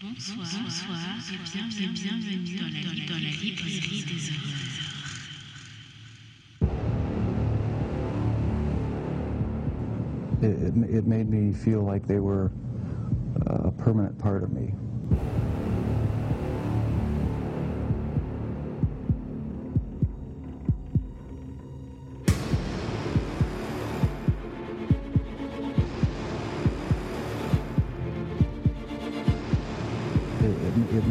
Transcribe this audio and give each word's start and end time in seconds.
Bonsoir, 0.00 0.46
bonsoir 0.62 0.96
et 1.28 1.38
bienvenue, 1.56 1.88
bienvenue 1.92 2.56
dans 2.56 2.66
la, 2.66 2.82
dans 3.08 3.14
la 3.14 3.30
librairie 3.30 4.04
des 4.06 4.30
horreurs. 4.30 4.78
It, 10.40 10.54
it, 10.62 10.98
it 10.98 11.06
made 11.08 11.28
me 11.28 11.52
feel 11.52 11.80
like 11.82 12.06
they 12.06 12.20
were 12.20 12.52
a 13.46 13.72
permanent 13.72 14.16
part 14.20 14.44
of 14.44 14.52
me. 14.52 14.72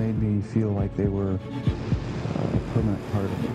Made 0.07 0.21
me 0.21 0.41
feel 0.41 0.69
like 0.69 0.95
they 0.95 1.07
were 1.07 1.33
a 1.33 2.59
permanent 2.73 3.11
part 3.11 3.25
of 3.25 3.43
me. 3.43 3.49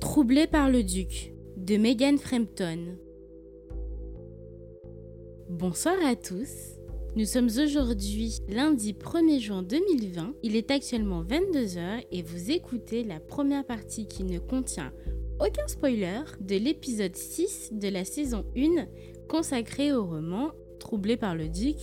Troublé 0.00 0.46
par 0.46 0.70
le 0.70 0.82
duc 0.82 1.32
de 1.56 1.76
Megan 1.76 2.18
Frampton. 2.18 2.96
Bonsoir 5.50 5.94
à 6.04 6.16
tous. 6.16 6.75
Nous 7.16 7.24
sommes 7.24 7.48
aujourd'hui 7.64 8.42
lundi 8.46 8.92
1er 8.92 9.40
juin 9.40 9.62
2020. 9.62 10.34
Il 10.42 10.54
est 10.54 10.70
actuellement 10.70 11.24
22h 11.24 12.04
et 12.12 12.20
vous 12.20 12.50
écoutez 12.50 13.04
la 13.04 13.20
première 13.20 13.64
partie 13.64 14.06
qui 14.06 14.22
ne 14.22 14.38
contient 14.38 14.92
aucun 15.40 15.66
spoiler 15.66 16.20
de 16.42 16.56
l'épisode 16.56 17.16
6 17.16 17.70
de 17.72 17.88
la 17.88 18.04
saison 18.04 18.44
1 18.54 18.84
consacré 19.30 19.94
au 19.94 20.04
roman 20.04 20.50
Troublé 20.78 21.16
par 21.16 21.34
le 21.34 21.48
duc 21.48 21.76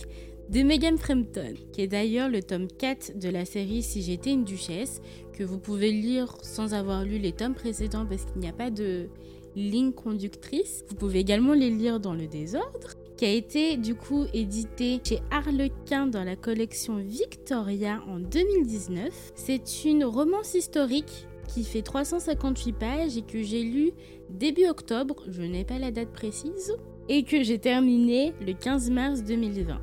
de 0.50 0.62
Megan 0.62 0.98
Frampton, 0.98 1.54
qui 1.72 1.80
est 1.80 1.88
d'ailleurs 1.88 2.28
le 2.28 2.40
tome 2.40 2.68
4 2.68 3.18
de 3.18 3.28
la 3.28 3.44
série 3.44 3.82
Si 3.82 4.02
j'étais 4.02 4.30
une 4.30 4.44
duchesse, 4.44 5.02
que 5.32 5.42
vous 5.42 5.58
pouvez 5.58 5.90
lire 5.90 6.36
sans 6.42 6.74
avoir 6.74 7.04
lu 7.04 7.18
les 7.18 7.32
tomes 7.32 7.54
précédents 7.54 8.06
parce 8.06 8.24
qu'il 8.24 8.40
n'y 8.40 8.48
a 8.48 8.52
pas 8.52 8.70
de 8.70 9.08
ligne 9.56 9.90
conductrice. 9.90 10.84
Vous 10.88 10.94
pouvez 10.94 11.18
également 11.18 11.54
les 11.54 11.70
lire 11.70 11.98
dans 11.98 12.14
le 12.14 12.28
désordre, 12.28 12.94
qui 13.24 13.30
a 13.30 13.32
été 13.32 13.76
du 13.78 13.94
coup 13.94 14.26
édité 14.34 15.00
chez 15.02 15.20
Harlequin 15.30 16.06
dans 16.06 16.24
la 16.24 16.36
collection 16.36 16.98
Victoria 16.98 18.02
en 18.06 18.18
2019. 18.20 19.32
C'est 19.34 19.86
une 19.86 20.04
romance 20.04 20.52
historique 20.52 21.26
qui 21.48 21.64
fait 21.64 21.80
358 21.80 22.72
pages 22.74 23.16
et 23.16 23.22
que 23.22 23.42
j'ai 23.42 23.62
lu 23.62 23.92
début 24.28 24.66
octobre, 24.66 25.24
je 25.26 25.40
n'ai 25.40 25.64
pas 25.64 25.78
la 25.78 25.90
date 25.90 26.12
précise, 26.12 26.76
et 27.08 27.24
que 27.24 27.42
j'ai 27.42 27.58
terminé 27.58 28.34
le 28.46 28.52
15 28.52 28.90
mars 28.90 29.24
2020. 29.24 29.80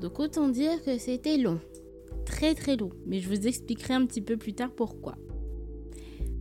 Donc 0.00 0.18
autant 0.18 0.48
dire 0.48 0.82
que 0.82 0.96
c'était 0.96 1.36
long. 1.36 1.60
Très 2.24 2.54
très 2.54 2.76
long. 2.76 2.90
Mais 3.04 3.20
je 3.20 3.28
vous 3.28 3.46
expliquerai 3.46 3.92
un 3.92 4.06
petit 4.06 4.22
peu 4.22 4.38
plus 4.38 4.54
tard 4.54 4.70
pourquoi. 4.74 5.16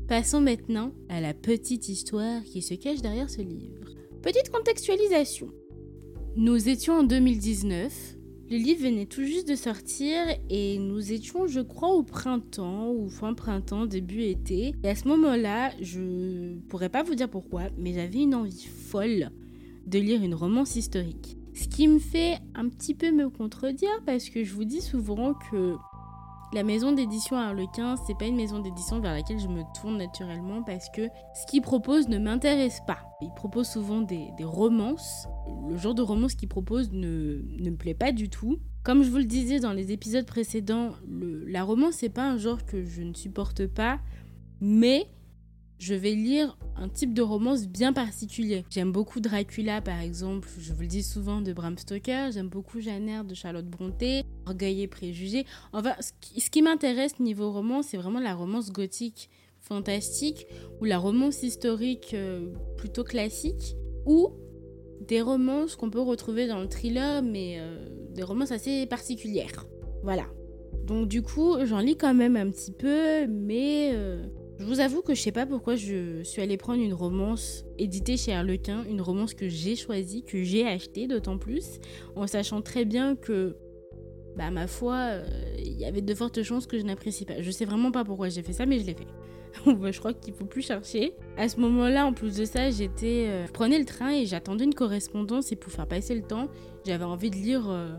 Passons 0.07 0.39
maintenant 0.39 0.93
à 1.09 1.19
la 1.19 1.33
petite 1.33 1.89
histoire 1.89 2.41
qui 2.45 2.61
se 2.61 2.73
cache 2.73 3.01
derrière 3.01 3.29
ce 3.29 3.41
livre. 3.41 3.83
Petite 4.21 4.49
contextualisation. 4.49 5.49
Nous 6.37 6.67
étions 6.67 6.95
en 6.95 7.03
2019. 7.03 8.17
Le 8.51 8.57
livre 8.57 8.83
venait 8.83 9.05
tout 9.05 9.23
juste 9.23 9.47
de 9.47 9.55
sortir 9.55 10.17
et 10.49 10.77
nous 10.79 11.13
étions, 11.13 11.47
je 11.47 11.61
crois, 11.61 11.93
au 11.93 12.03
printemps 12.03 12.91
ou 12.91 13.07
fin 13.09 13.33
printemps, 13.33 13.85
début 13.85 14.23
été. 14.23 14.75
Et 14.83 14.89
à 14.89 14.95
ce 14.95 15.07
moment-là, 15.07 15.71
je 15.79 16.57
pourrais 16.67 16.89
pas 16.89 17.03
vous 17.03 17.15
dire 17.15 17.29
pourquoi, 17.29 17.69
mais 17.77 17.93
j'avais 17.93 18.19
une 18.19 18.35
envie 18.35 18.65
folle 18.65 19.29
de 19.87 19.97
lire 19.97 20.21
une 20.21 20.35
romance 20.35 20.75
historique. 20.75 21.37
Ce 21.53 21.69
qui 21.69 21.87
me 21.87 21.99
fait 21.99 22.39
un 22.53 22.67
petit 22.67 22.93
peu 22.93 23.11
me 23.11 23.29
contredire 23.29 24.01
parce 24.05 24.29
que 24.29 24.43
je 24.43 24.53
vous 24.53 24.65
dis 24.65 24.81
souvent 24.81 25.35
que 25.35 25.75
la 26.55 26.63
maison 26.63 26.93
d'édition 26.93 27.35
Harlequin, 27.35 27.97
c'est 28.07 28.17
pas 28.17 28.25
une 28.25 28.37
maison 28.37 28.59
d'édition 28.59 29.01
vers 29.01 29.11
laquelle 29.11 29.39
je 29.39 29.49
me 29.49 29.63
tourne 29.77 29.97
naturellement 29.97 30.63
parce 30.63 30.89
que 30.89 31.09
ce 31.33 31.45
qu'ils 31.47 31.61
proposent 31.61 32.07
ne 32.07 32.17
m'intéresse 32.17 32.79
pas. 32.87 32.99
Ils 33.21 33.33
proposent 33.35 33.67
souvent 33.67 33.99
des, 33.99 34.31
romances. 34.39 35.27
Le 35.69 35.75
genre 35.75 35.93
de 35.93 36.01
romance 36.01 36.33
qu'ils 36.33 36.47
proposent 36.47 36.93
ne, 36.93 37.41
me 37.59 37.75
plaît 37.75 37.93
pas 37.93 38.13
du 38.13 38.29
tout. 38.29 38.59
Comme 38.83 39.03
je 39.03 39.09
vous 39.09 39.17
le 39.17 39.25
disais 39.25 39.59
dans 39.59 39.73
les 39.73 39.91
épisodes 39.91 40.25
précédents, 40.25 40.93
la 41.45 41.63
romance, 41.63 41.95
c'est 41.95 42.09
pas 42.09 42.23
un 42.23 42.37
genre 42.37 42.65
que 42.65 42.85
je 42.85 43.01
ne 43.01 43.13
supporte 43.13 43.67
pas, 43.67 43.99
mais 44.61 45.07
je 45.77 45.93
vais 45.93 46.13
lire 46.13 46.57
un 46.77 46.89
type 46.89 47.13
de 47.13 47.21
romance 47.21 47.67
bien 47.67 47.93
particulier. 47.93 48.65
J'aime 48.69 48.91
beaucoup 48.91 49.19
Dracula 49.19 49.81
par 49.81 49.99
exemple, 49.99 50.49
je 50.59 50.73
vous 50.73 50.81
le 50.81 50.87
dis 50.87 51.03
souvent 51.03 51.41
de 51.41 51.53
Bram 51.53 51.77
Stoker, 51.77 52.31
j'aime 52.31 52.49
beaucoup 52.49 52.79
Eyre 52.79 53.23
de 53.23 53.33
Charlotte 53.33 53.65
Brontë, 53.65 54.23
Orgueil 54.45 54.81
et 54.81 54.87
préjugés. 54.87 55.45
Enfin, 55.73 55.95
ce 55.99 56.11
qui, 56.21 56.41
ce 56.41 56.49
qui 56.49 56.61
m'intéresse 56.61 57.19
niveau 57.19 57.51
romance, 57.51 57.87
c'est 57.87 57.97
vraiment 57.97 58.19
la 58.19 58.35
romance 58.35 58.71
gothique 58.71 59.29
fantastique 59.59 60.47
ou 60.79 60.85
la 60.85 60.97
romance 60.97 61.43
historique 61.43 62.13
euh, 62.13 62.51
plutôt 62.77 63.03
classique 63.03 63.75
ou 64.05 64.29
des 65.07 65.21
romances 65.21 65.75
qu'on 65.75 65.89
peut 65.89 66.01
retrouver 66.01 66.47
dans 66.47 66.61
le 66.61 66.67
thriller 66.67 67.21
mais 67.21 67.55
euh, 67.59 67.87
des 68.11 68.23
romances 68.23 68.51
assez 68.51 68.85
particulières. 68.85 69.65
Voilà. 70.03 70.25
Donc 70.85 71.07
du 71.07 71.23
coup, 71.23 71.55
j'en 71.65 71.79
lis 71.79 71.97
quand 71.97 72.13
même 72.13 72.35
un 72.35 72.49
petit 72.51 72.71
peu 72.71 73.25
mais 73.27 73.91
euh, 73.93 74.25
je 74.59 74.63
vous 74.65 74.79
avoue 74.79 75.01
que 75.01 75.13
je 75.13 75.21
sais 75.21 75.31
pas 75.31 75.45
pourquoi 75.45 75.75
je 75.75 76.23
suis 76.23 76.41
allée 76.41 76.57
prendre 76.57 76.81
une 76.81 76.93
romance 76.93 77.65
éditée 77.77 78.15
chez 78.17 78.33
Harlequin, 78.33 78.83
une 78.89 79.01
romance 79.01 79.33
que 79.33 79.49
j'ai 79.49 79.75
choisie, 79.75 80.23
que 80.23 80.43
j'ai 80.43 80.65
achetée 80.65 81.07
d'autant 81.07 81.37
plus, 81.37 81.79
en 82.15 82.25
sachant 82.25 82.61
très 82.61 82.85
bien 82.85 83.15
que, 83.15 83.57
bah 84.37 84.51
ma 84.51 84.67
foi, 84.67 84.95
euh, 84.95 85.25
il 85.59 85.73
y 85.77 85.85
avait 85.85 86.01
de 86.01 86.13
fortes 86.15 86.41
chances 86.43 86.67
que 86.67 86.79
je 86.79 86.83
n'apprécie 86.83 87.25
pas. 87.25 87.41
Je 87.41 87.51
sais 87.51 87.65
vraiment 87.65 87.91
pas 87.91 88.05
pourquoi 88.05 88.29
j'ai 88.29 88.43
fait 88.43 88.53
ça, 88.53 88.65
mais 88.65 88.79
je 88.79 88.85
l'ai 88.85 88.93
fait. 88.95 89.07
Je 89.65 89.99
crois 89.99 90.13
qu'il 90.13 90.33
faut 90.33 90.43
plus 90.45 90.61
chercher. 90.61 91.13
À 91.37 91.47
ce 91.47 91.61
moment-là, 91.61 92.05
en 92.05 92.11
plus 92.11 92.35
de 92.35 92.43
ça, 92.43 92.69
j'étais, 92.71 93.27
euh, 93.29 93.45
je 93.47 93.51
prenais 93.53 93.79
le 93.79 93.85
train 93.85 94.11
et 94.11 94.25
j'attendais 94.25 94.65
une 94.65 94.73
correspondance 94.73 95.53
et 95.53 95.55
pour 95.55 95.71
faire 95.71 95.87
passer 95.87 96.13
le 96.13 96.23
temps, 96.23 96.49
j'avais 96.85 97.05
envie 97.05 97.29
de 97.29 97.37
lire. 97.37 97.69
euh, 97.69 97.95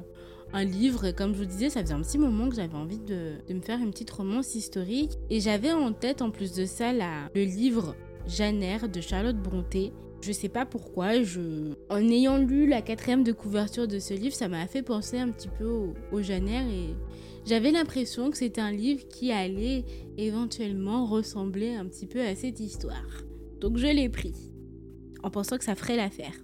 un 0.53 0.65
livre. 0.65 1.11
Comme 1.11 1.35
je 1.35 1.39
vous 1.39 1.45
disais, 1.45 1.71
ça 1.71 1.83
faisait 1.83 1.95
un 1.95 2.03
petit 2.03 2.19
moment 2.19 2.49
que 2.49 2.57
j'avais 2.57 2.77
envie 2.77 2.99
de, 2.99 3.33
de 3.47 3.55
me 3.55 3.61
faire 3.61 3.79
une 3.79 3.91
petite 3.91 4.11
romance 4.11 4.55
historique. 4.55 5.19
Et 5.31 5.41
j'avais 5.41 5.73
en 5.73 5.93
tête, 5.93 6.23
en 6.23 6.31
plus 6.31 6.53
de 6.53 6.65
ça, 6.65 6.93
la, 6.93 7.31
le 7.35 7.45
livre 7.45 7.95
Jeanne 8.27 8.63
de 8.93 9.01
Charlotte 9.01 9.37
Brontë. 9.37 9.93
Je 10.23 10.33
sais 10.33 10.49
pas 10.49 10.65
pourquoi, 10.67 11.23
je... 11.23 11.75
en 11.91 12.09
ayant 12.09 12.39
lu 12.39 12.67
la 12.67 12.83
quatrième 12.83 13.23
de 13.23 13.33
couverture 13.33 13.87
de 13.87 13.99
ce 13.99 14.15
livre, 14.15 14.35
ça 14.35 14.49
m'a 14.49 14.67
fait 14.67 14.83
penser 14.83 15.19
un 15.19 15.31
petit 15.31 15.49
peu 15.49 15.67
au, 15.67 15.95
au 16.11 16.23
Jeanne 16.23 16.49
et 16.49 16.95
j'avais 17.45 17.71
l'impression 17.71 18.31
que 18.31 18.37
c'était 18.37 18.61
un 18.61 18.73
livre 18.73 19.07
qui 19.07 19.31
allait 19.31 19.85
éventuellement 20.17 21.07
ressembler 21.07 21.75
un 21.75 21.87
petit 21.87 22.07
peu 22.07 22.21
à 22.21 22.35
cette 22.35 22.59
histoire. 22.59 23.23
Donc 23.61 23.77
je 23.77 23.87
l'ai 23.87 24.09
pris, 24.09 24.35
en 25.23 25.31
pensant 25.31 25.59
que 25.59 25.65
ça 25.65 25.77
ferait 25.77 25.97
l'affaire. 25.97 26.35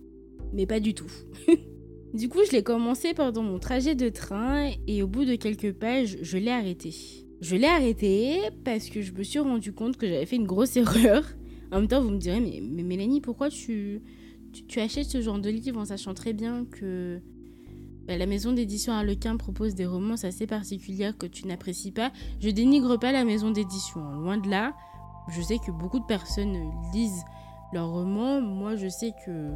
Mais 0.52 0.66
pas 0.66 0.78
du 0.78 0.94
tout. 0.94 1.10
Du 2.14 2.28
coup, 2.28 2.40
je 2.46 2.52
l'ai 2.52 2.62
commencé 2.62 3.14
pendant 3.14 3.42
mon 3.42 3.58
trajet 3.58 3.94
de 3.94 4.10
train 4.10 4.70
et 4.86 5.02
au 5.02 5.06
bout 5.06 5.24
de 5.24 5.34
quelques 5.34 5.72
pages, 5.72 6.18
je 6.20 6.36
l'ai 6.36 6.50
arrêté. 6.50 6.94
Je 7.40 7.56
l'ai 7.56 7.66
arrêté 7.66 8.38
parce 8.64 8.90
que 8.90 9.00
je 9.00 9.12
me 9.12 9.22
suis 9.22 9.38
rendu 9.38 9.72
compte 9.72 9.96
que 9.96 10.06
j'avais 10.06 10.26
fait 10.26 10.36
une 10.36 10.46
grosse 10.46 10.76
erreur. 10.76 11.24
En 11.72 11.80
même 11.80 11.88
temps, 11.88 12.02
vous 12.02 12.10
me 12.10 12.18
direz, 12.18 12.40
mais, 12.40 12.82
Mélanie, 12.82 13.22
pourquoi 13.22 13.48
tu 13.48 14.02
achètes 14.76 15.06
ce 15.06 15.22
genre 15.22 15.38
de 15.38 15.48
livre 15.48 15.80
en 15.80 15.86
sachant 15.86 16.12
très 16.12 16.34
bien 16.34 16.66
que 16.66 17.18
bah, 18.06 18.18
la 18.18 18.26
maison 18.26 18.52
d'édition 18.52 18.92
Harlequin 18.92 19.38
propose 19.38 19.74
des 19.74 19.86
romances 19.86 20.24
assez 20.24 20.46
particulières 20.46 21.16
que 21.16 21.26
tu 21.26 21.46
n'apprécies 21.46 21.92
pas 21.92 22.12
Je 22.40 22.50
dénigre 22.50 22.98
pas 22.98 23.12
la 23.12 23.24
maison 23.24 23.50
d'édition, 23.50 24.00
hein, 24.00 24.18
loin 24.20 24.36
de 24.36 24.50
là. 24.50 24.74
Je 25.30 25.40
sais 25.40 25.58
que 25.58 25.70
beaucoup 25.70 26.00
de 26.00 26.04
personnes 26.04 26.58
lisent 26.92 27.24
leurs 27.72 27.88
romans. 27.88 28.42
Moi, 28.42 28.76
je 28.76 28.88
sais 28.88 29.12
que 29.24 29.52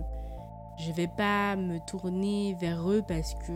je 0.78 0.92
vais 0.92 1.08
pas 1.16 1.56
me 1.56 1.78
tourner 1.86 2.54
vers 2.60 2.88
eux 2.90 3.02
parce 3.06 3.34
que 3.34 3.52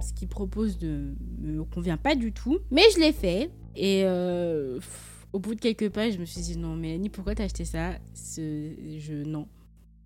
ce 0.00 0.12
qu'ils 0.12 0.28
proposent 0.28 0.78
ne 0.82 1.14
me 1.40 1.64
convient 1.64 1.96
pas 1.96 2.14
du 2.14 2.32
tout. 2.32 2.58
Mais 2.70 2.82
je 2.94 3.00
l'ai 3.00 3.12
fait. 3.12 3.50
Et 3.76 4.02
euh, 4.04 4.76
pff, 4.76 5.26
au 5.32 5.38
bout 5.38 5.54
de 5.54 5.60
quelques 5.60 5.88
pages, 5.90 6.14
je 6.14 6.18
me 6.18 6.24
suis 6.24 6.40
dit 6.40 6.56
non, 6.58 6.74
Mélanie, 6.76 7.08
pourquoi 7.10 7.34
t'as 7.34 7.44
acheté 7.44 7.64
ça? 7.64 7.92
Ce- 8.14 8.72
Je 8.98 9.14
non. 9.24 9.46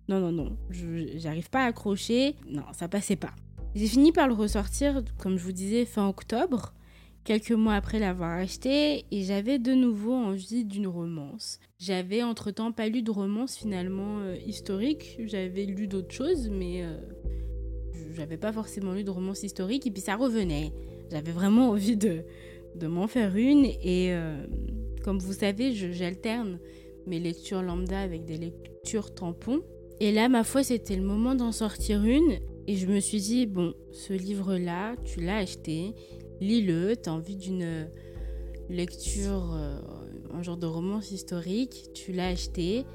Non, 0.07 0.19
non, 0.19 0.31
non. 0.31 0.57
J'arrive 1.15 1.49
pas 1.49 1.63
à 1.63 1.67
accrocher. 1.67 2.35
Non, 2.49 2.63
ça 2.73 2.87
passait 2.87 3.15
pas. 3.15 3.31
J'ai 3.75 3.85
fini 3.87 4.11
par 4.11 4.27
le 4.27 4.33
ressortir, 4.33 5.03
comme 5.19 5.37
je 5.37 5.43
vous 5.43 5.51
disais, 5.51 5.85
fin 5.85 6.07
octobre, 6.07 6.73
quelques 7.29 7.51
mois 7.51 7.75
après 7.75 7.99
l'avoir 7.99 8.39
acheté, 8.39 9.05
et 9.11 9.21
j'avais 9.21 9.59
de 9.59 9.71
nouveau 9.71 10.13
envie 10.13 10.65
d'une 10.65 10.87
romance. 10.87 11.59
J'avais 11.77 12.23
entre-temps 12.23 12.71
pas 12.71 12.89
lu 12.89 13.03
de 13.03 13.11
romance 13.11 13.55
finalement 13.55 14.21
euh, 14.21 14.35
historique, 14.47 15.19
j'avais 15.25 15.65
lu 15.65 15.85
d'autres 15.85 16.11
choses, 16.11 16.49
mais 16.49 16.81
euh, 16.81 16.97
j'avais 18.15 18.37
pas 18.37 18.51
forcément 18.51 18.93
lu 18.93 19.03
de 19.03 19.11
romance 19.11 19.43
historique, 19.43 19.85
et 19.85 19.91
puis 19.91 20.01
ça 20.01 20.15
revenait. 20.15 20.73
j'avais 21.11 21.31
vraiment 21.31 21.69
envie 21.73 21.97
de, 21.97 22.23
m'en 22.81 23.05
faire 23.05 23.35
une. 23.35 23.65
Et 23.65 24.11
euh, 24.11 24.47
comme 25.03 25.19
vous 25.19 25.33
savez, 25.33 25.71
j'alterne 25.75 26.57
mes 27.05 27.19
lectures 27.19 27.61
lambda 27.61 27.99
avec 28.01 28.25
des 28.25 28.37
lectures 28.37 29.13
tampons. 29.13 29.61
Et 29.99 30.11
là, 30.11 30.29
ma 30.29 30.43
foi, 30.43 30.63
c'était 30.63 30.95
le 30.95 31.03
moment 31.03 31.35
d'en 31.35 31.51
sortir 31.51 32.03
une. 32.03 32.39
Et 32.65 32.75
je 32.75 32.87
me 32.87 32.99
suis 32.99 33.19
dit, 33.19 33.45
bon, 33.45 33.75
ce 33.91 34.13
livre-là, 34.13 34.95
tu 35.03 35.21
l'as 35.21 35.37
acheté, 35.37 35.93
lis-le, 36.41 36.95
tu 36.95 37.09
as 37.09 37.13
envie 37.13 37.35
d'une 37.35 37.89
lecture, 38.69 39.53
euh, 39.53 39.79
un 40.33 40.43
genre 40.43 40.57
de 40.57 40.67
romance 40.67 41.11
historique, 41.11 41.89
tu 41.93 42.11
l'as 42.11 42.27
acheté, 42.27 42.85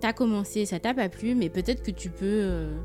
t'as 0.00 0.12
commencé, 0.12 0.66
ça 0.66 0.78
t'a 0.78 0.94
pas 0.94 1.08
plu, 1.08 1.34
mais 1.34 1.48
peut-être 1.48 1.82
que 1.82 1.90
tu 1.90 2.10
peux 2.10 2.24
euh, 2.24 2.76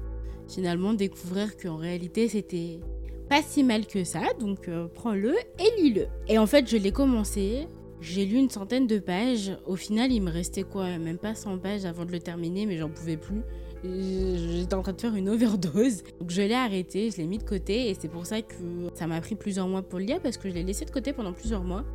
finalement 0.47 0.93
découvrir 0.93 1.57
qu'en 1.57 1.75
réalité 1.75 2.29
c'était 2.29 2.79
pas 3.27 3.41
si 3.41 3.63
mal 3.63 3.85
que 3.85 4.03
ça, 4.03 4.21
donc 4.39 4.67
euh, 4.67 4.87
prends-le 4.87 5.35
et 5.59 5.81
lis-le. 5.81 6.07
Et 6.27 6.39
en 6.39 6.47
fait, 6.47 6.67
je 6.67 6.77
l'ai 6.77 6.91
commencé, 6.91 7.67
j'ai 8.01 8.25
lu 8.25 8.37
une 8.37 8.49
centaine 8.49 8.87
de 8.87 8.97
pages, 8.97 9.51
au 9.67 9.75
final 9.75 10.11
il 10.11 10.21
me 10.21 10.31
restait 10.31 10.63
quoi, 10.63 10.97
même 10.97 11.17
pas 11.17 11.35
100 11.35 11.59
pages 11.59 11.85
avant 11.85 12.05
de 12.05 12.11
le 12.11 12.19
terminer, 12.19 12.65
mais 12.65 12.77
j'en 12.77 12.89
pouvais 12.89 13.17
plus. 13.17 13.41
J'étais 13.83 14.73
en 14.73 14.81
train 14.81 14.93
de 14.93 15.01
faire 15.01 15.15
une 15.15 15.29
overdose. 15.29 16.03
Donc 16.19 16.29
je 16.29 16.41
l'ai 16.41 16.53
arrêté, 16.53 17.11
je 17.11 17.17
l'ai 17.17 17.27
mis 17.27 17.37
de 17.37 17.43
côté 17.43 17.89
et 17.89 17.95
c'est 17.99 18.09
pour 18.09 18.25
ça 18.25 18.41
que 18.41 18.55
ça 18.95 19.07
m'a 19.07 19.21
pris 19.21 19.35
plusieurs 19.35 19.67
mois 19.67 19.81
pour 19.81 19.99
le 19.99 20.05
lire 20.05 20.21
parce 20.21 20.37
que 20.37 20.49
je 20.49 20.53
l'ai 20.53 20.63
laissé 20.63 20.85
de 20.85 20.91
côté 20.91 21.13
pendant 21.13 21.33
plusieurs 21.33 21.63
mois. 21.63 21.85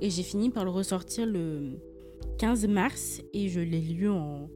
Et 0.00 0.10
j'ai 0.10 0.22
fini 0.22 0.50
par 0.50 0.64
le 0.64 0.70
ressortir 0.70 1.26
le 1.26 1.78
15 2.38 2.66
mars 2.68 3.22
et 3.32 3.48
je 3.48 3.60
l'ai 3.60 3.80
lu 3.80 4.08
en, 4.08 4.48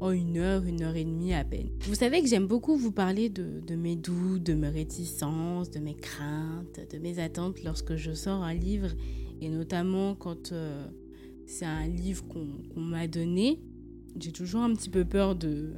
en 0.00 0.10
une 0.10 0.38
heure, 0.38 0.64
une 0.64 0.82
heure 0.82 0.96
et 0.96 1.04
demie 1.04 1.34
à 1.34 1.44
peine. 1.44 1.68
Vous 1.80 1.94
savez 1.94 2.22
que 2.22 2.28
j'aime 2.28 2.46
beaucoup 2.46 2.76
vous 2.76 2.92
parler 2.92 3.28
de, 3.28 3.74
mes 3.74 3.96
doutes, 3.96 4.42
de 4.42 4.54
mes 4.54 4.68
réticences, 4.68 5.70
de 5.70 5.78
mes 5.78 5.94
craintes, 5.94 6.80
de 6.92 6.98
mes 6.98 7.18
attentes 7.18 7.62
lorsque 7.64 7.96
je 7.96 8.12
sors 8.12 8.42
un 8.42 8.54
livre 8.54 8.90
et 9.40 9.48
notamment 9.48 10.14
quand 10.14 10.52
euh, 10.52 10.86
c'est 11.46 11.64
un 11.64 11.86
livre 11.86 12.24
qu'on 12.26 12.80
m'a 12.80 13.06
donné. 13.06 13.60
J'ai 14.18 14.32
toujours 14.32 14.62
un 14.62 14.72
petit 14.74 14.90
peu 14.90 15.04
peur 15.04 15.34
de 15.34 15.74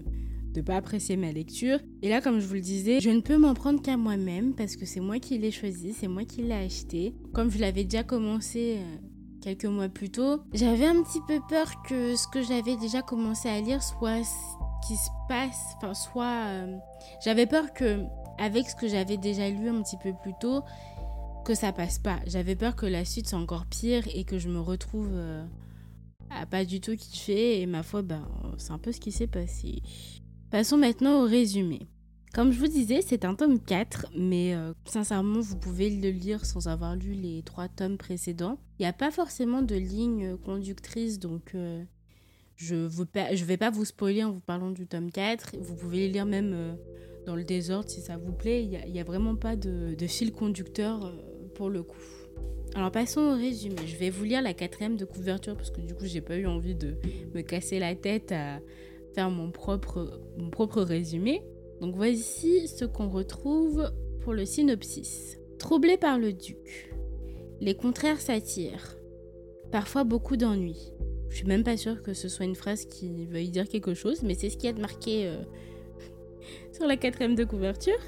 pas 0.62 0.76
apprécier 0.76 1.16
ma 1.16 1.32
lecture. 1.32 1.78
Et 2.02 2.08
là, 2.08 2.20
comme 2.20 2.40
je 2.40 2.46
vous 2.46 2.54
le 2.54 2.60
disais, 2.60 3.00
je 3.00 3.10
ne 3.10 3.20
peux 3.20 3.36
m'en 3.36 3.54
prendre 3.54 3.82
qu'à 3.82 3.96
moi-même 3.96 4.54
parce 4.54 4.76
que 4.76 4.86
c'est 4.86 5.00
moi 5.00 5.18
qui 5.18 5.38
l'ai 5.38 5.50
choisi, 5.50 5.92
c'est 5.92 6.08
moi 6.08 6.24
qui 6.24 6.42
l'ai 6.42 6.54
acheté. 6.54 7.14
Comme 7.32 7.50
je 7.50 7.58
l'avais 7.58 7.84
déjà 7.84 8.02
commencé 8.02 8.78
euh, 8.78 8.96
quelques 9.40 9.64
mois 9.64 9.88
plus 9.88 10.10
tôt, 10.10 10.40
j'avais 10.52 10.86
un 10.86 11.02
petit 11.02 11.20
peu 11.26 11.40
peur 11.48 11.82
que 11.82 12.16
ce 12.16 12.26
que 12.28 12.42
j'avais 12.42 12.76
déjà 12.76 13.02
commencé 13.02 13.48
à 13.48 13.60
lire 13.60 13.82
soit 13.82 14.22
ce 14.24 14.86
qui 14.86 14.96
se 14.96 15.10
passe, 15.28 15.74
enfin 15.76 15.94
soit 15.94 16.44
euh, 16.46 16.76
j'avais 17.24 17.46
peur 17.46 17.72
que 17.72 18.02
avec 18.38 18.68
ce 18.68 18.76
que 18.76 18.88
j'avais 18.88 19.16
déjà 19.16 19.48
lu 19.50 19.68
un 19.68 19.82
petit 19.82 19.96
peu 20.02 20.12
plus 20.22 20.32
tôt 20.40 20.62
que 21.44 21.54
ça 21.54 21.72
passe 21.72 21.98
pas. 21.98 22.20
J'avais 22.26 22.56
peur 22.56 22.76
que 22.76 22.86
la 22.86 23.04
suite 23.04 23.28
soit 23.28 23.38
encore 23.38 23.66
pire 23.66 24.04
et 24.14 24.24
que 24.24 24.38
je 24.38 24.48
me 24.48 24.60
retrouve 24.60 25.10
euh, 25.12 25.44
à 26.30 26.46
pas 26.46 26.64
du 26.64 26.80
tout 26.80 26.96
kiffer 26.96 27.60
et 27.60 27.66
ma 27.66 27.82
foi 27.82 28.02
ben 28.02 28.28
c'est 28.58 28.72
un 28.72 28.78
peu 28.78 28.92
ce 28.92 29.00
qui 29.00 29.12
s'est 29.12 29.26
passé. 29.26 29.82
Passons 30.50 30.78
maintenant 30.78 31.22
au 31.22 31.26
résumé. 31.26 31.88
Comme 32.32 32.52
je 32.52 32.58
vous 32.58 32.68
disais, 32.68 33.02
c'est 33.02 33.26
un 33.26 33.34
tome 33.34 33.60
4, 33.60 34.06
mais 34.16 34.54
euh, 34.54 34.72
sincèrement, 34.86 35.40
vous 35.40 35.58
pouvez 35.58 35.90
le 35.90 36.08
lire 36.08 36.46
sans 36.46 36.68
avoir 36.68 36.96
lu 36.96 37.12
les 37.12 37.42
trois 37.42 37.68
tomes 37.68 37.98
précédents. 37.98 38.58
Il 38.78 38.82
n'y 38.82 38.88
a 38.88 38.94
pas 38.94 39.10
forcément 39.10 39.60
de 39.60 39.74
ligne 39.74 40.38
conductrice, 40.38 41.18
donc 41.18 41.54
euh, 41.54 41.84
je 42.56 42.76
ne 42.76 43.44
vais 43.44 43.58
pas 43.58 43.70
vous 43.70 43.84
spoiler 43.84 44.24
en 44.24 44.32
vous 44.32 44.40
parlant 44.40 44.70
du 44.70 44.86
tome 44.86 45.10
4. 45.10 45.56
Vous 45.60 45.74
pouvez 45.74 46.06
le 46.06 46.14
lire 46.14 46.24
même 46.24 46.52
euh, 46.54 46.72
dans 47.26 47.36
le 47.36 47.44
désordre 47.44 47.90
si 47.90 48.00
ça 48.00 48.16
vous 48.16 48.32
plaît. 48.32 48.64
Il 48.64 48.92
n'y 48.92 49.00
a, 49.00 49.04
vraiment 49.04 49.36
pas 49.36 49.54
de, 49.54 49.94
de 49.94 50.06
fil 50.06 50.32
conducteur 50.32 51.12
pour 51.56 51.68
le 51.68 51.82
coup. 51.82 51.98
Alors 52.74 52.90
passons 52.90 53.20
au 53.20 53.34
résumé. 53.34 53.76
Je 53.86 53.96
vais 53.96 54.08
vous 54.08 54.24
lire 54.24 54.40
la 54.40 54.54
quatrième 54.54 54.96
de 54.96 55.04
couverture 55.04 55.56
parce 55.56 55.70
que 55.70 55.82
du 55.82 55.94
coup 55.94 56.06
j'ai 56.06 56.20
pas 56.22 56.36
eu 56.36 56.46
envie 56.46 56.74
de 56.74 56.96
me 57.34 57.42
casser 57.42 57.78
la 57.78 57.94
tête 57.94 58.32
à, 58.32 58.60
faire 59.14 59.30
mon 59.30 59.50
propre, 59.50 60.20
mon 60.36 60.50
propre 60.50 60.82
résumé. 60.82 61.42
Donc 61.80 61.94
voici 61.94 62.68
ce 62.68 62.84
qu'on 62.84 63.08
retrouve 63.08 63.90
pour 64.20 64.32
le 64.32 64.44
synopsis. 64.44 65.38
Troublé 65.58 65.96
par 65.96 66.18
le 66.18 66.32
duc, 66.32 66.92
les 67.60 67.74
contraires 67.74 68.20
s'attirent. 68.20 68.96
Parfois 69.72 70.04
beaucoup 70.04 70.36
d'ennuis. 70.36 70.92
Je 71.30 71.36
suis 71.36 71.46
même 71.46 71.64
pas 71.64 71.76
sûre 71.76 72.02
que 72.02 72.14
ce 72.14 72.28
soit 72.28 72.46
une 72.46 72.54
phrase 72.54 72.84
qui 72.86 73.26
veuille 73.26 73.50
dire 73.50 73.68
quelque 73.68 73.94
chose, 73.94 74.22
mais 74.22 74.34
c'est 74.34 74.50
ce 74.50 74.56
qui 74.56 74.66
y 74.66 74.70
a 74.70 74.72
de 74.72 74.80
marqué 74.80 75.26
euh, 75.26 75.42
sur 76.72 76.86
la 76.86 76.96
quatrième 76.96 77.34
de 77.34 77.44
couverture. 77.44 77.98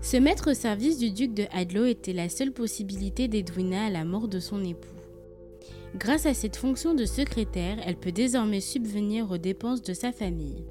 Se 0.00 0.16
mettre 0.16 0.50
au 0.52 0.54
service 0.54 0.98
du 0.98 1.10
duc 1.10 1.34
de 1.34 1.44
Hadlow 1.50 1.84
était 1.84 2.12
la 2.12 2.28
seule 2.28 2.52
possibilité 2.52 3.26
d'Edwina 3.26 3.86
à 3.86 3.90
la 3.90 4.04
mort 4.04 4.28
de 4.28 4.38
son 4.38 4.62
époux. 4.62 4.97
Grâce 5.96 6.26
à 6.26 6.34
cette 6.34 6.56
fonction 6.56 6.94
de 6.94 7.04
secrétaire, 7.04 7.78
elle 7.84 7.96
peut 7.96 8.12
désormais 8.12 8.60
subvenir 8.60 9.30
aux 9.30 9.38
dépenses 9.38 9.82
de 9.82 9.94
sa 9.94 10.12
famille. 10.12 10.64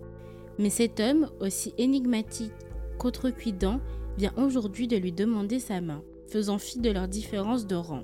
Mais 0.59 0.69
cet 0.69 0.99
homme, 0.99 1.29
aussi 1.39 1.73
énigmatique 1.77 2.51
qu'outrecuidant, 2.99 3.79
vient 4.17 4.33
aujourd'hui 4.37 4.87
de 4.87 4.97
lui 4.97 5.11
demander 5.11 5.59
sa 5.59 5.81
main, 5.81 6.03
faisant 6.27 6.57
fi 6.57 6.79
de 6.79 6.91
leur 6.91 7.07
différence 7.07 7.65
de 7.65 7.75
rang. 7.75 8.03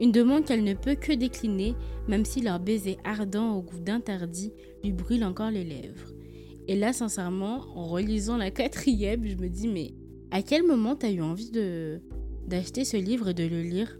Une 0.00 0.12
demande 0.12 0.44
qu'elle 0.44 0.64
ne 0.64 0.74
peut 0.74 0.96
que 0.96 1.12
décliner, 1.12 1.76
même 2.08 2.24
si 2.24 2.40
leur 2.40 2.58
baiser 2.58 2.98
ardent 3.04 3.56
au 3.56 3.62
goût 3.62 3.78
d'interdit 3.78 4.52
lui 4.82 4.92
brûle 4.92 5.24
encore 5.24 5.50
les 5.50 5.64
lèvres. 5.64 6.12
Et 6.66 6.76
là, 6.76 6.92
sincèrement, 6.92 7.64
en 7.76 7.86
relisant 7.86 8.36
la 8.36 8.50
quatrième, 8.50 9.26
je 9.26 9.36
me 9.36 9.48
dis, 9.48 9.68
mais 9.68 9.92
à 10.30 10.42
quel 10.42 10.64
moment 10.64 10.96
t'as 10.96 11.10
eu 11.10 11.20
envie 11.20 11.50
de 11.50 12.00
d'acheter 12.46 12.84
ce 12.84 12.98
livre 12.98 13.28
et 13.28 13.34
de 13.34 13.44
le 13.44 13.62
lire? 13.62 13.98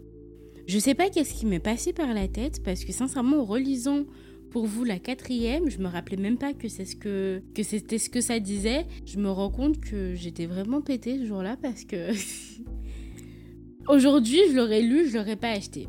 Je 0.67 0.79
sais 0.79 0.95
pas 0.95 1.09
qu'est-ce 1.09 1.33
qui 1.33 1.45
m'est 1.45 1.59
passé 1.59 1.93
par 1.93 2.13
la 2.13 2.27
tête 2.27 2.63
parce 2.63 2.83
que 2.85 2.91
sincèrement, 2.91 3.41
en 3.41 3.45
relisant 3.45 4.03
pour 4.49 4.65
vous 4.65 4.83
la 4.83 4.99
quatrième, 4.99 5.69
je 5.69 5.79
me 5.79 5.87
rappelais 5.87 6.17
même 6.17 6.37
pas 6.37 6.53
que 6.53 6.69
c'est 6.69 6.85
ce 6.85 6.95
que 6.95 7.41
c'était 7.61 7.99
ce 7.99 8.09
que 8.09 8.21
ça 8.21 8.39
disait. 8.39 8.85
Je 9.05 9.19
me 9.19 9.29
rends 9.29 9.51
compte 9.51 9.79
que 9.79 10.15
j'étais 10.15 10.45
vraiment 10.45 10.81
pétée 10.81 11.19
ce 11.19 11.25
jour-là 11.25 11.57
parce 11.61 11.83
que 11.83 12.11
aujourd'hui, 13.89 14.39
je 14.49 14.55
l'aurais 14.55 14.81
lu, 14.81 15.07
je 15.09 15.17
l'aurais 15.17 15.35
pas 15.35 15.51
acheté. 15.51 15.87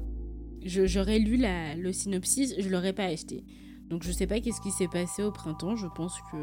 J'aurais 0.64 1.20
lu 1.20 1.36
la, 1.36 1.76
le 1.76 1.92
synopsis, 1.92 2.54
je 2.58 2.68
l'aurais 2.68 2.92
pas 2.92 3.04
acheté. 3.04 3.44
Donc 3.88 4.02
je 4.02 4.10
sais 4.10 4.26
pas 4.26 4.40
qu'est-ce 4.40 4.60
qui 4.60 4.72
s'est 4.72 4.88
passé 4.88 5.22
au 5.22 5.30
printemps. 5.30 5.76
Je 5.76 5.86
pense 5.86 6.14
que 6.32 6.36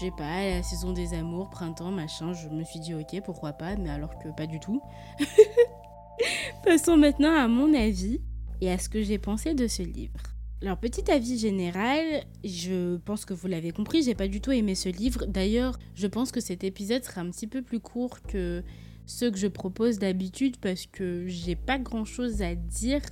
j'ai 0.00 0.10
pas 0.10 0.48
la 0.48 0.62
saison 0.62 0.92
des 0.92 1.14
amours, 1.14 1.50
printemps, 1.50 1.90
machin. 1.90 2.32
Je 2.32 2.48
me 2.48 2.64
suis 2.64 2.80
dit 2.80 2.94
ok, 2.94 3.22
pourquoi 3.24 3.52
pas, 3.52 3.76
mais 3.76 3.90
alors 3.90 4.18
que 4.18 4.28
pas 4.30 4.46
du 4.46 4.58
tout. 4.58 4.80
Passons 6.64 6.96
maintenant 6.96 7.34
à 7.34 7.48
mon 7.48 7.74
avis 7.74 8.20
et 8.60 8.70
à 8.70 8.78
ce 8.78 8.88
que 8.88 9.02
j'ai 9.02 9.18
pensé 9.18 9.54
de 9.54 9.66
ce 9.66 9.82
livre. 9.82 10.20
Alors, 10.62 10.78
petit 10.78 11.10
avis 11.10 11.38
général, 11.38 12.24
je 12.42 12.96
pense 12.98 13.24
que 13.24 13.34
vous 13.34 13.48
l'avez 13.48 13.70
compris, 13.70 14.02
j'ai 14.02 14.14
pas 14.14 14.28
du 14.28 14.40
tout 14.40 14.52
aimé 14.52 14.74
ce 14.74 14.88
livre. 14.88 15.26
D'ailleurs, 15.26 15.78
je 15.94 16.06
pense 16.06 16.32
que 16.32 16.40
cet 16.40 16.64
épisode 16.64 17.04
sera 17.04 17.20
un 17.20 17.30
petit 17.30 17.46
peu 17.46 17.60
plus 17.60 17.80
court 17.80 18.22
que 18.22 18.62
ceux 19.06 19.30
que 19.30 19.36
je 19.36 19.48
propose 19.48 19.98
d'habitude 19.98 20.56
parce 20.56 20.86
que 20.86 21.26
j'ai 21.26 21.56
pas 21.56 21.78
grand 21.78 22.06
chose 22.06 22.40
à 22.40 22.54
dire 22.54 23.02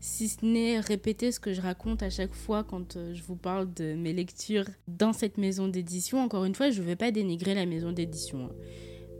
si 0.00 0.28
ce 0.28 0.44
n'est 0.44 0.80
répéter 0.80 1.32
ce 1.32 1.40
que 1.40 1.52
je 1.52 1.60
raconte 1.60 2.02
à 2.02 2.10
chaque 2.10 2.32
fois 2.32 2.64
quand 2.64 2.96
euh, 2.96 3.12
je 3.12 3.22
vous 3.22 3.36
parle 3.36 3.72
de 3.74 3.94
mes 3.94 4.12
lectures 4.12 4.66
dans 4.88 5.12
cette 5.12 5.36
maison 5.36 5.68
d'édition. 5.68 6.20
Encore 6.20 6.44
une 6.44 6.54
fois, 6.54 6.70
je 6.70 6.80
ne 6.80 6.86
vais 6.86 6.96
pas 6.96 7.10
dénigrer 7.10 7.54
la 7.54 7.66
maison 7.66 7.92
d'édition. 7.92 8.50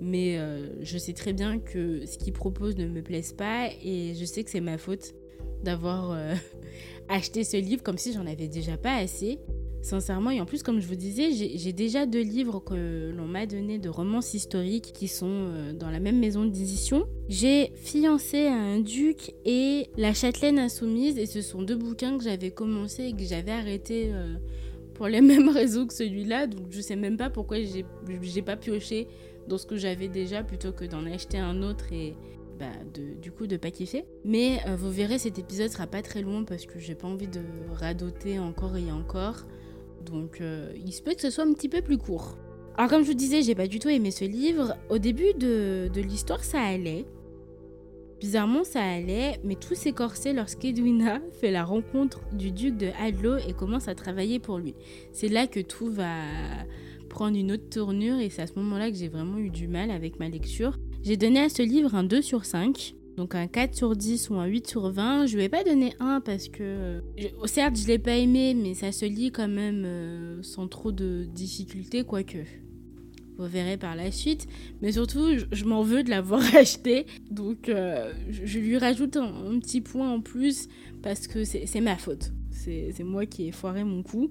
Mais 0.00 0.38
euh, 0.38 0.68
je 0.82 0.98
sais 0.98 1.12
très 1.12 1.32
bien 1.32 1.58
que 1.58 2.04
ce 2.04 2.18
qu'ils 2.18 2.32
proposent 2.32 2.76
ne 2.76 2.86
me 2.86 3.02
plaise 3.02 3.32
pas 3.32 3.68
et 3.82 4.14
je 4.14 4.24
sais 4.24 4.44
que 4.44 4.50
c'est 4.50 4.60
ma 4.60 4.78
faute 4.78 5.14
d'avoir 5.62 6.12
euh, 6.12 6.34
acheté 7.08 7.44
ce 7.44 7.56
livre 7.56 7.82
comme 7.82 7.98
si 7.98 8.12
j'en 8.12 8.26
avais 8.26 8.48
déjà 8.48 8.76
pas 8.76 8.96
assez. 8.96 9.38
Sincèrement, 9.82 10.30
et 10.30 10.40
en 10.40 10.46
plus, 10.46 10.64
comme 10.64 10.80
je 10.80 10.88
vous 10.88 10.96
disais, 10.96 11.30
j'ai 11.30 11.72
déjà 11.72 12.06
deux 12.06 12.22
livres 12.22 12.58
que 12.58 13.12
l'on 13.16 13.26
m'a 13.26 13.46
donné 13.46 13.78
de 13.78 13.88
romances 13.88 14.34
historiques 14.34 14.90
qui 14.92 15.06
sont 15.06 15.28
euh, 15.30 15.72
dans 15.72 15.90
la 15.90 16.00
même 16.00 16.18
maison 16.18 16.44
d'édition. 16.44 17.06
J'ai 17.28 17.70
Fiancé 17.76 18.46
à 18.46 18.54
un 18.54 18.80
duc 18.80 19.32
et 19.44 19.86
La 19.96 20.12
Châtelaine 20.12 20.58
Insoumise, 20.58 21.18
et 21.18 21.26
ce 21.26 21.40
sont 21.40 21.62
deux 21.62 21.76
bouquins 21.76 22.18
que 22.18 22.24
j'avais 22.24 22.50
commencé 22.50 23.04
et 23.04 23.12
que 23.12 23.22
j'avais 23.22 23.52
arrêté 23.52 24.10
pour 24.94 25.06
les 25.06 25.20
mêmes 25.20 25.50
raisons 25.50 25.86
que 25.86 25.94
celui-là. 25.94 26.48
Donc 26.48 26.66
je 26.70 26.80
sais 26.80 26.96
même 26.96 27.16
pas 27.16 27.30
pourquoi 27.30 27.58
j'ai 27.62 28.42
pas 28.42 28.56
pioché 28.56 29.06
dans 29.48 29.58
ce 29.58 29.66
que 29.66 29.76
j'avais 29.76 30.08
déjà 30.08 30.42
plutôt 30.42 30.72
que 30.72 30.84
d'en 30.84 31.06
acheter 31.06 31.38
un 31.38 31.62
autre 31.62 31.92
et 31.92 32.14
bah, 32.58 32.72
du 33.20 33.30
coup 33.32 33.46
de 33.46 33.56
pas 33.56 33.70
kiffer. 33.70 34.04
Mais 34.24 34.60
euh, 34.66 34.76
vous 34.76 34.90
verrez, 34.90 35.18
cet 35.18 35.38
épisode 35.38 35.70
sera 35.70 35.86
pas 35.86 36.02
très 36.02 36.22
long 36.22 36.44
parce 36.44 36.66
que 36.66 36.78
j'ai 36.78 36.94
pas 36.94 37.06
envie 37.06 37.28
de 37.28 37.40
radoter 37.72 38.38
encore 38.38 38.76
et 38.76 38.90
encore. 38.90 39.44
Donc 40.04 40.40
euh, 40.40 40.72
il 40.84 40.92
se 40.92 41.02
peut 41.02 41.14
que 41.14 41.20
ce 41.20 41.30
soit 41.30 41.44
un 41.44 41.52
petit 41.52 41.68
peu 41.68 41.82
plus 41.82 41.98
court. 41.98 42.38
Alors 42.76 42.90
comme 42.90 43.02
je 43.02 43.08
vous 43.08 43.14
disais, 43.14 43.42
j'ai 43.42 43.54
pas 43.54 43.66
du 43.66 43.78
tout 43.78 43.88
aimé 43.88 44.10
ce 44.10 44.24
livre. 44.24 44.74
Au 44.88 44.98
début 44.98 45.32
de, 45.34 45.90
de 45.92 46.00
l'histoire, 46.00 46.44
ça 46.44 46.60
allait. 46.60 47.06
Bizarrement, 48.20 48.64
ça 48.64 48.82
allait, 48.82 49.38
mais 49.44 49.56
tout 49.56 49.74
s'est 49.74 49.92
corsé 49.92 50.32
lorsqu'Edwina 50.32 51.20
fait 51.32 51.50
la 51.50 51.64
rencontre 51.64 52.20
du 52.32 52.50
duc 52.50 52.76
de 52.76 52.88
Hadlow 52.98 53.36
et 53.36 53.52
commence 53.52 53.88
à 53.88 53.94
travailler 53.94 54.38
pour 54.38 54.58
lui. 54.58 54.74
C'est 55.12 55.28
là 55.28 55.46
que 55.46 55.60
tout 55.60 55.90
va 55.90 56.22
prendre 57.16 57.38
une 57.38 57.50
autre 57.50 57.70
tournure 57.70 58.18
et 58.18 58.28
c'est 58.28 58.42
à 58.42 58.46
ce 58.46 58.52
moment-là 58.56 58.90
que 58.90 58.96
j'ai 58.98 59.08
vraiment 59.08 59.38
eu 59.38 59.48
du 59.48 59.68
mal 59.68 59.90
avec 59.90 60.20
ma 60.20 60.28
lecture. 60.28 60.78
J'ai 61.02 61.16
donné 61.16 61.40
à 61.40 61.48
ce 61.48 61.62
livre 61.62 61.94
un 61.94 62.04
2 62.04 62.20
sur 62.20 62.44
5. 62.44 62.94
Donc 63.16 63.34
un 63.34 63.46
4 63.46 63.74
sur 63.74 63.96
10 63.96 64.28
ou 64.28 64.34
un 64.34 64.44
8 64.44 64.66
sur 64.66 64.90
20. 64.90 65.24
Je 65.24 65.38
vais 65.38 65.48
pas 65.48 65.64
donner 65.64 65.94
un 65.98 66.20
parce 66.20 66.48
que... 66.48 67.02
certes, 67.46 67.78
je 67.78 67.86
l'ai 67.86 67.98
pas 67.98 68.16
aimé, 68.16 68.52
mais 68.52 68.74
ça 68.74 68.92
se 68.92 69.06
lit 69.06 69.32
quand 69.32 69.48
même 69.48 69.84
euh, 69.86 70.42
sans 70.42 70.68
trop 70.68 70.92
de 70.92 71.24
difficultés, 71.24 72.04
quoique. 72.04 72.36
Vous 73.38 73.46
verrez 73.46 73.78
par 73.78 73.96
la 73.96 74.12
suite. 74.12 74.46
Mais 74.82 74.92
surtout, 74.92 75.26
je, 75.50 75.64
m'en 75.64 75.80
veux 75.80 76.02
de 76.02 76.10
l'avoir 76.10 76.42
acheté. 76.54 77.06
Donc 77.30 77.70
euh, 77.70 78.12
je, 78.28 78.58
lui 78.58 78.76
rajoute 78.76 79.16
un, 79.16 79.58
petit 79.58 79.80
point 79.80 80.12
en 80.12 80.20
plus 80.20 80.68
parce 81.02 81.26
que 81.28 81.44
c'est 81.44 81.80
ma 81.80 81.96
faute. 81.96 82.32
C'est 82.50 83.04
moi 83.04 83.24
qui 83.24 83.48
ai 83.48 83.52
foiré 83.52 83.84
mon 83.84 84.02
coup. 84.02 84.28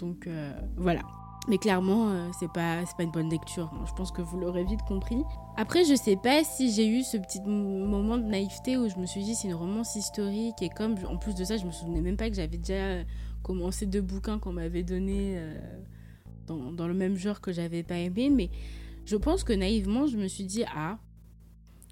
Donc 0.00 0.26
euh, 0.26 0.50
voilà. 0.76 1.02
Mais 1.46 1.58
clairement, 1.58 2.08
euh, 2.08 2.30
c'est 2.38 2.50
pas, 2.50 2.82
pas 2.96 3.02
une 3.02 3.10
bonne 3.10 3.28
lecture. 3.28 3.70
Je 3.86 3.92
pense 3.92 4.10
que 4.10 4.22
vous 4.22 4.38
l'aurez 4.38 4.64
vite 4.64 4.80
compris. 4.88 5.22
Après, 5.56 5.84
je 5.84 5.94
sais 5.94 6.16
pas 6.16 6.42
si 6.42 6.72
j'ai 6.72 6.86
eu 6.86 7.02
ce 7.02 7.18
petit 7.18 7.40
moment 7.42 8.16
de 8.16 8.24
naïveté 8.24 8.78
où 8.78 8.88
je 8.88 8.96
me 8.96 9.04
suis 9.04 9.22
dit 9.22 9.34
c'est 9.34 9.48
une 9.48 9.54
romance 9.54 9.94
historique 9.94 10.62
et 10.62 10.70
comme 10.70 10.94
en 11.08 11.18
plus 11.18 11.34
de 11.34 11.44
ça, 11.44 11.58
je 11.58 11.66
me 11.66 11.70
souvenais 11.70 12.00
même 12.00 12.16
pas 12.16 12.30
que 12.30 12.36
j'avais 12.36 12.56
déjà 12.56 13.04
commencé 13.42 13.84
deux 13.84 14.00
bouquins 14.00 14.38
qu'on 14.38 14.52
m'avait 14.52 14.82
donnés 14.82 15.34
euh, 15.36 15.54
dans, 16.46 16.72
dans, 16.72 16.88
le 16.88 16.94
même 16.94 17.16
genre 17.16 17.42
que 17.42 17.52
j'avais 17.52 17.82
pas 17.82 17.98
aimé. 17.98 18.30
Mais 18.30 18.48
je 19.04 19.16
pense 19.16 19.44
que 19.44 19.52
naïvement, 19.52 20.06
je 20.06 20.16
me 20.16 20.28
suis 20.28 20.44
dit 20.44 20.64
ah, 20.74 20.98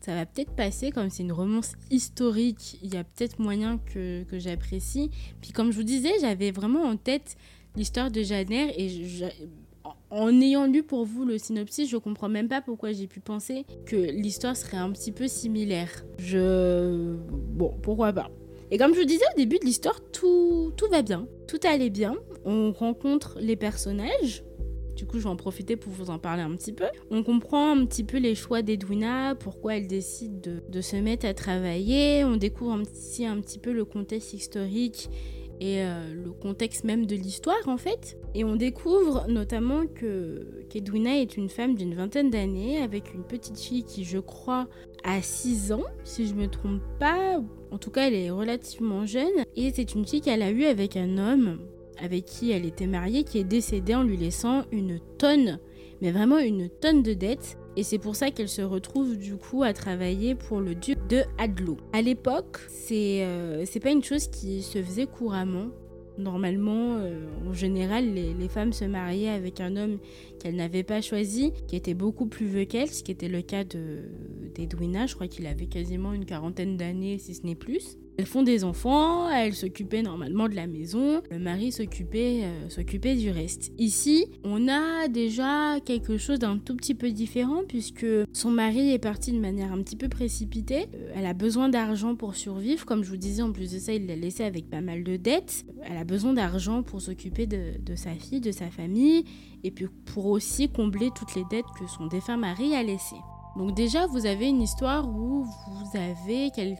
ça 0.00 0.14
va 0.14 0.25
peut-être 0.25 0.52
passer 0.52 0.90
comme 0.90 1.11
c'est 1.11 1.23
une 1.23 1.32
romance 1.32 1.75
historique. 1.90 2.78
Il 2.82 2.92
y 2.92 2.97
a 2.97 3.04
peut-être 3.04 3.38
moyen 3.38 3.78
que, 3.78 4.25
que 4.25 4.38
j'apprécie. 4.38 5.11
Puis 5.42 5.52
comme 5.52 5.71
je 5.71 5.76
vous 5.76 5.85
disais, 5.85 6.12
j'avais 6.23 6.52
vraiment 6.52 6.85
en 6.85 6.97
tête 6.97 7.37
l'histoire 7.76 8.10
de 8.10 8.22
Janer 8.22 8.74
et 8.76 8.88
en 10.10 10.40
ayant 10.40 10.66
lu 10.66 10.82
pour 10.82 11.04
vous 11.04 11.24
le 11.24 11.38
synopsis, 11.38 11.88
je 11.88 11.96
comprends 11.96 12.28
même 12.28 12.48
pas 12.48 12.60
pourquoi 12.60 12.92
j'ai 12.92 13.06
pu 13.06 13.20
penser 13.20 13.64
que 13.86 13.96
l'histoire 13.96 14.56
serait 14.56 14.76
un 14.76 14.90
petit 14.90 15.10
peu 15.10 15.26
similaire. 15.26 16.04
Je... 16.18 17.16
Bon, 17.30 17.74
pourquoi 17.82 18.12
pas. 18.12 18.30
Et 18.70 18.78
comme 18.78 18.94
je 18.94 19.00
vous 19.00 19.06
disais 19.06 19.24
au 19.34 19.38
début 19.38 19.58
de 19.58 19.64
l'histoire, 19.64 20.00
tout, 20.12 20.72
tout 20.76 20.88
va 20.90 21.02
bien. 21.02 21.26
Tout 21.48 21.60
allait 21.64 21.90
bien. 21.90 22.14
On 22.44 22.72
rencontre 22.72 23.38
les 23.40 23.56
personnages. 23.56 24.44
Du 24.96 25.06
coup, 25.06 25.18
je 25.18 25.24
vais 25.24 25.30
en 25.30 25.36
profiter 25.36 25.76
pour 25.76 25.92
vous 25.92 26.10
en 26.10 26.18
parler 26.18 26.42
un 26.42 26.54
petit 26.56 26.72
peu. 26.72 26.84
On 27.10 27.22
comprend 27.22 27.72
un 27.72 27.86
petit 27.86 28.04
peu 28.04 28.18
les 28.18 28.34
choix 28.34 28.62
d'Edwina, 28.62 29.34
pourquoi 29.34 29.76
elle 29.76 29.86
décide 29.86 30.40
de, 30.40 30.62
de, 30.68 30.80
se 30.80 30.96
mettre 30.96 31.26
à 31.26 31.34
travailler. 31.34 32.24
On 32.24 32.36
découvre 32.36 32.78
aussi 32.80 33.24
un 33.24 33.40
petit 33.40 33.58
peu 33.58 33.72
le 33.72 33.84
contexte 33.84 34.34
historique 34.34 35.08
et 35.61 35.82
euh, 35.82 36.12
le 36.14 36.32
contexte 36.32 36.85
même 36.85 37.06
de 37.06 37.14
l'histoire 37.14 37.66
en 37.66 37.76
fait. 37.76 38.18
Et 38.35 38.44
on 38.44 38.56
découvre 38.56 39.26
notamment 39.28 39.87
que 39.87 40.64
qu'Edwina 40.71 41.21
est 41.21 41.37
une 41.37 41.49
femme 41.49 41.75
d'une 41.75 41.94
vingtaine 41.94 42.30
d'années 42.30 42.78
avec 42.78 43.14
une 43.14 43.25
petite 43.25 43.59
fille 43.59 43.85
qui 43.85 44.04
je 44.04 44.18
crois 44.18 44.68
a 45.04 45.21
6 45.21 45.73
ans 45.73 45.85
si 46.04 46.26
je 46.26 46.35
me 46.35 46.49
trompe 46.49 46.82
pas. 46.99 47.40
En 47.71 47.78
tout 47.78 47.90
cas 47.90 48.09
elle 48.09 48.14
est 48.14 48.30
relativement 48.30 49.06
jeune 49.06 49.44
et 49.56 49.73
c'est 49.75 49.94
une 49.94 50.06
fille 50.06 50.21
qu'elle 50.21 50.42
a 50.42 50.50
eue 50.50 50.64
avec 50.64 50.97
un 50.97 51.18
homme 51.18 51.59
avec 51.99 52.25
qui 52.25 52.50
elle 52.50 52.66
était 52.66 52.87
mariée 52.87 53.23
qui 53.23 53.38
est 53.38 53.44
décédé 53.44 53.94
en 53.94 54.02
lui 54.02 54.16
laissant 54.16 54.64
une 54.73 54.99
tonne 55.18 55.59
mais 56.00 56.11
vraiment 56.11 56.38
une 56.38 56.68
tonne 56.68 57.02
de 57.02 57.14
dettes 57.14 57.56
et 57.76 57.82
c'est 57.82 57.98
pour 57.98 58.16
ça 58.16 58.30
qu'elle 58.30 58.48
se 58.48 58.62
retrouve 58.62 59.16
du 59.16 59.36
coup 59.36 59.62
à 59.62 59.72
travailler 59.72 60.34
pour 60.34 60.60
le 60.60 60.74
duc 60.74 60.98
de 61.08 61.22
Hadlow. 61.38 61.78
À 61.92 62.02
l'époque, 62.02 62.58
c'est 62.68 63.24
euh, 63.24 63.64
pas 63.82 63.90
une 63.90 64.04
chose 64.04 64.28
qui 64.28 64.62
se 64.62 64.82
faisait 64.82 65.06
couramment. 65.06 65.68
Normalement, 66.18 66.96
euh, 66.98 67.26
en 67.48 67.54
général, 67.54 68.12
les, 68.12 68.34
les, 68.34 68.48
femmes 68.48 68.74
se 68.74 68.84
mariaient 68.84 69.30
avec 69.30 69.60
un 69.60 69.76
homme 69.76 69.98
qu'elles 70.38 70.56
n'avaient 70.56 70.82
pas 70.82 71.00
choisi, 71.00 71.52
qui 71.66 71.74
était 71.74 71.94
beaucoup 71.94 72.26
plus 72.26 72.44
vieux 72.44 72.66
qu'elles, 72.66 72.90
ce 72.90 73.02
qui 73.02 73.10
était 73.10 73.28
le 73.28 73.40
cas 73.40 73.64
d'Edwina. 73.64 75.06
Je 75.06 75.14
crois 75.14 75.28
qu'il 75.28 75.46
avait 75.46 75.66
quasiment 75.66 76.12
une 76.12 76.26
quarantaine 76.26 76.76
d'années, 76.76 77.16
si 77.18 77.34
ce 77.34 77.46
n'est 77.46 77.54
plus. 77.54 77.96
Elles 78.19 78.26
font 78.26 78.42
des 78.42 78.62
enfants, 78.62 79.31
elles 79.31 79.54
s'occupaient 79.54 80.02
normalement 80.02 80.49
de 80.49 80.54
la 80.54 80.66
maison, 80.66 81.23
le 81.31 81.38
mari 81.38 81.73
s'occupait 81.73 82.42
euh, 82.45 82.69
s'occupait 82.69 83.16
du 83.16 83.31
reste. 83.31 83.73
Ici, 83.78 84.26
on 84.45 84.69
a 84.69 85.09
déjà 85.09 85.81
quelque 85.81 86.19
chose 86.19 86.38
d'un 86.38 86.59
tout 86.59 86.76
petit 86.76 86.95
peu 86.95 87.11
différent 87.11 87.62
puisque 87.66 88.07
son 88.33 88.50
mari 88.50 88.92
est 88.92 88.99
parti 88.99 89.33
de 89.33 89.38
manière 89.38 89.73
un 89.73 89.83
petit 89.83 89.97
peu 89.97 90.09
précipitée. 90.09 90.87
Euh, 90.95 91.12
elle 91.14 91.26
a 91.26 91.33
besoin 91.33 91.69
d'argent 91.71 92.14
pour 92.14 92.35
survivre, 92.35 92.85
comme 92.85 93.02
je 93.02 93.11
vous 93.11 93.16
disais, 93.16 93.42
en 93.42 93.52
plus 93.52 93.73
de 93.73 93.78
ça, 93.78 93.95
il 93.95 94.07
l'a 94.07 94.16
laissée 94.16 94.45
avec 94.45 94.69
pas 94.69 94.83
mal 94.83 95.04
de 95.04 95.16
dettes. 95.16 95.64
Elle 95.83 95.97
a 95.97 96.04
besoin 96.04 96.35
d'argent 96.35 96.83
pour 96.83 97.00
s'occuper 97.00 97.47
de, 97.47 97.78
de 97.81 97.95
sa 97.95 98.12
fille, 98.12 98.40
de 98.40 98.52
sa 98.52 98.71
famille, 98.71 99.25
et 99.64 99.71
puis 99.71 99.87
pour 100.04 100.26
aussi 100.26 100.69
combler 100.69 101.11
toutes 101.16 101.35
les 101.35 101.45
dettes 101.50 101.64
que 101.78 101.87
son 101.87 102.07
défunt 102.07 102.37
mari 102.37 102.75
a 102.75 102.83
laissées. 102.83 103.16
Donc 103.57 103.75
déjà, 103.75 104.07
vous 104.07 104.26
avez 104.26 104.49
une 104.49 104.62
histoire 104.62 105.09
où 105.09 105.45
vous 105.45 105.99
avez 105.99 106.50
quelques 106.50 106.78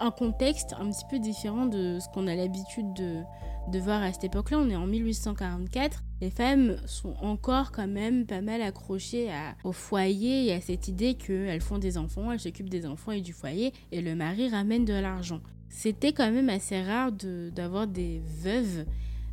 un 0.00 0.10
contexte 0.10 0.74
un 0.78 0.90
petit 0.90 1.04
peu 1.10 1.18
différent 1.18 1.66
de 1.66 1.98
ce 2.00 2.08
qu'on 2.08 2.26
a 2.26 2.34
l'habitude 2.34 2.92
de, 2.94 3.78
voir 3.78 4.02
à 4.02 4.12
cette 4.12 4.24
époque-là. 4.24 4.58
On 4.58 4.70
est 4.70 4.76
en 4.76 4.86
1844. 4.86 6.02
Les 6.20 6.30
femmes 6.30 6.76
sont 6.86 7.14
encore 7.20 7.70
quand 7.70 7.86
même 7.86 8.26
pas 8.26 8.40
mal 8.40 8.62
accrochées 8.62 9.30
au 9.64 9.72
foyer 9.72 10.46
et 10.46 10.52
à 10.52 10.60
cette 10.60 10.88
idée 10.88 11.14
qu'elles 11.14 11.60
font 11.60 11.78
des 11.78 11.98
enfants, 11.98 12.32
elles 12.32 12.40
s'occupent 12.40 12.70
des 12.70 12.86
enfants 12.86 13.12
et 13.12 13.20
du 13.20 13.32
foyer 13.32 13.72
et 13.92 14.00
le 14.00 14.14
mari 14.14 14.48
ramène 14.48 14.84
de 14.84 14.94
l'argent. 14.94 15.40
C'était 15.68 16.12
quand 16.12 16.30
même 16.30 16.48
assez 16.48 16.82
rare 16.82 17.12
d'avoir 17.12 17.86
des 17.86 18.20
veuves 18.42 18.84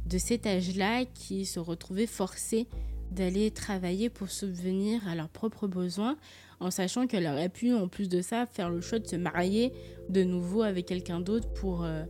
de 0.06 0.18
cet 0.18 0.46
âge-là 0.46 1.06
qui 1.06 1.46
se 1.46 1.60
retrouvaient 1.60 2.06
forcées 2.06 2.68
d'aller 3.12 3.52
travailler 3.52 4.10
pour 4.10 4.30
subvenir 4.30 5.08
à 5.08 5.16
leurs 5.16 5.30
propres 5.30 5.68
besoins 5.68 6.18
en 6.60 6.72
sachant 6.72 7.08
qu'elle 7.08 7.28
aurait 7.28 7.50
pu, 7.50 7.74
en 7.74 7.88
plus 7.88 8.10
de 8.10 8.22
ça, 8.22 8.46
faire 8.46 8.70
le 8.70 8.82
choix 8.82 9.00
de 9.00 9.08
se 9.08 9.16
marier 9.16 9.72
de 10.10 10.24
nouveau 10.24 10.64
avec 10.64 10.86
quelqu'un 10.86 11.20
d'autre 11.20 11.48
pour 11.54 11.84
euh, 11.84 12.04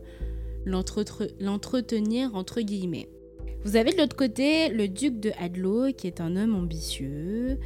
l'entretenir, 0.64 2.34
entre 2.34 2.60
guillemets. 2.60 3.08
Vous 3.64 3.76
avez 3.76 3.92
de 3.92 3.98
l'autre 3.98 4.16
côté 4.16 4.68
le 4.68 4.86
duc 4.86 5.18
de 5.18 5.32
Hadlow, 5.38 5.92
qui 5.92 6.06
est 6.06 6.20
un 6.20 6.36
homme 6.36 6.54
ambitieux, 6.54 7.58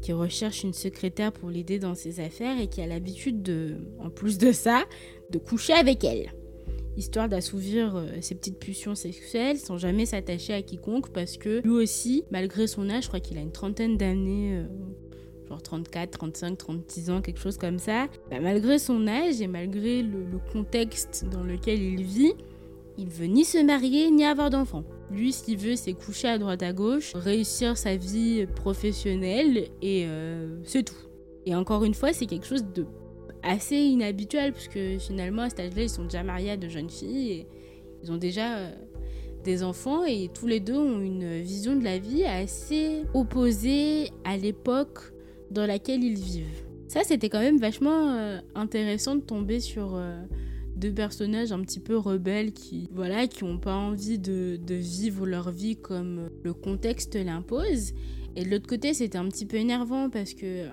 qui 0.00 0.12
recherche 0.12 0.62
une 0.62 0.72
secrétaire 0.72 1.32
pour 1.32 1.50
l'aider 1.50 1.78
dans 1.78 1.94
ses 1.94 2.20
affaires 2.20 2.60
et 2.60 2.68
qui 2.68 2.80
a 2.80 2.86
l'habitude 2.86 3.42
de, 3.42 3.76
en 3.98 4.10
plus 4.10 4.38
de 4.38 4.52
ça, 4.52 4.84
de 5.30 5.38
coucher 5.38 5.72
avec 5.72 6.04
elle. 6.04 6.32
Histoire 6.96 7.28
d'assouvir 7.28 7.96
euh, 7.96 8.06
ses 8.20 8.34
petites 8.34 8.58
pulsions 8.58 8.94
sexuelles 8.94 9.56
sans 9.56 9.78
jamais 9.78 10.06
s'attacher 10.06 10.52
à 10.52 10.62
quiconque 10.62 11.10
parce 11.10 11.36
que 11.36 11.60
lui 11.62 11.70
aussi, 11.70 12.24
malgré 12.30 12.66
son 12.66 12.90
âge, 12.90 13.04
je 13.04 13.08
crois 13.08 13.20
qu'il 13.20 13.38
a 13.38 13.40
une 13.40 13.52
trentaine 13.52 13.96
d'années, 13.96 14.56
euh, 14.56 14.66
genre 15.48 15.62
34, 15.62 16.10
35, 16.10 16.58
36 16.58 17.10
ans, 17.10 17.20
quelque 17.20 17.40
chose 17.40 17.56
comme 17.56 17.78
ça, 17.78 18.06
bah, 18.30 18.40
malgré 18.40 18.78
son 18.78 19.06
âge 19.06 19.40
et 19.40 19.46
malgré 19.46 20.02
le, 20.02 20.24
contexte 20.52 21.26
dans 21.30 21.42
lequel 21.42 21.82
il 21.82 22.02
vit, 22.02 22.34
il 22.96 23.08
veut 23.08 23.26
ni 23.26 23.44
se 23.44 23.58
marier 23.58 24.10
ni 24.10 24.24
avoir 24.24 24.50
d'enfants. 24.50 24.84
Lui, 25.10 25.32
ce 25.32 25.44
qu'il 25.44 25.58
veut, 25.58 25.76
c'est 25.76 25.92
coucher 25.92 26.28
à 26.28 26.38
droite 26.38 26.62
à 26.62 26.72
gauche, 26.72 27.12
réussir 27.14 27.76
sa 27.76 27.96
vie 27.96 28.46
professionnelle 28.46 29.68
et 29.80 30.04
euh, 30.06 30.58
c'est 30.64 30.84
tout. 30.84 30.96
Et 31.46 31.54
encore 31.54 31.84
une 31.84 31.94
fois, 31.94 32.12
c'est 32.12 32.26
quelque 32.26 32.46
chose 32.46 32.64
de 32.74 32.86
assez 33.42 33.76
inhabituel 33.76 34.52
puisque 34.52 35.00
finalement 35.00 35.42
à 35.42 35.50
cet 35.50 35.60
âge-là, 35.60 35.82
ils 35.82 35.90
sont 35.90 36.04
déjà 36.04 36.22
mariés 36.22 36.52
à 36.52 36.56
de 36.56 36.68
jeunes 36.68 36.90
filles 36.90 37.32
et 37.32 37.46
ils 38.02 38.12
ont 38.12 38.16
déjà 38.16 38.58
euh, 38.58 38.70
des 39.44 39.62
enfants 39.62 40.04
et 40.04 40.28
tous 40.34 40.46
les 40.46 40.60
deux 40.60 40.76
ont 40.76 41.00
une 41.00 41.40
vision 41.40 41.76
de 41.76 41.84
la 41.84 41.98
vie 41.98 42.24
assez 42.24 43.04
opposée 43.14 44.10
à 44.24 44.36
l'époque 44.36 45.12
dans 45.50 45.66
laquelle 45.66 46.02
ils 46.02 46.18
vivent. 46.18 46.68
Ça, 46.88 47.00
c'était 47.04 47.28
quand 47.28 47.40
même 47.40 47.58
vachement 47.58 48.10
euh, 48.10 48.40
intéressant 48.54 49.14
de 49.16 49.20
tomber 49.20 49.60
sur 49.60 49.94
euh, 49.94 50.22
deux 50.76 50.92
personnages 50.92 51.52
un 51.52 51.60
petit 51.60 51.80
peu 51.80 51.98
rebelles 51.98 52.52
qui, 52.52 52.88
voilà, 52.92 53.26
qui 53.26 53.44
n'ont 53.44 53.58
pas 53.58 53.74
envie 53.74 54.18
de, 54.18 54.58
vivre 54.68 55.26
leur 55.26 55.50
vie 55.50 55.76
comme 55.76 56.30
le 56.42 56.54
contexte 56.54 57.14
l'impose. 57.14 57.92
Et 58.36 58.44
de 58.44 58.50
l'autre 58.50 58.66
côté, 58.66 58.94
c'était 58.94 59.18
un 59.18 59.28
petit 59.28 59.44
peu 59.44 59.58
énervant 59.58 60.08
parce 60.08 60.32
que 60.32 60.66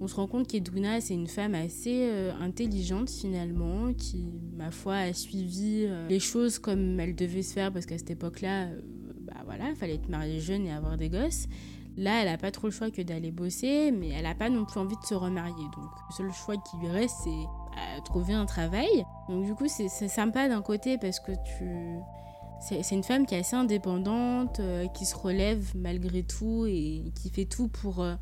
on 0.00 0.06
se 0.06 0.14
rend 0.14 0.28
compte 0.28 0.46
qu'Edwina, 0.46 1.00
c'est 1.00 1.14
une 1.14 1.26
femme 1.26 1.56
assez 1.56 2.08
euh, 2.08 2.30
intelligente 2.40 3.10
finalement, 3.10 3.92
qui, 3.94 4.26
ma 4.56 4.70
foi, 4.70 4.94
a 4.94 5.12
suivi 5.12 5.88
les 6.08 6.20
choses 6.20 6.60
comme 6.60 7.00
elles 7.00 7.16
devaient 7.16 7.42
se 7.42 7.52
faire 7.52 7.72
parce 7.72 7.84
qu'à 7.84 7.98
cette 7.98 8.12
époque-là, 8.12 8.68
bah 9.22 9.42
voilà, 9.44 9.70
il 9.70 9.74
fallait 9.74 9.94
être 9.94 10.08
mariée 10.08 10.38
jeune 10.38 10.66
et 10.66 10.72
avoir 10.72 10.96
des 10.96 11.08
gosses. 11.08 11.48
Là, 11.98 12.22
elle 12.22 12.30
n'a 12.30 12.38
pas 12.38 12.52
trop 12.52 12.68
le 12.68 12.72
choix 12.72 12.92
que 12.92 13.02
d'aller 13.02 13.32
bosser, 13.32 13.90
mais 13.90 14.10
elle 14.10 14.22
n'a 14.22 14.36
pas 14.36 14.48
non 14.48 14.64
plus 14.64 14.78
envie 14.78 14.94
de 14.94 15.04
se 15.04 15.14
remarier. 15.14 15.64
Donc, 15.76 15.90
le 16.08 16.14
seul 16.14 16.32
choix 16.32 16.54
qui 16.56 16.76
lui 16.76 16.86
reste, 16.86 17.16
c'est 17.24 17.30
euh, 17.30 18.00
trouver 18.04 18.34
un 18.34 18.46
travail. 18.46 19.04
Donc, 19.28 19.44
du 19.44 19.54
coup, 19.56 19.66
c'est 19.66 19.88
sympa 19.88 20.48
d'un 20.48 20.62
côté 20.62 20.96
parce 20.96 21.18
que 21.18 21.32
tu. 21.32 21.98
C'est 22.60 22.94
une 22.94 23.04
femme 23.04 23.24
qui 23.26 23.34
est 23.34 23.38
assez 23.38 23.54
indépendante, 23.54 24.58
euh, 24.58 24.86
qui 24.88 25.06
se 25.06 25.16
relève 25.16 25.72
malgré 25.76 26.24
tout 26.24 26.66
et 26.66 27.12
qui 27.14 27.30
fait 27.30 27.44
tout 27.44 27.68
pour 27.68 28.00
euh, 28.00 28.14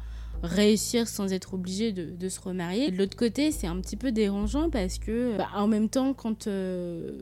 réussir 0.42 1.08
sans 1.08 1.32
être 1.32 1.54
obligé 1.54 1.92
de, 1.92 2.28
se 2.28 2.40
remarier. 2.40 2.90
de 2.90 2.96
l'autre 2.96 3.16
côté, 3.16 3.52
c'est 3.52 3.66
un 3.66 3.80
petit 3.80 3.96
peu 3.96 4.12
dérangeant 4.12 4.70
parce 4.70 4.98
que, 4.98 5.36
bah, 5.36 5.48
en 5.54 5.66
même 5.66 5.88
temps, 5.88 6.14
quand 6.14 6.46
euh, 6.46 7.12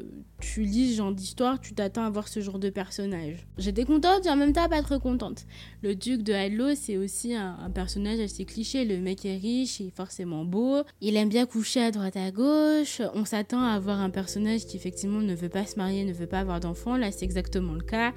tu 0.41 0.63
lis 0.63 0.93
ce 0.93 0.97
genre 0.99 1.13
d'histoire, 1.13 1.61
tu 1.61 1.75
t'attends 1.75 2.05
à 2.05 2.11
voir 2.11 2.29
ce 2.29 2.41
genre 2.41 2.59
de 2.59 2.71
personnage. 2.71 3.47
J'étais 3.59 3.85
contente 3.85 4.27
et 4.27 4.31
en 4.31 4.37
même 4.37 4.53
temps 4.53 4.69
pas 4.69 4.83
trop 4.83 4.99
contente. 4.99 5.47
Le 5.83 5.95
duc 5.95 6.23
de 6.23 6.33
Halo, 6.33 6.75
c'est 6.75 6.97
aussi 6.97 7.35
un, 7.35 7.71
personnage 7.75 8.21
assez 8.21 8.45
cliché. 8.45 8.85
Le 8.85 8.99
mec 8.99 9.25
est 9.25 9.37
riche, 9.37 9.81
il 9.81 9.89
est 9.89 9.97
forcément 9.97 10.45
beau, 10.45 10.83
il 11.01 11.17
aime 11.17 11.29
bien 11.29 11.47
coucher 11.47 11.83
à 11.83 11.91
droite 11.91 12.17
à 12.17 12.31
gauche. 12.31 13.01
On 13.15 13.25
s'attend 13.25 13.63
à 13.63 13.73
avoir 13.73 14.01
un 14.01 14.11
personnage 14.11 14.67
qui 14.67 14.77
effectivement 14.77 15.21
ne 15.21 15.35
veut 15.35 15.49
pas 15.49 15.67
se 15.67 15.77
marier, 15.77 16.05
ne 16.05 16.13
veut 16.13 16.27
pas 16.27 16.41
avoir 16.41 16.61
d'enfants. 16.61 16.97
Là, 16.97 17.11
c'est 17.11 17.25
exactement 17.25 17.75
le 17.75 17.83
cas. 17.83 18.13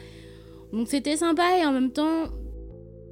Donc 0.73 0.87
c'était 0.87 1.17
sympa 1.17 1.57
et 1.59 1.65
en 1.65 1.71
même 1.71 1.91
temps, 1.91 2.25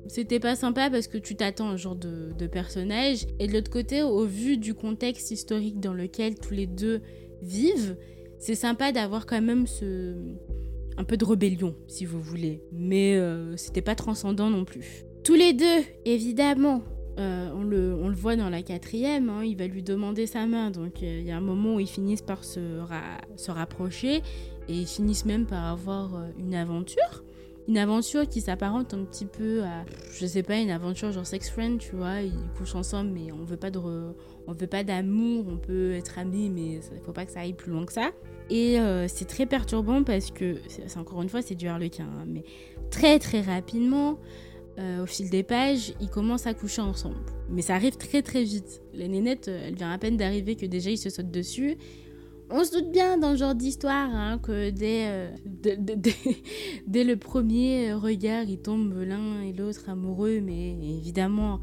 c'était 0.08 0.40
pas 0.40 0.56
sympa 0.56 0.90
parce 0.90 1.08
que 1.08 1.18
tu 1.18 1.36
t'attends 1.36 1.70
un 1.70 1.78
genre 1.78 1.96
de, 1.96 2.48
personnage. 2.48 3.26
Et 3.40 3.48
de 3.48 3.54
l'autre 3.54 3.72
côté, 3.72 4.04
au 4.04 4.26
vu 4.26 4.58
du 4.58 4.74
contexte 4.74 5.32
historique 5.32 5.80
dans 5.80 5.94
lequel 5.94 6.36
tous 6.36 6.54
les 6.54 6.68
deux 6.68 7.02
vivent, 7.42 7.98
c'est 8.38 8.56
sympa 8.56 8.92
d'avoir 8.92 9.26
quand 9.26 9.42
même 9.42 9.68
ce 9.68 10.16
un 10.98 11.04
peu 11.04 11.18
de 11.18 11.26
rébellion, 11.26 11.76
si 11.88 12.06
vous 12.06 12.22
voulez. 12.22 12.62
Mais 12.72 13.16
euh, 13.16 13.58
c'était 13.58 13.82
pas 13.82 13.96
transcendant 13.96 14.50
non 14.50 14.64
plus. 14.64 15.04
Tous 15.26 15.34
les 15.34 15.52
deux, 15.52 15.84
évidemment, 16.06 16.84
euh, 17.20 17.50
on, 17.54 17.64
le, 17.64 17.96
on, 17.96 18.08
le, 18.08 18.16
voit 18.16 18.38
dans 18.38 18.50
la 18.50 18.62
quatrième, 18.62 19.30
hein, 19.30 19.44
il 19.44 19.58
va 19.58 19.68
lui 19.68 19.84
demander 19.84 20.26
sa 20.26 20.46
main. 20.46 20.72
Donc 20.72 21.04
euh, 21.04 21.20
il 21.20 21.26
y 21.26 21.32
a 21.32 21.38
un 21.38 21.42
moment 21.42 21.76
où 21.76 21.80
ils 21.82 21.88
finissent 21.88 22.22
par 22.22 22.46
se, 22.46 22.80
se 23.36 23.52
rapprocher 23.52 24.22
et 24.70 24.74
ils 24.74 24.88
finissent 24.88 25.26
même 25.26 25.46
par 25.46 25.66
avoir 25.66 26.18
une 26.38 26.56
aventure 26.56 27.25
une 27.68 27.78
aventure 27.78 28.28
qui 28.28 28.42
s'apparente 28.42 28.94
un 28.94 29.04
petit 29.04 29.26
peu 29.26 29.64
à, 29.64 29.86
je 30.14 30.26
sais 30.26 30.44
pas, 30.44 30.58
une 30.58 30.70
aventure 30.70 31.12
genre 31.12 31.26
sex 31.26 31.50
friend, 31.50 31.80
tu 31.80 31.96
vois, 31.96 32.22
ils 32.22 32.34
couchent 32.58 32.76
ensemble 32.76 33.12
mais 33.12 33.32
on 33.32 33.44
veut 33.44 33.58
pas 33.58 33.72
de, 33.72 33.80
on 33.80 34.54
veut 34.54 34.68
pas 34.68 34.84
d'amour, 34.84 35.46
on 35.48 35.58
peut 35.58 35.94
être 35.94 36.20
amis 36.20 36.50
mais 36.50 36.80
il 36.94 37.02
faut 37.04 37.12
pas 37.12 37.26
que 37.26 37.32
ça 37.32 37.42
aille 37.42 37.54
plus 37.54 37.72
loin 37.72 37.86
que 37.86 37.94
ça. 37.94 38.12
Et 38.50 38.80
euh, 38.80 39.08
c'est 39.08 39.26
très 39.26 39.46
perturbant 39.46 40.04
parce 40.04 40.30
que, 40.30 40.58
c'est 40.68 40.98
encore 40.98 41.22
une 41.22 41.30
fois, 41.30 41.42
c'est 41.42 41.56
du 41.56 41.68
harlequin, 41.68 42.06
hein, 42.06 42.26
mais 42.28 42.44
très 42.92 43.18
très 43.18 43.42
rapidement, 43.42 44.20
euh, 44.78 45.04
au 45.04 45.06
fil 45.06 45.30
des 45.30 45.42
pages, 45.42 45.94
ils 46.00 46.10
commencent 46.10 46.46
à 46.46 46.54
coucher 46.54 46.82
ensemble. 46.82 47.18
Mais 47.50 47.64
ça 47.64 47.76
arrive 47.76 47.98
très 47.98 48.22
très 48.22 48.44
vite. 48.44 48.82
La 48.94 49.08
nénette, 49.08 49.48
elle 49.48 49.76
vient 49.76 49.92
à 49.92 49.98
peine 49.98 50.18
d'arriver 50.18 50.56
que 50.56 50.66
déjà 50.66 50.92
ils 50.92 50.98
se 50.98 51.10
sautent 51.10 51.32
dessus 51.32 51.78
on 52.50 52.64
se 52.64 52.72
doute 52.78 52.92
bien 52.92 53.18
dans 53.18 53.34
ce 53.34 53.40
genre 53.40 53.56
d'histoire 53.56 54.10
hein, 54.14 54.40
que 54.42 54.70
dès, 54.70 55.06
euh, 55.08 55.30
dès, 56.88 57.04
le 57.04 57.16
premier 57.16 57.94
regard, 57.94 58.44
ils 58.44 58.62
tombent 58.62 59.02
l'un 59.02 59.42
et 59.42 59.54
l'autre 59.54 59.90
amoureux, 59.90 60.42
mais 60.42 60.72
évidemment, 60.72 61.60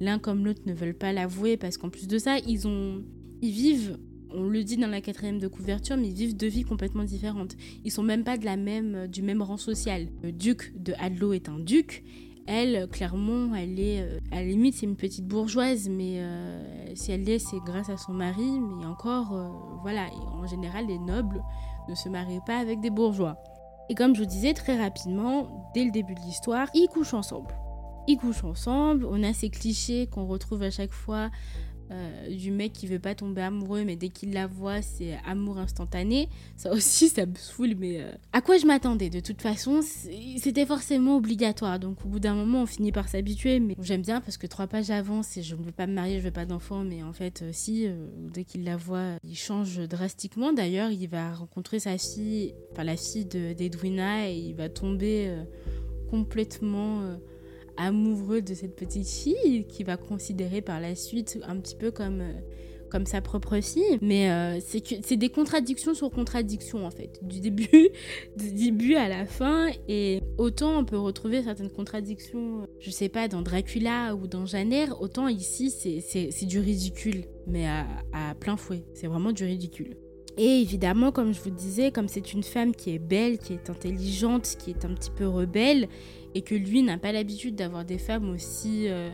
l'un 0.00 0.18
comme 0.18 0.44
l'autre 0.44 0.62
ne 0.66 0.72
veulent 0.72 0.94
pas 0.94 1.12
l'avouer 1.12 1.56
parce 1.56 1.76
qu'en 1.76 1.90
plus 1.90 2.08
de 2.08 2.18
ça, 2.18 2.38
ils, 2.38 2.66
ont, 2.66 3.02
ils 3.42 3.52
vivent, 3.52 3.98
on 4.30 4.44
le 4.44 4.64
dit 4.64 4.76
dans 4.76 4.88
la 4.88 5.00
quatrième 5.00 5.38
de 5.38 5.48
couverture, 5.48 5.96
mais 5.96 6.08
ils 6.08 6.14
vivent 6.14 6.36
deux 6.36 6.48
vies 6.48 6.64
complètement 6.64 7.04
différentes. 7.04 7.56
Ils 7.84 7.92
sont 7.92 8.02
même 8.02 8.24
pas 8.24 8.38
de 8.38 8.44
la 8.44 8.56
même, 8.56 9.06
du 9.08 9.22
même 9.22 9.42
rang 9.42 9.58
social. 9.58 10.08
Le 10.22 10.32
duc 10.32 10.72
de 10.76 10.94
Hadlow 10.98 11.34
est 11.34 11.48
un 11.48 11.58
duc 11.58 12.04
elle, 12.46 12.88
clairement, 12.88 13.54
elle 13.54 13.78
est, 13.78 14.00
euh, 14.00 14.18
à 14.30 14.36
la 14.36 14.44
limite, 14.44 14.74
c'est 14.74 14.86
une 14.86 14.96
petite 14.96 15.26
bourgeoise, 15.26 15.88
mais 15.88 16.20
euh, 16.20 16.94
si 16.94 17.12
elle 17.12 17.24
l'est, 17.24 17.38
c'est 17.38 17.60
grâce 17.64 17.88
à 17.88 17.96
son 17.96 18.12
mari. 18.12 18.58
Mais 18.60 18.84
encore, 18.86 19.32
euh, 19.32 19.48
voilà, 19.82 20.06
en 20.32 20.46
général, 20.46 20.86
les 20.86 20.98
nobles 20.98 21.42
ne 21.88 21.94
se 21.94 22.08
marient 22.08 22.40
pas 22.46 22.58
avec 22.58 22.80
des 22.80 22.90
bourgeois. 22.90 23.36
Et 23.88 23.94
comme 23.94 24.14
je 24.14 24.20
vous 24.20 24.28
disais 24.28 24.54
très 24.54 24.80
rapidement, 24.80 25.70
dès 25.74 25.84
le 25.84 25.90
début 25.90 26.14
de 26.14 26.20
l'histoire, 26.20 26.68
ils 26.74 26.88
couchent 26.88 27.14
ensemble. 27.14 27.54
Ils 28.08 28.16
couchent 28.16 28.44
ensemble. 28.44 29.06
On 29.06 29.22
a 29.22 29.32
ces 29.32 29.50
clichés 29.50 30.06
qu'on 30.06 30.26
retrouve 30.26 30.62
à 30.62 30.70
chaque 30.70 30.92
fois 30.92 31.30
euh, 31.92 32.34
du 32.34 32.50
mec 32.50 32.72
qui 32.72 32.86
veut 32.86 32.98
pas 32.98 33.14
tomber 33.14 33.42
amoureux, 33.42 33.84
mais 33.84 33.96
dès 33.96 34.08
qu'il 34.08 34.32
la 34.32 34.46
voit, 34.46 34.80
c'est 34.82 35.18
amour 35.26 35.58
instantané. 35.58 36.28
Ça 36.56 36.72
aussi, 36.72 37.08
ça 37.08 37.26
me 37.26 37.34
saoule, 37.34 37.74
mais 37.78 38.00
euh, 38.00 38.10
à 38.32 38.40
quoi 38.40 38.56
je 38.56 38.66
m'attendais? 38.66 39.10
De 39.10 39.20
toute 39.20 39.42
façon, 39.42 39.80
c'était 39.82 40.66
forcément 40.66 41.16
obligatoire. 41.16 41.78
Donc 41.78 42.04
au 42.04 42.08
bout 42.08 42.20
d'un 42.20 42.34
moment, 42.34 42.62
on 42.62 42.66
finit 42.66 42.92
par 42.92 43.08
s'habituer. 43.08 43.60
Mais 43.60 43.76
j'aime 43.80 44.02
bien 44.02 44.20
parce 44.20 44.38
que 44.38 44.46
trois 44.46 44.66
pages 44.66 44.90
avant, 44.90 45.22
c'est 45.22 45.42
je 45.42 45.54
ne 45.54 45.62
veux 45.62 45.72
pas 45.72 45.86
me 45.86 45.92
marier, 45.92 46.18
je 46.18 46.24
veux 46.24 46.30
pas 46.30 46.46
d'enfant. 46.46 46.84
Mais 46.84 47.02
en 47.02 47.12
fait, 47.12 47.42
euh, 47.42 47.50
si, 47.52 47.86
dès 48.32 48.44
qu'il 48.44 48.64
la 48.64 48.76
voit, 48.76 49.16
il 49.24 49.36
change 49.36 49.78
drastiquement. 49.88 50.52
D'ailleurs, 50.52 50.90
il 50.90 51.06
va 51.08 51.34
rencontrer 51.34 51.78
sa 51.78 51.98
fille, 51.98 52.54
enfin 52.72 52.84
la 52.84 52.96
fille 52.96 53.26
d'Edwina, 53.26 54.30
et 54.30 54.36
il 54.36 54.54
va 54.54 54.68
tomber 54.68 55.30
complètement 56.10 57.16
amoureux 57.82 58.42
de 58.42 58.54
cette 58.54 58.76
petite 58.76 59.08
fille 59.08 59.66
qui 59.68 59.84
va 59.84 59.96
considérer 59.96 60.60
par 60.60 60.80
la 60.80 60.94
suite 60.94 61.38
un 61.46 61.56
petit 61.56 61.76
peu 61.76 61.90
comme 61.90 62.20
euh, 62.20 62.32
comme 62.90 63.06
sa 63.06 63.22
propre 63.22 63.58
fille. 63.60 63.98
Mais 64.02 64.30
euh, 64.30 64.60
c'est 64.60 65.16
des 65.16 65.30
contradictions 65.30 65.94
sur 65.94 66.10
contradictions 66.10 66.84
en 66.84 66.90
fait. 66.90 67.18
Du 67.22 67.40
début 67.40 67.68
du 68.36 68.52
début 68.52 68.94
à 68.94 69.08
la 69.08 69.24
fin. 69.24 69.70
Et 69.88 70.20
autant 70.38 70.78
on 70.78 70.84
peut 70.84 70.98
retrouver 70.98 71.42
certaines 71.42 71.70
contradictions 71.70 72.66
je 72.80 72.90
sais 72.90 73.08
pas 73.08 73.28
dans 73.28 73.42
Dracula 73.42 74.14
ou 74.14 74.26
dans 74.26 74.44
Janer 74.44 74.86
autant 75.00 75.28
ici 75.28 75.70
c'est 75.70 76.46
du 76.46 76.58
ridicule. 76.58 77.24
Mais 77.46 77.66
à, 77.66 77.86
à 78.12 78.34
plein 78.34 78.56
fouet. 78.56 78.84
C'est 78.94 79.06
vraiment 79.06 79.32
du 79.32 79.44
ridicule. 79.44 79.96
Et 80.38 80.62
évidemment, 80.62 81.12
comme 81.12 81.34
je 81.34 81.40
vous 81.40 81.50
disais, 81.50 81.90
comme 81.90 82.08
c'est 82.08 82.32
une 82.32 82.42
femme 82.42 82.74
qui 82.74 82.94
est 82.94 82.98
belle, 82.98 83.38
qui 83.38 83.52
est 83.52 83.68
intelligente, 83.68 84.56
qui 84.58 84.70
est 84.70 84.84
un 84.86 84.94
petit 84.94 85.10
peu 85.10 85.28
rebelle, 85.28 85.88
et 86.34 86.42
que 86.42 86.54
lui 86.54 86.82
n'a 86.82 86.98
pas 86.98 87.12
l'habitude 87.12 87.54
d'avoir 87.54 87.84
des 87.84 87.98
femmes 87.98 88.30
aussi 88.30 88.88
euh, 88.88 89.10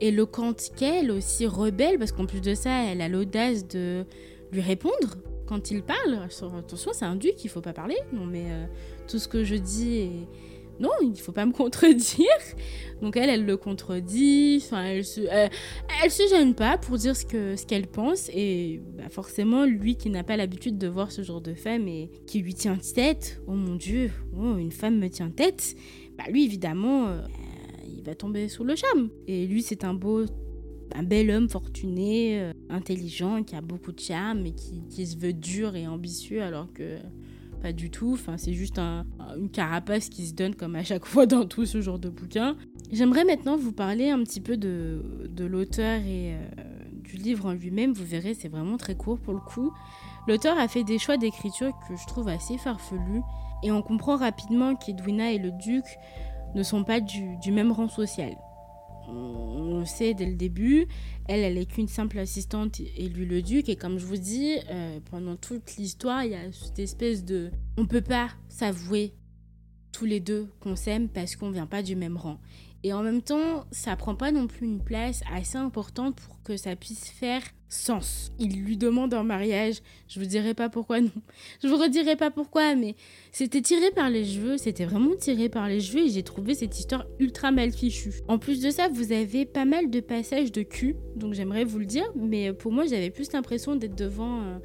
éloquentes 0.00 0.70
qu'elle, 0.76 1.10
aussi 1.10 1.46
rebelles, 1.46 1.98
parce 1.98 2.12
qu'en 2.12 2.26
plus 2.26 2.40
de 2.40 2.54
ça, 2.54 2.84
elle 2.84 3.00
a 3.00 3.08
l'audace 3.08 3.66
de 3.66 4.04
lui 4.52 4.60
répondre 4.60 5.16
quand 5.46 5.70
il 5.70 5.82
parle. 5.82 6.18
Attention, 6.58 6.92
c'est 6.92 7.04
un 7.04 7.16
duc, 7.16 7.44
il 7.44 7.48
faut 7.48 7.60
pas 7.60 7.72
parler. 7.72 7.96
Non, 8.12 8.26
mais 8.26 8.44
euh, 8.48 8.66
tout 9.08 9.18
ce 9.18 9.28
que 9.28 9.44
je 9.44 9.54
dis 9.54 9.96
est... 9.98 10.28
Non, 10.78 10.90
il 11.00 11.18
faut 11.18 11.32
pas 11.32 11.46
me 11.46 11.52
contredire. 11.54 12.26
Donc 13.00 13.16
elle, 13.16 13.30
elle 13.30 13.46
le 13.46 13.56
contredit. 13.56 14.62
Enfin, 14.62 14.84
elle 14.84 15.06
se, 15.06 15.22
elle, 15.22 16.10
se 16.10 16.28
gêne 16.28 16.54
pas 16.54 16.76
pour 16.76 16.98
dire 16.98 17.16
ce 17.16 17.64
qu'elle 17.64 17.86
pense. 17.86 18.28
Et 18.34 18.82
bah, 18.98 19.08
forcément, 19.08 19.64
lui 19.64 19.96
qui 19.96 20.10
n'a 20.10 20.22
pas 20.22 20.36
l'habitude 20.36 20.76
de 20.76 20.86
voir 20.86 21.12
ce 21.12 21.22
genre 21.22 21.40
de 21.40 21.54
femme 21.54 21.88
et 21.88 22.10
qui 22.26 22.40
lui 22.40 22.52
tient 22.52 22.76
tête. 22.76 23.40
Oh 23.46 23.52
mon 23.52 23.76
Dieu, 23.76 24.10
oh, 24.38 24.58
une 24.58 24.72
femme 24.72 24.98
me 24.98 25.08
tient 25.08 25.30
tête 25.30 25.76
bah 26.16 26.24
lui 26.30 26.44
évidemment, 26.44 27.08
euh, 27.08 27.20
il 27.86 28.02
va 28.02 28.14
tomber 28.14 28.48
sous 28.48 28.64
le 28.64 28.74
charme. 28.74 29.10
Et 29.26 29.46
lui 29.46 29.62
c'est 29.62 29.84
un 29.84 29.94
beau, 29.94 30.24
un 30.94 31.02
bel 31.02 31.30
homme 31.30 31.48
fortuné, 31.48 32.40
euh, 32.40 32.52
intelligent, 32.68 33.42
qui 33.42 33.56
a 33.56 33.60
beaucoup 33.60 33.92
de 33.92 34.00
charme 34.00 34.46
et 34.46 34.54
qui, 34.54 35.06
se 35.06 35.16
veut 35.16 35.32
dur 35.32 35.76
et 35.76 35.86
ambitieux 35.86 36.42
alors 36.42 36.72
que 36.72 36.96
pas 37.60 37.72
du 37.72 37.90
tout. 37.90 38.12
Enfin 38.12 38.36
c'est 38.38 38.54
juste 38.54 38.78
un, 38.78 39.06
une 39.36 39.50
carapace 39.50 40.08
qui 40.08 40.26
se 40.26 40.34
donne 40.34 40.54
comme 40.54 40.76
à 40.76 40.84
chaque 40.84 41.04
fois 41.06 41.26
dans 41.26 41.46
tout 41.46 41.66
ce 41.66 41.80
genre 41.80 41.98
de 41.98 42.08
bouquin. 42.08 42.56
J'aimerais 42.92 43.24
maintenant 43.24 43.56
vous 43.56 43.72
parler 43.72 44.10
un 44.10 44.22
petit 44.22 44.40
peu 44.40 44.56
de, 44.56 45.28
de 45.28 45.44
l'auteur 45.44 46.00
et 46.00 46.34
euh, 46.34 46.38
du 47.02 47.16
livre 47.16 47.46
en 47.46 47.52
lui-même. 47.52 47.92
Vous 47.92 48.04
verrez 48.04 48.34
c'est 48.34 48.48
vraiment 48.48 48.76
très 48.76 48.94
court 48.94 49.18
pour 49.18 49.34
le 49.34 49.40
coup. 49.40 49.72
L'auteur 50.28 50.58
a 50.58 50.66
fait 50.66 50.82
des 50.82 50.98
choix 50.98 51.16
d'écriture 51.16 51.72
que 51.88 51.96
je 51.96 52.06
trouve 52.06 52.28
assez 52.28 52.58
farfelus 52.58 53.22
et 53.62 53.70
on 53.70 53.82
comprend 53.82 54.16
rapidement 54.16 54.76
qu'Edwina 54.76 55.32
et 55.32 55.38
le 55.38 55.50
duc 55.50 55.84
ne 56.54 56.62
sont 56.62 56.84
pas 56.84 57.00
du, 57.00 57.52
même 57.52 57.72
rang 57.72 57.88
social. 57.88 58.34
On 59.08 59.78
le 59.78 59.84
sait 59.84 60.14
dès 60.14 60.26
le 60.26 60.34
début, 60.34 60.88
elle, 61.26 61.40
elle 61.40 61.58
est 61.58 61.66
qu'une 61.66 61.86
simple 61.86 62.18
assistante 62.18 62.80
et 62.80 63.08
lui 63.08 63.24
le 63.24 63.40
duc. 63.40 63.68
Et 63.68 63.76
comme 63.76 63.98
je 63.98 64.06
vous 64.06 64.16
dis, 64.16 64.56
euh, 64.70 64.98
pendant 65.10 65.36
toute 65.36 65.76
l'histoire, 65.76 66.24
il 66.24 66.32
y 66.32 66.34
a 66.34 66.50
cette 66.50 66.78
espèce 66.78 67.24
de... 67.24 67.50
On 67.76 67.86
peut 67.86 68.00
pas 68.00 68.28
s'avouer 68.48 69.14
tous 69.92 70.06
les 70.06 70.20
deux 70.20 70.48
qu'on 70.60 70.76
s'aime 70.76 71.08
parce 71.08 71.36
qu'on 71.36 71.50
vient 71.50 71.66
pas 71.66 71.82
du 71.82 71.94
même 71.94 72.16
rang. 72.16 72.38
Et 72.82 72.92
en 72.92 73.02
même 73.02 73.22
temps, 73.22 73.64
ça 73.70 73.96
prend 73.96 74.14
pas 74.14 74.32
non 74.32 74.46
plus 74.46 74.66
une 74.66 74.82
place 74.82 75.22
assez 75.34 75.58
importante 75.58 76.16
pour 76.16 76.42
que 76.42 76.56
ça 76.56 76.76
puisse 76.76 77.08
faire 77.10 77.42
sens. 77.68 78.32
Il 78.38 78.62
lui 78.62 78.76
demande 78.76 79.12
un 79.14 79.22
mariage, 79.22 79.82
je 80.08 80.20
vous 80.20 80.26
dirai 80.26 80.54
pas 80.54 80.68
pourquoi 80.68 81.00
non. 81.00 81.10
Je 81.62 81.68
vous 81.68 81.76
redirai 81.76 82.16
pas 82.16 82.30
pourquoi, 82.30 82.74
mais 82.74 82.94
c'était 83.32 83.60
tiré 83.60 83.90
par 83.90 84.08
les 84.08 84.24
cheveux, 84.24 84.56
c'était 84.56 84.84
vraiment 84.84 85.16
tiré 85.16 85.48
par 85.48 85.68
les 85.68 85.80
cheveux 85.80 86.04
et 86.06 86.08
j'ai 86.08 86.22
trouvé 86.22 86.54
cette 86.54 86.78
histoire 86.78 87.06
ultra 87.18 87.50
mal 87.50 87.72
fichue. 87.72 88.14
En 88.28 88.38
plus 88.38 88.60
de 88.60 88.70
ça, 88.70 88.88
vous 88.88 89.12
avez 89.12 89.46
pas 89.46 89.64
mal 89.64 89.90
de 89.90 90.00
passages 90.00 90.52
de 90.52 90.62
cul, 90.62 90.96
donc 91.16 91.34
j'aimerais 91.34 91.64
vous 91.64 91.78
le 91.78 91.86
dire, 91.86 92.10
mais 92.14 92.52
pour 92.52 92.72
moi 92.72 92.86
j'avais 92.86 93.10
plus 93.10 93.32
l'impression 93.32 93.74
d'être 93.74 93.96
devant 93.96 94.42
euh, 94.42 94.58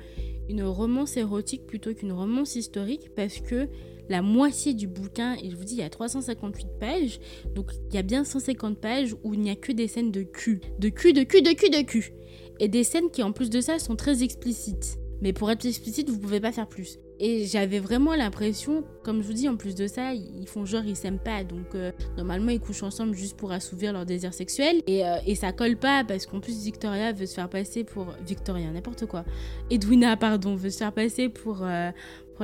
une 0.50 0.63
romance 0.63 1.17
érotique 1.17 1.65
plutôt 1.65 1.93
qu'une 1.93 2.12
romance 2.12 2.56
historique 2.56 3.10
parce 3.15 3.39
que 3.39 3.67
la 4.12 4.21
moitié 4.21 4.74
du 4.74 4.88
bouquin, 4.88 5.36
et 5.41 5.50
je 5.50 5.56
vous 5.56 5.63
dis, 5.63 5.74
il 5.76 5.80
y 5.80 5.84
a 5.84 5.89
358 5.89 6.67
pages, 6.80 7.19
donc 7.56 7.71
il 7.89 7.95
y 7.95 7.97
a 7.97 8.04
bien 8.04 8.24
150 8.24 8.80
pages 8.80 9.15
où 9.24 9.34
il 9.34 9.39
n'y 9.39 9.50
a 9.50 9.56
que 9.56 9.71
des 9.71 9.88
scènes 9.88 10.12
de 10.12 10.21
cul. 10.21 10.62
De 10.80 10.89
cul, 10.89 11.13
de 11.13 11.24
cul, 11.24 11.41
de 11.41 11.52
cul, 11.52 11.69
de 11.69 11.82
cul. 11.82 12.13
Et 12.60 12.67
des 12.67 12.84
scènes 12.84 13.10
qui, 13.10 13.24
en 13.24 13.32
plus 13.32 13.50
de 13.50 13.62
ça, 13.62 13.80
sont 13.80 13.95
très 13.95 14.21
explicites. 14.21 15.00
Mais 15.21 15.34
pour 15.34 15.50
être 15.52 15.65
explicite, 15.65 16.10
vous 16.10 16.19
pouvez 16.19 16.39
pas 16.39 16.52
faire 16.52 16.67
plus. 16.67 16.97
Et 17.19 17.45
j'avais 17.45 17.78
vraiment 17.78 18.15
l'impression, 18.15 18.84
comme 19.04 19.21
je 19.21 19.28
vous 19.28 19.34
dis, 19.34 19.47
en 19.47 19.56
plus 19.56 19.76
de 19.76 19.86
ça, 19.86 20.15
ils 20.15 20.47
font 20.47 20.65
genre 20.65 20.84
ils 20.84 20.95
s'aiment 20.95 21.19
pas. 21.19 21.43
Donc 21.43 21.76
euh, 21.76 21.91
normalement 22.17 22.50
ils 22.50 22.60
couchent 22.60 22.82
ensemble 22.82 23.13
juste 23.13 23.38
pour 23.38 23.52
assouvir 23.52 23.93
leur 23.93 24.08
désir 24.08 24.34
sexuel. 24.34 24.82
Et, 24.88 25.06
euh, 25.06 25.17
et 25.28 25.36
ça 25.36 25.52
colle 25.52 25.78
pas 25.78 26.04
parce 26.04 26.26
qu'en 26.26 26.39
plus 26.39 26.63
Victoria 26.63 27.13
veut 27.13 27.28
se 27.28 27.36
faire 27.36 27.47
passer 27.47 27.84
pour... 27.84 28.08
Victoria, 28.26 28.71
n'importe 28.71 29.06
quoi. 29.06 29.24
Edwina, 29.69 30.17
pardon, 30.17 30.56
veut 30.56 30.71
se 30.71 30.80
faire 30.80 30.93
passer 30.93 31.30
pour... 31.30 31.60
Euh, 31.62 31.91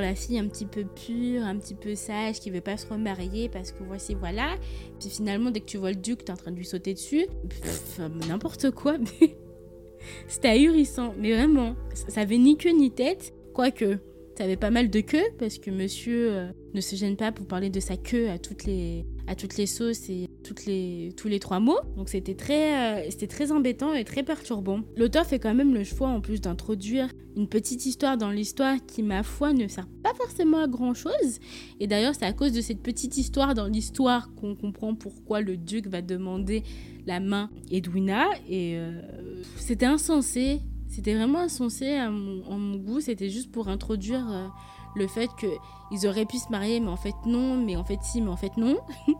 la 0.01 0.15
fille 0.15 0.39
un 0.39 0.47
petit 0.47 0.65
peu 0.65 0.83
pure, 0.83 1.43
un 1.43 1.57
petit 1.57 1.75
peu 1.75 1.95
sage, 1.95 2.39
qui 2.39 2.49
veut 2.49 2.61
pas 2.61 2.77
se 2.77 2.87
remarier 2.87 3.49
parce 3.49 3.71
que 3.71 3.83
voici 3.83 4.15
voilà. 4.15 4.55
Puis 4.99 5.09
finalement, 5.09 5.51
dès 5.51 5.59
que 5.59 5.65
tu 5.65 5.77
vois 5.77 5.91
le 5.91 5.97
duc, 5.97 6.25
t'es 6.25 6.31
en 6.31 6.37
train 6.37 6.51
de 6.51 6.57
lui 6.57 6.65
sauter 6.65 6.93
dessus. 6.93 7.25
N'importe 8.27 8.71
quoi. 8.71 8.97
C'était 10.27 10.49
ahurissant, 10.49 11.13
mais 11.17 11.33
vraiment, 11.33 11.75
ça 11.93 12.21
avait 12.21 12.37
ni 12.37 12.57
queue 12.57 12.71
ni 12.71 12.91
tête. 12.91 13.33
Quoique, 13.53 13.97
ça 14.37 14.43
avait 14.43 14.57
pas 14.57 14.69
mal 14.69 14.89
de 14.89 15.01
queue 15.01 15.25
parce 15.39 15.57
que 15.57 15.71
monsieur 15.71 16.31
euh, 16.31 16.47
ne 16.73 16.81
se 16.81 16.95
gêne 16.95 17.17
pas 17.17 17.31
pour 17.31 17.47
parler 17.47 17.69
de 17.69 17.79
sa 17.79 17.97
queue 17.97 18.29
à 18.29 18.37
toutes 18.37 18.65
les, 18.65 19.03
à 19.27 19.35
toutes 19.35 19.57
les 19.57 19.65
sauces 19.65 20.09
et 20.09 20.27
toutes 20.43 20.65
les, 20.65 21.13
tous 21.17 21.27
les 21.27 21.39
trois 21.39 21.59
mots. 21.59 21.79
Donc 21.95 22.09
c'était 22.09 22.35
très, 22.35 23.05
euh, 23.05 23.27
très 23.29 23.51
embêtant 23.51 23.93
et 23.93 24.03
très 24.03 24.23
perturbant. 24.23 24.81
L'auteur 24.95 25.25
fait 25.25 25.39
quand 25.39 25.53
même 25.53 25.73
le 25.73 25.83
choix 25.83 26.07
en 26.07 26.21
plus 26.21 26.41
d'introduire 26.41 27.09
une 27.37 27.47
petite 27.47 27.85
histoire 27.85 28.17
dans 28.17 28.31
l'histoire 28.31 28.77
qui, 28.87 29.03
ma 29.03 29.21
foi, 29.21 29.53
ne 29.53 29.67
sert 29.67 29.87
pas 30.03 30.13
forcément 30.15 30.59
à 30.59 30.67
grand 30.67 30.95
chose. 30.95 31.39
Et 31.79 31.85
d'ailleurs, 31.85 32.15
c'est 32.15 32.25
à 32.25 32.33
cause 32.33 32.51
de 32.51 32.61
cette 32.61 32.81
petite 32.81 33.15
histoire 33.15 33.53
dans 33.53 33.67
l'histoire 33.67 34.33
qu'on 34.33 34.55
comprend 34.55 34.95
pourquoi 34.95 35.41
le 35.41 35.55
duc 35.55 35.87
va 35.87 36.01
demander 36.01 36.63
la 37.05 37.19
main 37.19 37.49
Edwina. 37.69 38.25
Et 38.49 38.77
euh, 38.77 39.01
c'était 39.57 39.85
insensé. 39.85 40.61
C'était 40.87 41.13
vraiment 41.13 41.39
insensé 41.39 41.93
à 41.93 42.09
mon, 42.09 42.75
goût. 42.77 43.01
C'était 43.01 43.29
juste 43.29 43.51
pour 43.51 43.67
introduire 43.67 44.25
euh, 44.31 44.47
le 44.95 45.07
fait 45.07 45.29
qu'ils 45.39 46.07
auraient 46.07 46.25
pu 46.25 46.37
se 46.37 46.49
marier, 46.49 46.79
mais 46.79 46.89
en 46.89 46.97
fait 46.97 47.15
non, 47.25 47.57
mais 47.57 47.75
en 47.75 47.83
fait 47.83 47.99
si, 48.01 48.21
mais 48.21 48.29
en 48.29 48.37
fait 48.37 48.57
non. 48.57 48.77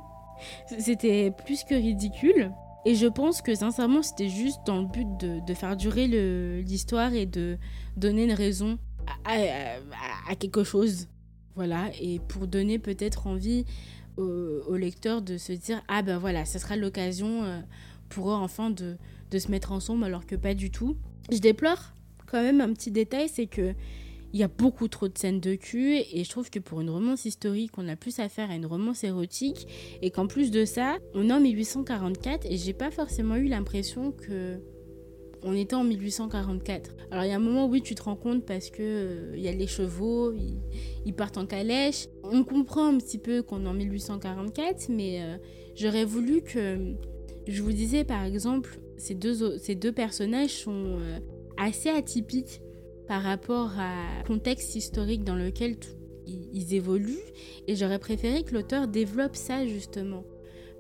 C'était 0.80 1.32
plus 1.32 1.64
que 1.64 1.76
ridicule. 1.76 2.52
Et 2.86 2.96
je 2.96 3.08
pense 3.08 3.42
que 3.42 3.54
sincèrement, 3.54 4.02
c'était 4.02 4.30
juste 4.30 4.62
dans 4.66 4.80
le 4.80 4.86
but 4.86 5.08
de, 5.20 5.54
faire 5.54 5.76
durer 5.76 6.08
l'histoire 6.62 7.14
et 7.14 7.26
de 7.26 7.58
donner 7.98 8.24
une 8.24 8.32
raison 8.32 8.78
à, 9.26 10.36
quelque 10.40 10.64
chose. 10.64 11.08
Voilà, 11.56 11.90
et 12.00 12.20
pour 12.20 12.48
donner 12.48 12.80
peut-être 12.80 13.28
envie 13.28 13.66
au, 14.16 14.76
lecteur 14.76 15.22
de 15.22 15.38
se 15.38 15.52
dire 15.52 15.82
Ah 15.88 16.02
ben 16.02 16.18
voilà, 16.18 16.46
ce 16.46 16.60
sera 16.60 16.76
l'occasion 16.76 17.44
euh, 17.44 17.60
pour 18.10 18.30
eux 18.30 18.36
enfin 18.36 18.70
de, 18.70 18.96
de 19.32 19.40
se 19.40 19.52
mettre 19.52 19.72
ensemble, 19.72 20.06
alors 20.06 20.26
que 20.26 20.36
pas 20.36 20.54
du 20.54 20.72
tout. 20.72 20.96
Je 21.32 21.40
déplore 21.40 21.92
quand 22.26 22.42
même 22.42 22.62
un 22.62 22.72
petit 22.74 22.92
détail 22.92 23.28
c'est 23.28 23.48
que 23.48 23.74
il 24.34 24.40
y 24.40 24.44
a 24.44 24.48
beaucoup 24.48 24.88
trop 24.88 25.08
de 25.08 25.18
scènes 25.18 25.40
de 25.40 25.56
cul 25.56 25.96
et 25.96 26.24
je 26.24 26.30
trouve 26.30 26.50
que 26.50 26.60
pour 26.60 26.82
une 26.82 26.90
romance 26.90 27.26
historique, 27.26 27.72
on 27.78 27.88
a 27.88 27.96
plus 27.96 28.20
affaire 28.20 28.52
à 28.52 28.56
une 28.56 28.66
romance 28.66 29.04
érotique 29.04 29.68
et 30.02 30.12
qu'en 30.12 30.28
plus 30.28 30.52
de 30.52 30.66
ça, 30.66 30.98
on 31.14 31.30
est 31.30 31.34
en 31.34 31.40
1844 31.40 32.46
et 32.46 32.58
j'ai 32.58 32.74
pas 32.74 32.92
forcément 32.92 33.36
eu 33.36 33.46
l'impression 33.46 34.12
que 34.12 34.60
on 35.44 35.54
était 35.56 35.76
en 35.76 35.84
1844. 35.84 36.96
Alors 37.12 37.24
il 37.24 37.30
y 37.30 37.32
a 37.32 37.36
un 37.36 37.40
moment, 37.40 37.68
oui, 37.68 37.82
tu 37.82 37.96
te 37.96 38.04
rends 38.04 38.16
compte 38.16 38.46
parce 38.46 38.70
que 38.70 38.82
euh, 38.82 39.38
y 39.38 39.48
a 39.48 39.52
les 39.52 39.68
chevaux, 39.68 40.34
ils, 41.06 41.14
partent 41.14 41.38
en 41.38 41.46
calèche. 41.46 42.08
On 42.24 42.44
comprend 42.44 42.88
un 42.88 42.98
petit 42.98 43.18
peu 43.18 43.44
qu'on 43.44 43.66
est 43.66 43.68
en 43.68 43.74
1844, 43.74 44.90
mais 44.90 45.22
euh, 45.22 45.38
j'aurais 45.76 46.06
voulu 46.06 46.42
que, 46.42 46.96
je 47.48 47.62
vous 47.62 47.72
disais 47.72 48.04
par 48.04 48.24
exemple, 48.24 48.80
ces 48.98 49.16
deux, 49.16 49.58
ces 49.58 49.76
deux 49.76 49.92
personnages 49.92 50.64
sont 50.64 50.98
euh, 51.00 51.20
assez 51.58 51.90
atypiques 51.90 52.62
par 53.08 53.24
rapport 53.24 53.72
à 53.80 54.24
contexte 54.26 54.76
historique 54.76 55.24
dans 55.24 55.36
lequel 55.36 55.78
ils 56.28 56.74
évoluent. 56.74 57.16
Et 57.68 57.76
j'aurais 57.76 58.00
préféré 58.00 58.44
que 58.44 58.54
l'auteur 58.54 58.88
développe 58.88 59.36
ça 59.36 59.66
justement. 59.66 60.24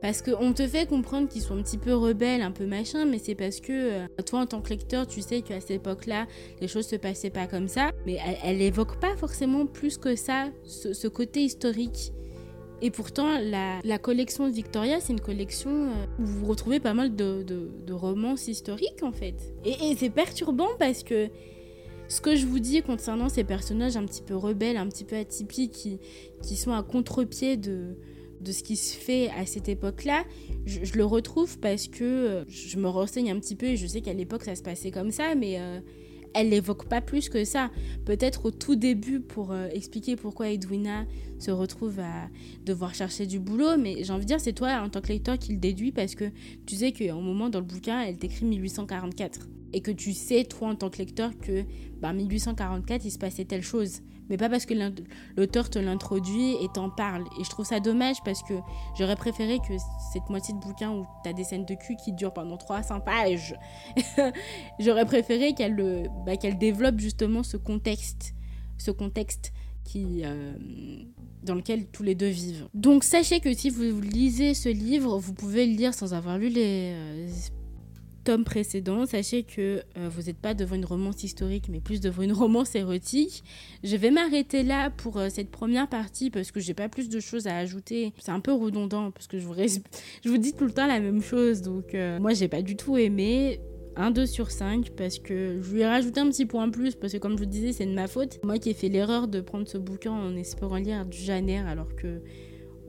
Parce 0.01 0.21
qu'on 0.21 0.53
te 0.53 0.67
fait 0.67 0.87
comprendre 0.87 1.27
qu'ils 1.27 1.41
sont 1.41 1.57
un 1.57 1.63
petit 1.63 1.77
peu 1.77 1.95
rebelles, 1.95 2.41
un 2.41 2.51
peu 2.51 2.65
machin, 2.65 3.05
mais 3.05 3.17
c'est 3.17 3.33
parce 3.33 3.59
que 3.59 3.71
euh, 3.71 4.07
toi, 4.25 4.41
en 4.41 4.45
tant 4.45 4.61
que 4.61 4.69
lecteur, 4.69 5.07
tu 5.07 5.21
sais 5.21 5.41
qu'à 5.41 5.59
cette 5.59 5.71
époque-là, 5.71 6.27
les 6.61 6.67
choses 6.67 6.85
se 6.85 6.95
passaient 6.95 7.31
pas 7.31 7.47
comme 7.47 7.67
ça. 7.67 7.91
Mais 8.05 8.19
elle, 8.43 8.61
évoque 8.61 8.99
pas 8.99 9.15
forcément 9.17 9.65
plus 9.65 9.97
que 9.97 10.15
ça, 10.15 10.49
ce, 10.63 11.07
côté 11.07 11.41
historique. 11.41 12.13
Et 12.83 12.91
pourtant, 12.91 13.39
la, 13.39 13.97
collection 13.97 14.47
de 14.47 14.53
Victoria, 14.53 14.99
c'est 14.99 15.13
une 15.13 15.19
collection 15.19 15.87
euh, 15.87 16.05
où 16.19 16.25
vous 16.25 16.45
retrouvez 16.45 16.79
pas 16.79 16.93
mal 16.93 17.15
de, 17.15 17.43
romances 17.89 18.47
historiques, 18.47 19.01
en 19.01 19.11
fait. 19.11 19.55
et 19.65 19.95
c'est 19.97 20.11
perturbant 20.11 20.69
parce 20.77 21.01
que 21.01 21.29
ce 22.07 22.21
que 22.21 22.35
je 22.35 22.45
vous 22.45 22.59
dis 22.59 22.81
concernant 22.81 23.29
ces 23.29 23.43
personnages 23.43 23.97
un 23.97 24.05
petit 24.05 24.21
peu 24.21 24.35
rebelles, 24.35 24.77
un 24.77 24.87
petit 24.87 25.03
peu 25.03 25.15
atypiques, 25.15 25.71
qui, 25.71 25.99
qui 26.41 26.55
sont 26.55 26.71
à 26.71 26.83
contre-pied 26.83 27.57
de, 27.57 27.97
de 28.41 28.51
ce 28.51 28.63
qui 28.63 28.75
se 28.75 28.95
fait 28.97 29.29
à 29.29 29.45
cette 29.45 29.69
époque-là, 29.69 30.23
je, 30.65 30.93
le 30.93 31.05
retrouve 31.05 31.59
parce 31.59 31.87
que 31.87 32.03
euh, 32.03 32.45
je 32.47 32.77
me 32.77 32.87
renseigne 32.87 33.31
un 33.31 33.39
petit 33.39 33.55
peu 33.55 33.67
et 33.67 33.77
je 33.77 33.87
sais 33.87 34.01
qu'à 34.01 34.13
l'époque 34.13 34.43
ça 34.43 34.55
se 34.55 34.61
passait 34.61 34.91
comme 34.91 35.11
ça, 35.11 35.35
mais 35.35 35.59
euh, 35.59 35.79
elle 36.33 36.49
n'évoque 36.49 36.87
pas 36.87 37.01
plus 37.01 37.29
que 37.29 37.43
ça. 37.43 37.71
Peut-être 38.05 38.45
au 38.45 38.51
tout 38.51 38.75
début 38.75 39.19
pour 39.19 39.51
euh, 39.51 39.67
expliquer 39.71 40.15
pourquoi 40.15 40.49
Edwina 40.49 41.05
se 41.39 41.51
retrouve 41.51 41.99
à 41.99 42.29
devoir 42.65 42.93
chercher 42.93 43.25
du 43.25 43.39
boulot, 43.39 43.77
mais 43.77 44.03
j'ai 44.03 44.13
envie 44.13 44.25
de 44.25 44.27
dire 44.27 44.39
c'est 44.39 44.53
toi 44.53 44.81
en 44.81 44.89
tant 44.89 45.01
que 45.01 45.09
lecteur 45.09 45.37
qui 45.37 45.53
le 45.53 45.59
déduit 45.59 45.91
parce 45.91 46.15
que 46.15 46.25
tu 46.65 46.75
sais 46.75 46.91
qu'à 46.91 47.13
un 47.13 47.21
moment 47.21 47.49
dans 47.49 47.59
le 47.59 47.65
bouquin 47.65 48.01
elle 48.01 48.17
t'écrit 48.17 48.45
1844 48.45 49.47
et 49.73 49.81
que 49.81 49.91
tu 49.91 50.13
sais, 50.13 50.43
toi, 50.45 50.69
en 50.69 50.75
tant 50.75 50.89
que 50.89 50.97
lecteur, 50.97 51.31
que 51.39 51.63
bah, 52.01 52.13
1844, 52.13 53.05
il 53.05 53.11
se 53.11 53.17
passait 53.17 53.45
telle 53.45 53.63
chose. 53.63 54.01
Mais 54.29 54.37
pas 54.37 54.49
parce 54.49 54.65
que 54.65 54.73
l'auteur 55.37 55.69
te 55.69 55.79
l'introduit 55.79 56.55
et 56.61 56.67
t'en 56.73 56.89
parle. 56.89 57.23
Et 57.39 57.43
je 57.43 57.49
trouve 57.49 57.65
ça 57.65 57.79
dommage 57.79 58.17
parce 58.25 58.43
que 58.43 58.55
j'aurais 58.97 59.15
préféré 59.15 59.59
que 59.59 59.73
cette 60.11 60.29
moitié 60.29 60.53
de 60.53 60.59
bouquin 60.59 60.91
où 60.91 61.05
t'as 61.23 61.33
des 61.33 61.43
scènes 61.43 61.65
de 61.65 61.75
cul 61.75 61.95
qui 61.95 62.11
durent 62.11 62.33
pendant 62.33 62.57
300 62.57 62.99
pages, 63.01 63.55
j'aurais 64.79 65.05
préféré 65.05 65.53
qu'elle 65.53 65.75
bah, 66.25 66.35
développe 66.35 66.99
justement 66.99 67.43
ce 67.43 67.57
contexte. 67.57 68.33
Ce 68.77 68.91
contexte 68.91 69.53
qui, 69.83 70.21
euh, 70.23 70.53
dans 71.43 71.55
lequel 71.55 71.87
tous 71.87 72.03
les 72.03 72.13
deux 72.13 72.27
vivent. 72.27 72.67
Donc 72.73 73.03
sachez 73.03 73.39
que 73.39 73.53
si 73.53 73.69
vous 73.69 74.01
lisez 74.01 74.53
ce 74.53 74.69
livre, 74.69 75.17
vous 75.17 75.33
pouvez 75.33 75.65
le 75.65 75.73
lire 75.73 75.93
sans 75.93 76.13
avoir 76.13 76.37
lu 76.37 76.49
les, 76.49 76.91
euh, 76.93 77.27
précédent, 78.35 79.05
sachez 79.05 79.43
que 79.43 79.81
euh, 79.97 80.09
vous 80.09 80.23
n'êtes 80.23 80.37
pas 80.37 80.53
devant 80.53 80.75
une 80.75 80.85
romance 80.85 81.23
historique, 81.23 81.69
mais 81.69 81.79
plus 81.79 82.01
devant 82.01 82.23
une 82.23 82.33
romance 82.33 82.75
érotique. 82.75 83.43
Je 83.83 83.95
vais 83.95 84.11
m'arrêter 84.11 84.63
là 84.63 84.89
pour 84.89 85.17
euh, 85.17 85.29
cette 85.29 85.49
première 85.49 85.87
partie 85.87 86.29
parce 86.29 86.51
que 86.51 86.59
j'ai 86.59 86.73
pas 86.73 86.89
plus 86.89 87.09
de 87.09 87.19
choses 87.19 87.47
à 87.47 87.57
ajouter. 87.57 88.13
C'est 88.19 88.31
un 88.31 88.39
peu 88.39 88.51
redondant 88.51 89.11
parce 89.11 89.27
que 89.27 89.39
je 89.39 89.47
vous, 89.47 89.53
je 90.23 90.29
vous 90.29 90.37
dis 90.37 90.53
tout 90.53 90.65
le 90.65 90.71
temps 90.71 90.87
la 90.87 90.99
même 90.99 91.21
chose. 91.21 91.61
Donc 91.61 91.95
euh, 91.95 92.19
moi, 92.19 92.33
j'ai 92.33 92.47
pas 92.47 92.61
du 92.61 92.75
tout 92.75 92.97
aimé. 92.97 93.61
Un 93.99 94.11
2 94.11 94.27
sur 94.27 94.51
5 94.51 94.91
parce 94.91 95.17
que 95.17 95.59
je 95.59 95.73
lui 95.73 95.81
ai 95.81 95.87
rajouté 95.87 96.19
un 96.19 96.29
petit 96.29 96.45
point 96.45 96.69
plus 96.69 96.93
parce 96.93 97.13
que 97.13 97.17
comme 97.17 97.33
je 97.33 97.39
vous 97.39 97.49
disais 97.49 97.71
c'est 97.71 97.87
de 97.87 97.95
ma 97.95 98.07
faute. 98.07 98.39
Moi 98.43 98.59
qui 98.59 98.69
ai 98.69 98.75
fait 98.75 98.89
l'erreur 98.89 99.27
de 99.27 99.41
prendre 99.41 99.67
ce 99.67 99.79
bouquin 99.79 100.11
en 100.11 100.35
espérant 100.35 100.75
lire 100.75 101.03
du 101.03 101.17
Janer 101.17 101.63
alors 101.67 101.95
que 101.95 102.21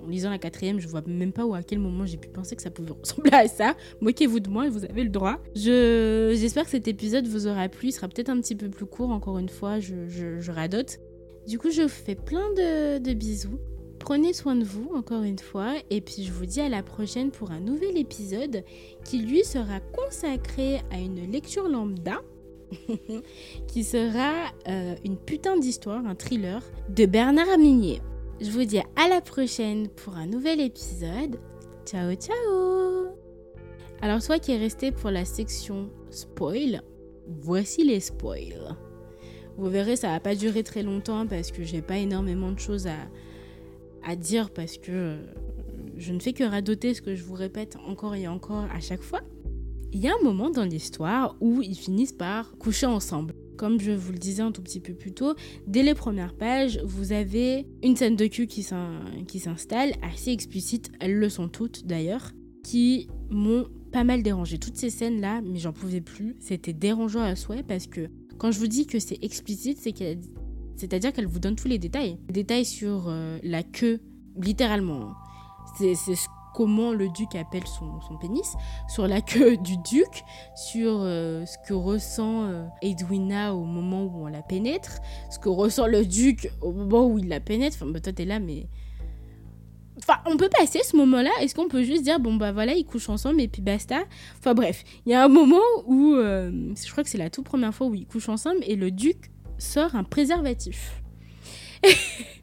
en 0.02 0.08
lisant 0.08 0.30
la 0.30 0.38
quatrième, 0.38 0.80
je 0.80 0.88
vois 0.88 1.02
même 1.06 1.32
pas 1.32 1.44
où 1.44 1.54
à 1.54 1.62
quel 1.62 1.78
moment 1.78 2.06
j'ai 2.06 2.16
pu 2.16 2.28
penser 2.28 2.56
que 2.56 2.62
ça 2.62 2.70
pouvait 2.70 2.92
ressembler 3.02 3.32
à 3.32 3.48
ça. 3.48 3.76
Moquez-vous 4.00 4.40
de 4.40 4.48
moi 4.48 4.68
vous 4.68 4.84
avez 4.84 5.02
le 5.02 5.10
droit. 5.10 5.38
Je, 5.54 6.34
j'espère 6.38 6.64
que 6.64 6.70
cet 6.70 6.88
épisode 6.88 7.26
vous 7.26 7.46
aura 7.46 7.68
plu. 7.68 7.88
Il 7.88 7.92
sera 7.92 8.08
peut-être 8.08 8.30
un 8.30 8.40
petit 8.40 8.54
peu 8.54 8.68
plus 8.68 8.86
court, 8.86 9.10
encore 9.10 9.38
une 9.38 9.48
fois, 9.48 9.78
je, 9.80 10.50
radote. 10.50 10.98
Du 11.46 11.58
coup, 11.58 11.70
je 11.70 11.82
vous 11.82 11.88
fais 11.88 12.14
plein 12.14 12.52
de, 12.54 12.98
de 12.98 13.14
bisous. 13.14 13.58
Prenez 13.98 14.32
soin 14.32 14.54
de 14.54 14.64
vous, 14.64 14.90
encore 14.94 15.22
une 15.22 15.38
fois. 15.38 15.74
Et 15.90 16.00
puis, 16.00 16.24
je 16.24 16.32
vous 16.32 16.46
dis 16.46 16.60
à 16.60 16.68
la 16.68 16.82
prochaine 16.82 17.30
pour 17.30 17.50
un 17.50 17.60
nouvel 17.60 17.96
épisode 17.96 18.64
qui, 19.04 19.18
lui, 19.18 19.44
sera 19.44 19.80
consacré 19.80 20.80
à 20.90 20.98
une 20.98 21.30
lecture 21.30 21.68
lambda. 21.68 22.20
qui 23.66 23.82
sera 23.82 24.52
euh, 24.68 24.94
une 25.02 25.16
putain 25.16 25.56
d'histoire, 25.56 26.04
un 26.04 26.14
thriller 26.14 26.62
de 26.90 27.06
Bernard 27.06 27.56
Minier. 27.58 28.02
Je 28.40 28.52
vous 28.52 28.64
dis 28.64 28.78
à 28.78 29.08
la 29.08 29.20
prochaine 29.20 29.88
pour 29.88 30.16
un 30.16 30.26
nouvel 30.26 30.60
épisode. 30.60 31.40
Ciao 31.84 32.14
ciao 32.14 33.08
Alors 34.00 34.22
toi 34.22 34.38
qui 34.38 34.52
es 34.52 34.56
resté 34.56 34.92
pour 34.92 35.10
la 35.10 35.24
section 35.24 35.90
spoil, 36.10 36.82
voici 37.26 37.82
les 37.82 37.98
spoils. 37.98 38.76
Vous 39.56 39.68
verrez, 39.68 39.96
ça 39.96 40.10
va 40.10 40.20
pas 40.20 40.36
durer 40.36 40.62
très 40.62 40.84
longtemps 40.84 41.26
parce 41.26 41.50
que 41.50 41.64
j'ai 41.64 41.82
pas 41.82 41.96
énormément 41.96 42.52
de 42.52 42.60
choses 42.60 42.86
à, 42.86 42.96
à 44.04 44.14
dire 44.14 44.50
parce 44.50 44.78
que 44.78 44.92
euh, 44.92 45.16
je 45.96 46.12
ne 46.12 46.20
fais 46.20 46.32
que 46.32 46.44
radoter 46.44 46.94
ce 46.94 47.02
que 47.02 47.16
je 47.16 47.24
vous 47.24 47.34
répète 47.34 47.76
encore 47.88 48.14
et 48.14 48.28
encore 48.28 48.66
à 48.72 48.78
chaque 48.78 49.02
fois. 49.02 49.22
Il 49.92 49.98
y 49.98 50.06
a 50.06 50.12
un 50.12 50.22
moment 50.22 50.50
dans 50.50 50.64
l'histoire 50.64 51.34
où 51.40 51.60
ils 51.60 51.76
finissent 51.76 52.12
par 52.12 52.56
coucher 52.58 52.86
ensemble. 52.86 53.34
Comme 53.58 53.78
je 53.80 53.90
vous 53.90 54.12
le 54.12 54.18
disais 54.18 54.40
un 54.42 54.52
tout 54.52 54.62
petit 54.62 54.80
peu 54.80 54.94
plus 54.94 55.12
tôt, 55.12 55.34
dès 55.66 55.82
les 55.82 55.94
premières 55.94 56.34
pages, 56.34 56.80
vous 56.84 57.12
avez 57.12 57.66
une 57.82 57.96
scène 57.96 58.16
de 58.16 58.26
cul 58.26 58.46
qui 58.46 58.62
s'installe, 58.62 59.92
assez 60.00 60.30
explicite, 60.30 60.90
elles 61.00 61.14
le 61.18 61.28
sont 61.28 61.48
toutes 61.48 61.84
d'ailleurs, 61.84 62.30
qui 62.62 63.08
m'ont 63.30 63.66
pas 63.92 64.04
mal 64.04 64.22
dérangé. 64.22 64.58
Toutes 64.58 64.76
ces 64.76 64.90
scènes-là, 64.90 65.40
mais 65.42 65.58
j'en 65.58 65.72
pouvais 65.72 66.00
plus, 66.00 66.36
c'était 66.40 66.72
dérangeant 66.72 67.22
à 67.22 67.34
souhait 67.36 67.62
parce 67.62 67.86
que 67.86 68.08
Quand 68.38 68.52
je 68.52 68.60
vous 68.60 68.68
dis 68.68 68.86
que 68.86 69.00
c'est 69.00 69.18
explicite, 69.24 69.78
c'est 69.80 69.90
qu'elle, 69.90 70.20
c'est-à-dire 70.76 71.12
qu'elle 71.12 71.26
vous 71.26 71.40
donne 71.40 71.56
tous 71.56 71.66
les 71.66 71.80
détails. 71.80 72.16
Détails 72.32 72.64
sur 72.64 73.08
euh, 73.08 73.36
la 73.42 73.64
queue, 73.64 73.98
littéralement. 74.40 75.10
C'est 75.76 75.96
ce- 75.96 76.12
comment 76.58 76.92
le 76.92 77.08
duc 77.08 77.36
appelle 77.36 77.68
son, 77.68 78.00
pénis, 78.20 78.56
sur 78.88 79.06
la 79.06 79.20
queue 79.20 79.56
du 79.62 79.76
duc, 79.76 80.24
sur 80.56 80.98
euh, 80.98 81.46
ce 81.46 81.56
que 81.68 81.72
ressent 81.72 82.46
euh, 82.46 82.66
Edwina 82.82 83.54
au 83.54 83.62
moment 83.62 84.02
où 84.02 84.24
on 84.24 84.26
la 84.26 84.42
pénètre, 84.42 84.98
ce 85.30 85.38
que 85.38 85.48
ressent 85.48 85.86
le 85.86 86.04
duc 86.04 86.50
au 86.60 86.72
moment 86.72 87.06
où 87.06 87.16
il 87.20 87.28
la 87.28 87.38
pénètre. 87.38 87.76
Enfin, 87.76 87.86
bah, 87.86 88.00
toi, 88.00 88.12
t'es 88.12 88.24
là, 88.24 88.40
mais. 88.40 88.66
Enfin, 89.98 90.14
on 90.26 90.36
peut 90.36 90.48
passer 90.48 90.80
ce 90.82 90.96
moment-là. 90.96 91.30
Est-ce 91.40 91.54
qu'on 91.54 91.68
peut 91.68 91.84
juste 91.84 92.02
dire, 92.02 92.18
bon, 92.18 92.34
bah 92.34 92.50
voilà, 92.50 92.74
ils 92.74 92.84
couchent 92.84 93.08
ensemble 93.08 93.40
et 93.40 93.46
puis 93.46 93.62
basta? 93.62 94.02
Enfin, 94.40 94.54
bref, 94.54 94.82
il 95.06 95.12
y 95.12 95.14
a 95.14 95.22
un 95.24 95.28
moment 95.28 95.62
où. 95.86 96.14
euh, 96.16 96.50
je 96.74 96.90
crois 96.90 97.04
que 97.04 97.10
c'est 97.10 97.18
la 97.18 97.30
toute 97.30 97.44
première 97.44 97.72
fois 97.72 97.86
où 97.86 97.94
ils 97.94 98.06
couchent 98.06 98.30
ensemble 98.30 98.58
et 98.66 98.74
le 98.74 98.90
duc 98.90 99.30
sort 99.58 99.94
un 99.94 100.02
préservatif. 100.02 101.02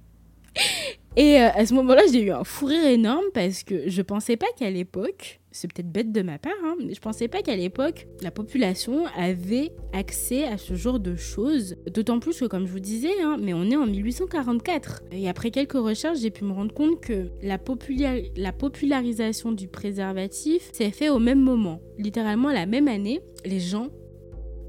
Et 1.18 1.40
euh, 1.42 1.50
à 1.54 1.66
ce 1.66 1.74
moment-là, 1.76 2.02
j'ai 2.12 2.24
eu 2.24 2.32
un 2.32 2.44
fou 2.44 2.66
rire 2.66 2.86
énorme 2.86 3.24
parce 3.34 3.64
que 3.64 3.90
je 3.90 4.02
pensais 4.02 4.36
pas 4.36 4.48
qu'à 4.58 4.70
l'époque, 4.70 5.40
c'est 5.52 5.72
peut-être 5.72 5.90
bête 5.90 6.12
de 6.12 6.22
ma 6.22 6.38
part, 6.38 6.52
hein, 6.66 6.76
mais 6.86 6.94
je 6.94 7.00
pensais 7.00 7.30
pas 7.30 7.42
qu'à 7.42 7.56
l'époque, 7.56 8.08
la 8.22 8.32
population 8.32 9.06
avait 9.18 9.72
accès 9.94 10.44
à 10.44 10.58
ce 10.58 10.74
genre 10.74 11.00
de 11.00 11.16
choses. 11.16 11.78
D'autant 11.94 12.20
plus 12.20 12.38
que, 12.42 12.46
comme 12.46 12.68
je 12.68 12.72
vous 12.74 12.82
disais, 12.82 13.14
hein, 13.24 13.38
mais 13.40 13.54
on 13.54 13.64
est 13.72 13.78
en 13.78 13.86
1844. 13.88 15.04
Et 15.14 15.30
après 15.30 15.52
quelques 15.52 15.74
recherches, 15.74 16.20
j'ai 16.20 16.32
pu 16.32 16.44
me 16.44 16.52
rendre 16.52 16.74
compte 16.74 17.00
que 17.00 17.30
la, 17.42 17.58
popula- 17.58 18.30
la 18.36 18.52
popularisation 18.52 19.54
du 19.54 19.70
préservatif 19.70 20.70
s'est 20.74 20.92
fait 20.92 21.08
au 21.08 21.20
même 21.20 21.40
moment. 21.40 21.80
Littéralement, 21.98 22.52
la 22.52 22.66
même 22.66 22.90
année, 22.90 23.22
les 23.46 23.62
gens 23.62 23.88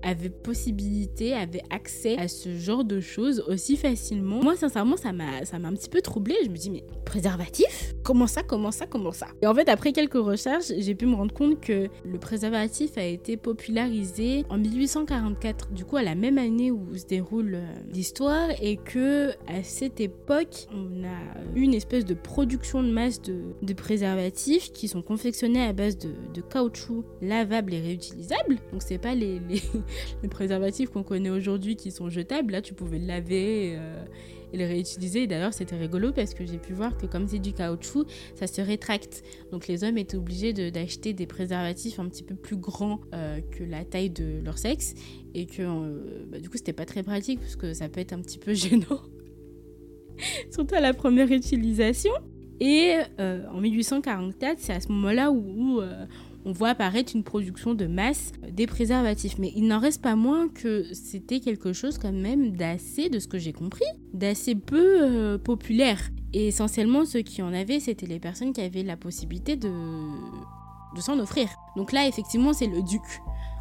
avaient 0.07 0.31
possibilité, 0.31 1.35
avaient 1.35 1.63
accès 1.71 2.17
à 2.17 2.29
ce 2.29 2.57
genre 2.57 2.85
de 2.85 3.01
choses 3.01 3.43
aussi 3.49 3.77
facilement. 3.77 4.43
Moi, 4.43 4.57
sincèrement, 4.57 4.97
ça 4.97 5.13
m'a, 5.13 5.45
ça 5.45 5.59
m'a 5.59 5.69
un 5.69 5.75
petit 5.75 5.91
peu 5.91 6.01
troublée. 6.01 6.37
Je 6.45 6.49
me 6.49 6.57
dis, 6.57 6.71
mais 6.71 6.85
préservatif? 7.05 7.95
Comment 8.05 8.27
ça 8.27 8.43
Comment 8.43 8.71
ça 8.71 8.87
Comment 8.87 9.13
ça? 9.13 9.27
Et 9.43 9.47
en 9.47 9.55
fait, 9.55 9.69
après 9.69 9.93
quelques 9.93 10.15
recherches, 10.15 10.73
j'ai 10.79 10.95
pu 10.95 11.07
me 11.07 11.15
rendre 11.15 11.35
compte 11.35 11.61
que 11.61 11.89
le 12.05 12.19
préservatif 12.19 12.97
a 12.99 13.05
été 13.05 13.37
popularisé 13.37 14.45
en 14.49 14.59
1844, 14.59 15.73
du 15.73 15.85
coup 15.85 15.97
à 15.97 16.03
la 16.03 16.15
même 16.15 16.39
année 16.39 16.71
où 16.71 16.95
se 16.97 17.07
déroule 17.07 17.57
euh, 17.57 17.75
l'histoire, 17.93 18.51
et 18.63 18.77
que 18.77 19.31
à 19.49 19.63
cette 19.63 20.01
époque, 20.01 20.67
on 20.73 21.05
a 21.05 21.57
une 21.57 21.75
espèce 21.75 22.05
de 22.05 22.15
production 22.15 22.83
de 22.83 22.91
masse 22.91 23.21
de, 23.23 23.73
préservatifs 23.75 24.73
qui 24.73 24.89
sont 24.89 25.03
confectionnés 25.03 25.63
à 25.63 25.73
base 25.73 25.99
de, 25.99 26.41
caoutchouc 26.41 27.05
lavable 27.21 27.75
et 27.75 27.81
réutilisable. 27.81 28.57
Donc 28.73 28.83
c'est 28.83 28.99
pas 28.99 29.15
les, 29.15 29.41
les 30.23 30.29
préservatifs 30.29 30.91
qu'on 30.91 31.03
connaît 31.03 31.31
aujourd'hui 31.31 31.77
qui 31.77 31.91
sont 31.91 32.09
jetables. 32.09 32.53
Là, 32.53 32.63
tu 32.63 32.75
pouvais 32.75 32.99
le 32.99 33.07
laver 33.07 33.75
euh, 33.77 34.05
et 34.53 34.57
le 34.57 34.65
réutiliser. 34.65 35.27
D'ailleurs, 35.27 35.55
c'était 35.55 35.77
rigolo 35.77 36.13
parce 36.13 36.35
que 36.35 36.45
j'ai 36.45 36.59
pu 36.59 36.73
voir 36.73 36.97
que 36.97 37.07
comme 37.07 37.27
c'est 37.29 37.39
du 37.39 37.53
caoutchouc, 37.53 38.07
ça 38.35 38.47
se 38.47 38.61
rétracte. 38.61 39.23
Donc 39.51 39.67
les 39.67 39.85
hommes 39.85 39.99
étaient 39.99 40.17
obligés 40.17 40.53
d'acheter 40.53 41.13
des 41.13 41.27
préservatifs 41.27 41.99
un 41.99 42.09
petit 42.09 42.23
peu 42.23 42.35
plus 42.35 42.57
grands 42.57 43.01
euh, 43.15 43.41
que 43.41 43.65
la 43.65 43.85
taille 43.85 44.11
de 44.11 44.41
leur 44.45 44.59
sexe. 44.59 44.95
Et 45.35 45.47
que 45.47 45.63
euh, 45.63 46.27
bah, 46.31 46.39
du 46.39 46.49
coup, 46.49 46.57
c'était 46.57 46.73
pas 46.73 46.87
très 46.87 47.03
pratique 47.03 47.41
parce 47.41 47.57
que 47.57 47.75
ça 47.75 47.89
peut 47.89 48.01
être 48.01 48.13
un 48.13 48.21
petit 48.21 48.39
peu 48.39 48.55
gênant. 48.55 49.01
Surtout 50.51 50.75
à 50.75 50.81
la 50.81 50.95
première 50.95 51.31
utilisation. 51.31 52.13
Et 52.59 52.95
en 53.19 53.61
1844, 53.61 54.59
c'est 54.59 54.73
à 54.73 54.81
ce 54.81 54.89
moment-là 54.89 55.31
où, 55.31 55.83
on 56.47 56.53
voit 56.53 56.71
apparaître 56.71 57.15
une 57.15 57.25
production 57.25 57.75
de 57.75 57.87
masse 57.87 58.33
euh, 58.45 58.51
des 58.51 58.67
préservatifs. 58.67 59.37
Mais 59.39 59.53
il 59.57 59.67
n'en 59.67 59.81
reste 59.81 60.01
pas 60.01 60.15
moins 60.15 60.49
que 60.49 60.85
c'était 60.95 61.41
quelque 61.41 61.73
chose 61.73 61.99
quand 61.99 62.13
même 62.13 62.53
d'assez, 62.57 63.11
de 63.11 63.19
ce 63.19 63.27
que 63.27 63.37
j'ai 63.37 63.53
compris, 63.53 63.85
d'assez 64.15 64.55
peu 64.55 65.03
euh, 65.03 65.39
populaire. 65.39 66.01
Et 66.33 66.49
essentiellement, 66.49 67.05
ceux 67.05 67.23
qui 67.23 67.43
en 67.43 67.53
avaient, 67.53 67.81
c'était 67.81 68.07
les 68.07 68.21
personnes 68.21 68.53
qui 68.53 68.61
avaient 68.61 68.85
la 68.85 68.97
possibilité 68.97 69.57
de, 69.57 69.69
de 70.95 71.01
s'en 71.01 71.19
offrir. 71.19 71.49
Donc 71.77 71.91
là, 71.91 72.07
effectivement, 72.07 72.53
c'est 72.53 72.69
le 72.69 72.81
duc. 72.83 73.03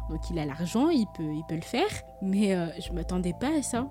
Donc 0.08 0.20
il 0.30 0.38
a 0.38 0.46
l'argent, 0.46 0.88
il 0.88 1.06
peut, 1.16 1.34
il 1.34 1.42
peut 1.48 1.56
le 1.56 1.62
faire, 1.62 1.88
mais 2.22 2.54
euh, 2.54 2.68
je 2.78 2.92
m'attendais 2.92 3.34
pas 3.40 3.50
à 3.58 3.62
ça. 3.62 3.90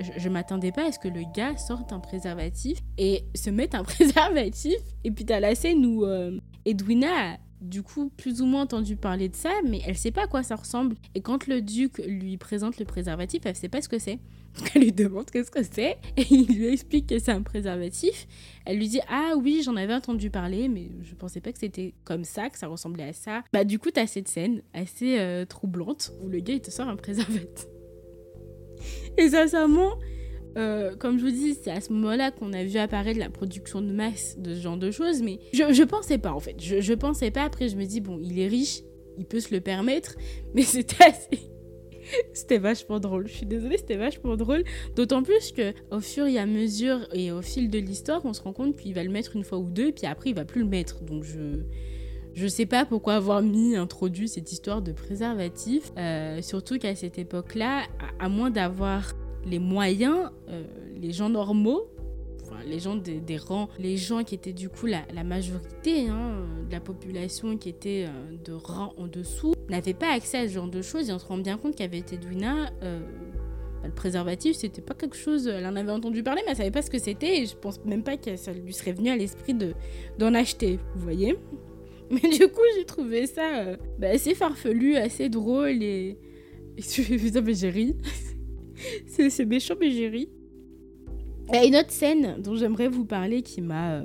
Je, 0.00 0.12
je 0.16 0.28
m'attendais 0.30 0.72
pas 0.72 0.86
à 0.86 0.92
ce 0.92 0.98
que 0.98 1.08
le 1.08 1.24
gars 1.34 1.58
sorte 1.58 1.92
un 1.92 2.00
préservatif 2.00 2.78
et 2.96 3.26
se 3.34 3.50
mette 3.50 3.74
un 3.74 3.84
préservatif. 3.84 4.78
Et 5.04 5.10
puis 5.10 5.26
t'as 5.26 5.40
la 5.40 5.54
scène 5.54 5.84
où 5.84 6.06
euh, 6.06 6.38
Edwina 6.64 7.36
du 7.62 7.82
coup 7.82 8.10
plus 8.16 8.42
ou 8.42 8.46
moins 8.46 8.62
entendu 8.62 8.96
parler 8.96 9.28
de 9.28 9.36
ça, 9.36 9.50
mais 9.66 9.80
elle 9.86 9.96
sait 9.96 10.10
pas 10.10 10.24
à 10.24 10.26
quoi 10.26 10.42
ça 10.42 10.56
ressemble. 10.56 10.96
Et 11.14 11.20
quand 11.20 11.46
le 11.46 11.62
duc 11.62 11.98
lui 11.98 12.36
présente 12.36 12.78
le 12.78 12.84
préservatif, 12.84 13.42
elle 13.44 13.56
sait 13.56 13.68
pas 13.68 13.80
ce 13.80 13.88
que 13.88 13.98
c'est. 13.98 14.18
Elle 14.74 14.82
lui 14.82 14.92
demande 14.92 15.30
qu'est-ce 15.30 15.50
que 15.50 15.62
c'est 15.62 15.96
et 16.18 16.26
il 16.30 16.46
lui 16.46 16.66
explique 16.66 17.06
que 17.06 17.18
c'est 17.18 17.30
un 17.30 17.40
préservatif. 17.40 18.26
Elle 18.66 18.76
lui 18.76 18.88
dit 18.88 19.00
ah 19.08 19.32
oui 19.38 19.62
j'en 19.64 19.76
avais 19.76 19.94
entendu 19.94 20.28
parler 20.28 20.68
mais 20.68 20.90
je 21.00 21.14
pensais 21.14 21.40
pas 21.40 21.52
que 21.52 21.58
c'était 21.58 21.94
comme 22.04 22.24
ça 22.24 22.50
que 22.50 22.58
ça 22.58 22.66
ressemblait 22.66 23.04
à 23.08 23.12
ça. 23.14 23.44
Bah 23.54 23.64
du 23.64 23.78
coup 23.78 23.90
t'as 23.90 24.06
cette 24.06 24.28
scène 24.28 24.60
assez 24.74 25.18
euh, 25.18 25.46
troublante 25.46 26.12
où 26.22 26.28
le 26.28 26.40
gars 26.40 26.52
il 26.52 26.60
te 26.60 26.70
sort 26.70 26.86
un 26.86 26.96
préservatif. 26.96 27.66
Et 29.16 29.30
sincèrement, 29.30 29.92
euh, 30.56 30.94
comme 30.96 31.18
je 31.18 31.24
vous 31.24 31.30
dis, 31.30 31.54
c'est 31.54 31.70
à 31.70 31.80
ce 31.80 31.92
moment-là 31.92 32.30
qu'on 32.30 32.52
a 32.52 32.64
vu 32.64 32.78
apparaître 32.78 33.18
la 33.18 33.30
production 33.30 33.80
de 33.80 33.92
masse 33.92 34.36
de 34.38 34.54
ce 34.54 34.60
genre 34.60 34.76
de 34.76 34.90
choses, 34.90 35.22
mais 35.22 35.38
je, 35.52 35.72
je 35.72 35.82
pensais 35.82 36.18
pas 36.18 36.32
en 36.32 36.40
fait. 36.40 36.56
Je, 36.58 36.80
je 36.80 36.94
pensais 36.94 37.30
pas. 37.30 37.42
Après, 37.42 37.68
je 37.68 37.76
me 37.76 37.84
dis, 37.84 38.00
bon, 38.00 38.18
il 38.22 38.38
est 38.38 38.48
riche, 38.48 38.82
il 39.18 39.24
peut 39.24 39.40
se 39.40 39.54
le 39.54 39.60
permettre, 39.60 40.16
mais 40.54 40.62
c'était 40.62 41.04
assez. 41.04 41.52
C'était 42.32 42.58
vachement 42.58 42.98
drôle. 42.98 43.28
Je 43.28 43.32
suis 43.32 43.46
désolée, 43.46 43.78
c'était 43.78 43.96
vachement 43.96 44.36
drôle. 44.36 44.64
D'autant 44.96 45.22
plus 45.22 45.52
que 45.52 45.72
au 45.92 46.00
fur 46.00 46.26
et 46.26 46.36
à 46.36 46.46
mesure 46.46 46.98
et 47.12 47.30
au 47.30 47.42
fil 47.42 47.70
de 47.70 47.78
l'histoire, 47.78 48.20
on 48.24 48.32
se 48.32 48.42
rend 48.42 48.52
compte 48.52 48.76
qu'il 48.76 48.92
va 48.92 49.04
le 49.04 49.10
mettre 49.10 49.36
une 49.36 49.44
fois 49.44 49.58
ou 49.58 49.70
deux, 49.70 49.92
puis 49.92 50.06
après 50.06 50.30
il 50.30 50.34
va 50.34 50.44
plus 50.44 50.62
le 50.62 50.68
mettre. 50.68 51.00
Donc 51.02 51.22
je 51.22 51.62
je 52.34 52.46
sais 52.46 52.66
pas 52.66 52.86
pourquoi 52.86 53.14
avoir 53.14 53.42
mis 53.42 53.76
introduit 53.76 54.28
cette 54.28 54.50
histoire 54.52 54.82
de 54.82 54.92
préservatif. 54.92 55.92
Euh, 55.98 56.40
surtout 56.40 56.78
qu'à 56.78 56.94
cette 56.94 57.18
époque-là, 57.18 57.82
à, 58.18 58.24
à 58.24 58.28
moins 58.28 58.50
d'avoir 58.50 59.12
les 59.44 59.58
moyens, 59.58 60.30
euh, 60.48 60.64
les 61.00 61.12
gens 61.12 61.28
normaux, 61.28 61.88
les 62.66 62.78
gens 62.78 62.96
des, 62.96 63.36
rangs, 63.38 63.68
les 63.78 63.96
gens 63.96 64.22
qui 64.24 64.34
étaient 64.34 64.52
du 64.52 64.68
coup 64.68 64.86
la, 64.86 65.02
la 65.14 65.24
majorité 65.24 66.08
hein, 66.08 66.46
de 66.66 66.72
la 66.72 66.80
population 66.80 67.56
qui 67.56 67.68
était 67.68 68.06
euh, 68.06 68.36
de 68.44 68.52
rang 68.52 68.92
en 68.98 69.06
dessous, 69.06 69.54
n'avaient 69.68 69.94
pas 69.94 70.12
accès 70.12 70.38
à 70.38 70.48
ce 70.48 70.52
genre 70.52 70.68
de 70.68 70.82
choses 70.82 71.08
et 71.08 71.12
on 71.12 71.18
se 71.18 71.26
rend 71.26 71.38
bien 71.38 71.56
compte 71.56 71.74
qu'avec 71.74 72.12
Edwina, 72.12 72.70
euh, 72.82 73.00
bah, 73.80 73.88
le 73.88 73.94
préservatif 73.94 74.56
c'était 74.56 74.82
pas 74.82 74.94
quelque 74.94 75.16
chose, 75.16 75.46
elle 75.46 75.66
en 75.66 75.76
avait 75.76 75.92
entendu 75.92 76.22
parler 76.22 76.42
mais 76.44 76.52
elle 76.52 76.56
savait 76.56 76.70
pas 76.70 76.82
ce 76.82 76.90
que 76.90 76.98
c'était 76.98 77.42
et 77.42 77.46
je 77.46 77.56
pense 77.56 77.84
même 77.84 78.02
pas 78.02 78.16
que 78.16 78.36
ça 78.36 78.52
lui 78.52 78.72
serait 78.72 78.92
venu 78.92 79.08
à 79.08 79.16
l'esprit 79.16 79.54
de 79.54 79.74
d'en 80.18 80.34
acheter, 80.34 80.78
vous 80.94 81.02
voyez 81.02 81.36
mais 82.12 82.28
du 82.28 82.46
coup, 82.48 82.60
j'ai 82.76 82.84
trouvé 82.84 83.26
ça 83.26 83.62
euh, 83.62 83.76
bah, 83.98 84.08
assez 84.08 84.34
farfelu, 84.34 84.96
assez 84.96 85.28
drôle 85.28 85.82
et. 85.82 86.18
et 86.76 86.82
tu 86.82 87.02
fais 87.02 87.16
putain, 87.16 87.40
mais 87.40 87.54
j'ai 87.54 87.70
ri. 87.70 87.96
c'est 89.06 89.44
méchant, 89.44 89.74
mais 89.80 89.90
j'ai 89.90 90.08
ri. 90.08 90.28
Il 91.52 91.68
une 91.68 91.76
autre 91.76 91.90
scène 91.90 92.36
dont 92.40 92.54
j'aimerais 92.54 92.88
vous 92.88 93.04
parler 93.04 93.42
qui 93.42 93.60
m'a. 93.60 94.04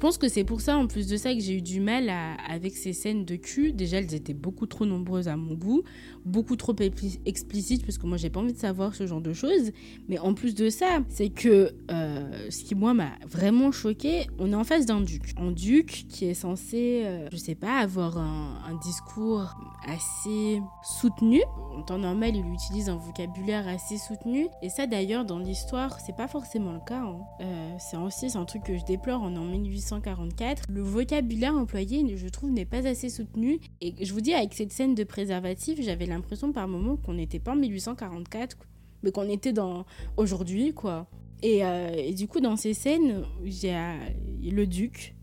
Je 0.00 0.06
pense 0.06 0.16
que 0.16 0.28
c'est 0.28 0.44
pour 0.44 0.62
ça, 0.62 0.78
en 0.78 0.86
plus 0.86 1.08
de 1.08 1.18
ça, 1.18 1.34
que 1.34 1.40
j'ai 1.40 1.58
eu 1.58 1.60
du 1.60 1.78
mal 1.78 2.10
avec 2.48 2.74
ces 2.74 2.94
scènes 2.94 3.26
de 3.26 3.36
cul. 3.36 3.74
Déjà, 3.74 3.98
elles 3.98 4.14
étaient 4.14 4.32
beaucoup 4.32 4.64
trop 4.64 4.86
nombreuses 4.86 5.28
à 5.28 5.36
mon 5.36 5.52
goût, 5.52 5.82
beaucoup 6.24 6.56
trop 6.56 6.72
expli- 6.72 7.20
explicites, 7.26 7.84
parce 7.84 7.98
que 7.98 8.06
moi, 8.06 8.16
j'ai 8.16 8.30
pas 8.30 8.40
envie 8.40 8.54
de 8.54 8.58
savoir 8.58 8.94
ce 8.94 9.06
genre 9.06 9.20
de 9.20 9.34
choses. 9.34 9.72
Mais 10.08 10.18
en 10.18 10.32
plus 10.32 10.54
de 10.54 10.70
ça, 10.70 11.00
c'est 11.10 11.28
que 11.28 11.74
euh, 11.90 12.48
ce 12.48 12.64
qui, 12.64 12.74
moi, 12.74 12.94
m'a 12.94 13.10
vraiment 13.28 13.72
choqué, 13.72 14.26
on 14.38 14.50
est 14.52 14.54
en 14.54 14.64
face 14.64 14.86
d'un 14.86 15.02
duc. 15.02 15.34
Un 15.36 15.50
duc 15.50 16.06
qui 16.08 16.24
est 16.24 16.32
censé, 16.34 17.02
euh, 17.04 17.28
je 17.30 17.36
sais 17.36 17.54
pas, 17.54 17.80
avoir 17.80 18.16
un, 18.16 18.80
discours 18.82 19.54
assez 19.86 20.62
soutenu. 20.82 21.42
En 21.76 21.82
temps 21.82 21.98
normal, 21.98 22.36
il 22.36 22.46
utilise 22.50 22.88
un 22.88 22.96
vocabulaire 22.96 23.68
assez 23.68 23.98
soutenu. 23.98 24.46
Et 24.62 24.70
ça, 24.70 24.86
d'ailleurs, 24.86 25.26
dans 25.26 25.38
l'histoire, 25.38 26.00
c'est 26.00 26.16
pas 26.16 26.28
forcément 26.28 26.72
le 26.72 26.80
cas. 26.80 27.02
hein. 27.02 27.18
Euh, 27.42 27.74
c'est 27.78 27.98
aussi 27.98 28.26
un 28.34 28.46
truc 28.46 28.62
que 28.62 28.78
je 28.78 28.84
déplore. 28.86 29.20
On 29.22 29.34
est 29.34 29.38
en 29.38 29.52
1844. 29.90 30.64
Le 30.70 30.82
vocabulaire 30.82 31.54
employé, 31.54 32.16
je 32.16 32.28
trouve, 32.28 32.50
n'est 32.50 32.64
pas 32.64 32.86
assez 32.86 33.08
soutenu. 33.08 33.60
Et 33.80 34.04
je 34.04 34.12
vous 34.12 34.20
dis, 34.20 34.32
avec 34.34 34.54
cette 34.54 34.72
scène 34.72 34.94
de 34.94 35.04
préservatif, 35.04 35.80
j'avais 35.82 36.06
l'impression 36.06 36.52
par 36.52 36.68
moment 36.68 36.96
qu'on 36.96 37.14
n'était 37.14 37.38
pas 37.38 37.52
en 37.52 37.56
1844, 37.56 38.56
quoi, 38.56 38.66
mais 39.02 39.10
qu'on 39.10 39.28
était 39.28 39.52
dans 39.52 39.84
aujourd'hui, 40.16 40.72
quoi. 40.72 41.08
Et, 41.42 41.64
euh, 41.64 41.92
et 41.96 42.12
du 42.12 42.28
coup, 42.28 42.40
dans 42.40 42.56
ces 42.56 42.74
scènes, 42.74 43.24
il 43.44 43.64
y 43.64 43.70
a 43.70 43.96
le 44.42 44.66
duc 44.66 45.14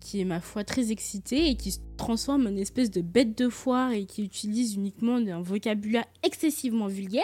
qui 0.00 0.20
est 0.20 0.24
ma 0.24 0.40
foi 0.40 0.64
très 0.64 0.90
excité 0.90 1.48
et 1.48 1.56
qui 1.56 1.70
se 1.70 1.78
transforme 1.96 2.46
en 2.46 2.56
espèce 2.56 2.90
de 2.90 3.00
bête 3.00 3.38
de 3.38 3.48
foire 3.48 3.92
et 3.92 4.04
qui 4.04 4.24
utilise 4.24 4.74
uniquement 4.74 5.16
un 5.16 5.42
vocabulaire 5.42 6.04
excessivement 6.24 6.88
vulgaire. 6.88 7.22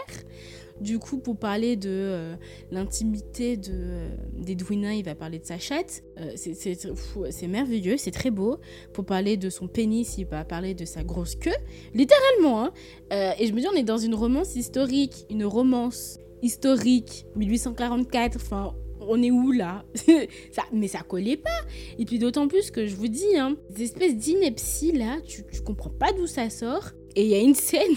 Du 0.81 0.99
coup, 0.99 1.19
pour 1.19 1.37
parler 1.37 1.77
de 1.77 1.89
euh, 1.91 2.35
l'intimité 2.71 3.57
de 3.57 3.73
euh, 3.73 4.09
d'Edwina, 4.37 4.95
il 4.95 5.05
va 5.05 5.15
parler 5.15 5.39
de 5.39 5.45
sa 5.45 5.59
chatte. 5.59 6.03
Euh, 6.21 6.33
c'est- 6.37 7.47
merveilleux, 7.49 7.97
c'est 7.97 8.11
très 8.11 8.31
beau. 8.31 8.59
Pour 8.93 9.05
parler 9.05 9.37
de 9.37 9.51
son 9.51 9.67
pénis, 9.69 10.17
il 10.19 10.27
va 10.27 10.45
parler 10.45 10.75
de 10.75 10.85
sa 10.85 11.03
grosse 11.03 11.35
queue. 11.35 11.51
Littéralement, 11.95 12.65
hein. 12.65 12.73
Euh, 13.13 13.33
et 13.39 13.47
je 13.47 13.53
me 13.53 13.61
dis, 13.61 13.67
on 13.73 13.77
est 13.77 13.83
dans 13.83 13.99
une 13.99 14.15
romance 14.15 14.55
historique, 14.57 15.27
une 15.31 15.45
romance 15.45 16.19
historique, 16.43 17.27
1844, 17.37 18.37
enfin, 18.37 18.75
on 19.01 19.23
est 19.23 19.31
où 19.31 19.51
là? 19.53 19.85
Ça, 20.53 20.63
Mais 20.73 20.89
ça 20.89 21.01
collait 21.01 21.37
pas. 21.37 21.51
Et 21.99 22.05
puis 22.05 22.19
d'autant 22.19 22.47
plus 22.49 22.71
que 22.71 22.87
je 22.87 22.95
vous 22.95 23.09
dis, 23.09 23.37
hein, 23.37 23.57
des 23.71 23.85
espèces 23.85 24.17
d'inepties 24.17 24.93
là, 24.93 25.19
tu, 25.25 25.43
tu 25.51 25.61
comprends 25.63 25.91
pas 25.91 26.13
d'où 26.13 26.27
ça 26.27 26.51
sort. 26.51 26.91
Et 27.17 27.25
il 27.25 27.31
y 27.31 27.35
a 27.35 27.41
une 27.41 27.55
scène, 27.55 27.97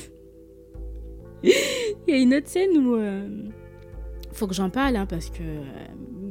il 2.07 2.07
y 2.07 2.13
a 2.13 2.17
une 2.17 2.33
autre 2.33 2.47
scène 2.47 2.77
où... 2.77 2.95
euh, 2.95 3.27
faut 4.33 4.47
que 4.47 4.53
j'en 4.53 4.69
parle, 4.69 4.95
hein, 4.95 5.05
parce 5.05 5.29
que 5.29 5.41
euh, 5.41 5.61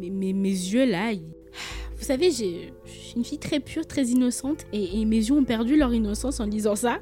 mes, 0.00 0.32
mes- 0.32 0.48
yeux 0.48 0.86
là, 0.90 1.12
ils- 1.12 1.20
vous 1.96 2.04
savez, 2.04 2.30
je 2.30 2.70
suis 2.86 3.16
une 3.16 3.24
fille 3.24 3.38
très 3.38 3.60
pure, 3.60 3.86
très 3.86 4.04
innocente, 4.04 4.64
et, 4.72 5.04
mes 5.04 5.16
yeux 5.16 5.34
ont 5.34 5.44
perdu 5.44 5.76
leur 5.76 5.92
innocence 5.92 6.40
en 6.40 6.46
lisant 6.46 6.76
ça. 6.76 6.98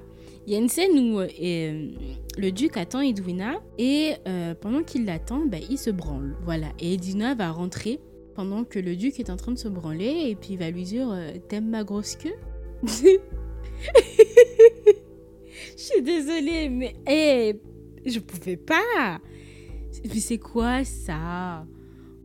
Il 0.47 0.53
y 0.53 0.57
a 0.57 0.59
une 0.59 0.69
scène 0.69 0.93
où 0.99 1.21
euh, 1.21 1.29
euh, 1.43 1.91
le 2.39 2.51
duc 2.51 2.77
attend 2.79 3.01
Edwina 3.01 3.61
et 3.77 4.15
pendant 4.63 4.83
qu'il 4.83 5.05
l'attend, 5.05 5.45
bah, 5.45 5.59
il 5.69 5.77
se 5.77 5.91
branle. 5.91 6.37
Voilà. 6.45 6.69
Et 6.81 6.95
Edwina 6.95 7.35
va 7.35 7.51
rentrer 7.51 8.01
pendant 8.35 8.65
que 8.65 8.79
le 8.79 8.97
duc 8.97 9.21
est 9.21 9.29
en 9.29 9.37
train 9.37 9.53
de 9.53 9.59
se 9.59 9.69
branler 9.69 10.29
et 10.31 10.37
puis 10.37 10.51
il 10.53 10.59
va 10.59 10.71
lui 10.71 10.85
dire 10.85 11.09
T'aimes 11.49 11.69
ma 11.69 11.85
grosse 11.85 12.17
queue 12.17 12.33
Je 15.77 15.83
suis 15.85 16.03
désolée, 16.03 16.69
mais 16.69 16.95
hé, 17.07 17.61
je 18.11 18.21
pouvais 18.21 18.57
pas. 18.57 19.21
Mais 20.05 20.21
c'est 20.21 20.39
quoi 20.39 20.85
ça? 20.85 21.67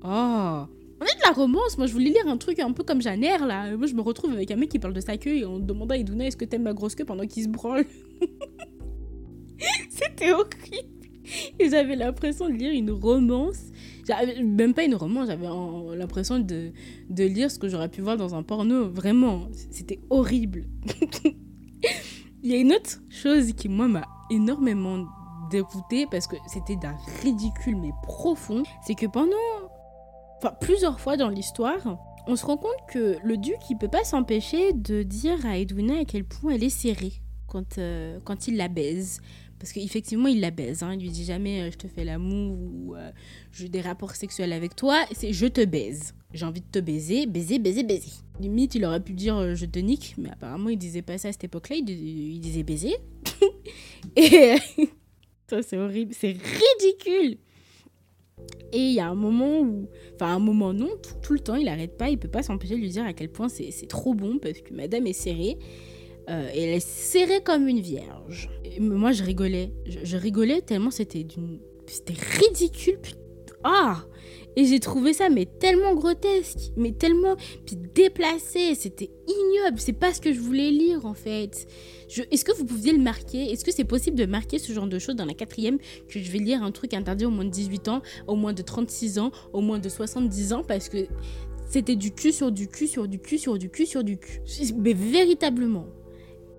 Oh 0.04 0.68
on 1.04 1.06
est 1.06 1.18
de 1.18 1.22
la 1.26 1.32
romance, 1.32 1.78
moi 1.78 1.86
je 1.86 1.92
voulais 1.92 2.12
lire 2.12 2.28
un 2.28 2.38
truc 2.38 2.60
un 2.60 2.72
peu 2.72 2.84
comme 2.84 3.02
Janer 3.02 3.38
là. 3.46 3.76
Moi 3.76 3.88
je 3.88 3.94
me 3.94 4.02
retrouve 4.02 4.32
avec 4.32 4.50
un 4.52 4.56
mec 4.56 4.70
qui 4.70 4.80
parle 4.80 4.94
de 4.94 5.02
sa 5.02 5.18
queue 5.18 5.36
et 5.36 5.46
en 5.46 5.60
demandant 5.60 5.96
à 5.96 5.98
Edwina 5.98 6.26
est-ce 6.26 6.38
que 6.38 6.46
t'aimes 6.46 6.64
ma 6.64 6.74
grosse 6.74 6.96
queue 6.96 7.04
pendant 7.04 7.28
qu'il 7.28 7.44
se 7.44 7.50
branle? 7.50 7.86
C'était 9.90 10.32
horrible. 10.32 10.94
J'avais 11.60 11.96
l'impression 11.96 12.48
de 12.48 12.54
lire 12.54 12.72
une 12.72 12.92
romance. 12.92 13.72
Même 14.44 14.74
pas 14.74 14.84
une 14.84 14.96
romance, 14.96 15.28
j'avais 15.28 15.48
l'impression 15.98 16.40
de, 16.40 16.72
de 17.10 17.24
lire 17.24 17.50
ce 17.50 17.60
que 17.60 17.68
j'aurais 17.68 17.90
pu 17.90 18.02
voir 18.02 18.18
dans 18.18 18.36
un 18.36 18.44
porno. 18.44 18.90
Vraiment, 18.90 19.48
c'était 19.72 20.00
horrible. 20.10 20.66
Il 22.44 22.52
y 22.52 22.56
a 22.56 22.58
une 22.58 22.74
autre 22.74 23.02
chose 23.10 23.54
qui, 23.54 23.70
moi, 23.70 23.88
m'a 23.88 24.06
énormément 24.30 25.06
dégoûtée 25.54 26.08
parce 26.10 26.28
que 26.28 26.36
c'était 26.48 26.76
d'un 26.76 26.96
ridicule 27.22 27.78
mais 27.78 27.92
profond. 28.04 28.64
C'est 28.86 28.96
que 28.96 29.06
pendant. 29.06 29.36
Enfin, 30.38 30.54
plusieurs 30.60 31.00
fois 31.00 31.16
dans 31.16 31.30
l'histoire, 31.30 31.80
on 32.28 32.36
se 32.36 32.46
rend 32.46 32.58
compte 32.58 32.76
que 32.90 33.18
le 33.24 33.38
duc, 33.38 33.58
il 33.70 33.78
peut 33.78 33.88
pas 33.88 34.04
s'empêcher 34.04 34.74
de 34.74 35.04
dire 35.04 35.46
à 35.46 35.58
Edwina 35.58 36.00
à 36.00 36.06
quel 36.06 36.26
point 36.26 36.54
elle 36.54 36.64
est 36.64 36.70
serrée 36.70 37.14
quand, 37.48 37.78
euh, 37.78 38.20
quand 38.26 38.48
il 38.48 38.58
la 38.58 38.68
baise. 38.68 39.22
Parce 39.64 39.72
qu'effectivement, 39.72 40.28
il 40.28 40.42
la 40.42 40.52
baise. 40.52 40.84
Hein. 40.84 40.94
Il 40.96 41.04
lui 41.04 41.10
dit 41.10 41.24
jamais 41.24 41.62
euh, 41.62 41.72
je 41.72 41.78
te 41.78 41.88
fais 41.88 42.04
l'amour 42.04 42.58
ou 42.60 42.96
euh, 42.96 43.12
j'ai 43.54 43.70
des 43.70 43.80
rapports 43.80 44.16
sexuels 44.16 44.52
avec 44.52 44.76
toi. 44.76 45.06
C'est 45.14 45.32
je 45.32 45.46
te 45.46 45.64
baise. 45.64 46.14
J'ai 46.34 46.46
envie 46.46 46.60
de 46.60 46.66
te 46.70 46.80
baiser, 46.80 47.26
baiser, 47.28 47.60
baiser, 47.60 47.84
baiser. 47.84 48.12
Limite, 48.42 48.76
il 48.76 48.84
aurait 48.84 49.00
pu 49.00 49.14
dire 49.14 49.38
euh, 49.38 49.56
je 49.56 49.66
te 49.66 49.80
nique, 49.80 50.16
mais 50.18 50.32
apparemment, 50.32 50.68
il 50.68 50.78
disait 50.78 51.02
pas 51.02 51.18
ça 51.18 51.30
à 51.30 51.32
cette 51.32 51.46
époque-là. 51.46 51.78
Il, 51.78 51.90
il 51.90 52.40
disait 52.42 52.64
baiser. 52.64 52.98
Et. 54.18 54.56
C'est 55.50 55.78
horrible. 55.78 56.14
C'est 56.18 56.36
ridicule. 56.36 57.38
Et 58.72 58.80
il 58.80 58.94
y 58.94 59.00
a 59.00 59.08
un 59.08 59.16
moment 59.16 59.60
où. 59.62 59.88
Enfin, 60.16 60.36
un 60.36 60.40
moment 60.40 60.74
non, 60.74 60.90
tout, 61.22 61.34
le 61.34 61.40
temps, 61.40 61.56
il 61.56 61.68
arrête 61.68 61.98
pas. 61.98 62.10
Il 62.10 62.18
peut 62.18 62.28
pas 62.28 62.44
s'empêcher 62.44 62.76
de 62.76 62.80
lui 62.80 62.90
dire 62.90 63.06
à 63.06 63.14
quel 63.14 63.30
point 63.30 63.48
c'est 63.50 63.88
trop 63.88 64.14
bon 64.14 64.40
parce 64.40 64.60
que 64.62 64.74
madame 64.74 65.08
est 65.08 65.14
serrée. 65.14 65.58
Euh, 66.30 66.50
et 66.54 66.64
elle 66.64 66.76
est 66.76 66.88
serrée 66.88 67.44
comme 67.44 67.68
une 67.68 67.82
vierge. 67.82 68.50
Moi, 68.80 69.12
je 69.12 69.24
rigolais. 69.24 69.74
Je, 69.86 70.18
rigolais 70.18 70.62
tellement 70.62 70.92
c'était 70.92 71.24
d'une. 71.24 71.60
C'était 71.86 72.14
ridicule. 72.14 72.98
put- 73.00 73.16
Ah 73.64 74.06
Et 74.56 74.66
j'ai 74.66 74.80
trouvé 74.80 75.14
ça, 75.14 75.30
mais 75.30 75.46
tellement 75.46 75.94
grotesque. 75.94 76.72
Mais 76.76 76.94
tellement. 76.94 77.36
Puis 77.66 77.76
déplacé. 77.76 78.74
C'était 78.74 79.12
ignoble. 79.28 79.80
C'est 79.80 79.94
pas 79.94 80.14
ce 80.14 80.22
que 80.22 80.34
je 80.34 80.40
voulais 80.40 80.72
lire, 80.72 81.06
en 81.06 81.14
fait. 81.14 81.68
Est-ce 82.32 82.46
que 82.46 82.56
vous 82.56 82.66
pouviez 82.66 82.94
le 82.94 83.02
marquer? 83.02 83.52
Est-ce 83.52 83.66
que 83.66 83.72
c'est 83.72 83.84
possible 83.84 84.18
de 84.18 84.26
marquer 84.26 84.60
ce 84.60 84.72
genre 84.72 84.88
de 84.88 85.00
choses 85.00 85.16
dans 85.16 85.26
la 85.26 85.34
quatrième? 85.34 85.78
Que 86.08 86.20
je 86.20 86.32
vais 86.32 86.40
lire 86.40 86.64
un 86.64 86.72
truc 86.72 86.94
interdit 86.94 87.26
au 87.26 87.30
moins 87.30 87.46
de 87.46 87.50
18 87.50 87.88
ans, 87.88 88.02
au 88.28 88.36
moins 88.36 88.54
de 88.54 88.62
36 88.62 89.20
ans, 89.20 89.32
au 89.54 89.62
moins 89.62 89.80
de 89.80 89.90
70 89.90 90.54
ans 90.54 90.64
Parce 90.64 90.90
que 90.90 91.08
c'était 91.70 91.96
du 91.96 92.12
cul 92.12 92.32
sur 92.32 92.52
du 92.52 92.68
cul 92.68 92.88
sur 92.88 93.08
du 93.08 93.20
cul 93.20 93.38
sur 93.38 93.58
du 93.58 93.70
cul 93.70 93.86
sur 93.86 94.04
du 94.04 94.18
cul. 94.18 94.42
Mais 94.78 94.94
véritablement. 94.94 95.88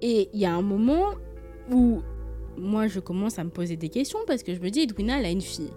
Et 0.03 0.29
il 0.33 0.41
y 0.41 0.45
a 0.45 0.53
un 0.53 0.63
moment 0.63 1.15
où 1.71 2.03
moi 2.57 2.87
je 2.89 3.01
commence 3.01 3.39
à 3.39 3.45
me 3.45 3.51
poser 3.51 3.77
des 3.77 3.89
questions 3.89 4.19
parce 4.27 4.43
que 4.43 4.55
je 4.55 4.61
me 4.61 4.71
dis 4.71 4.81
Edwina 4.81 5.19
elle 5.19 5.27
a 5.27 5.31
une 5.31 5.41
fille. 5.41 5.71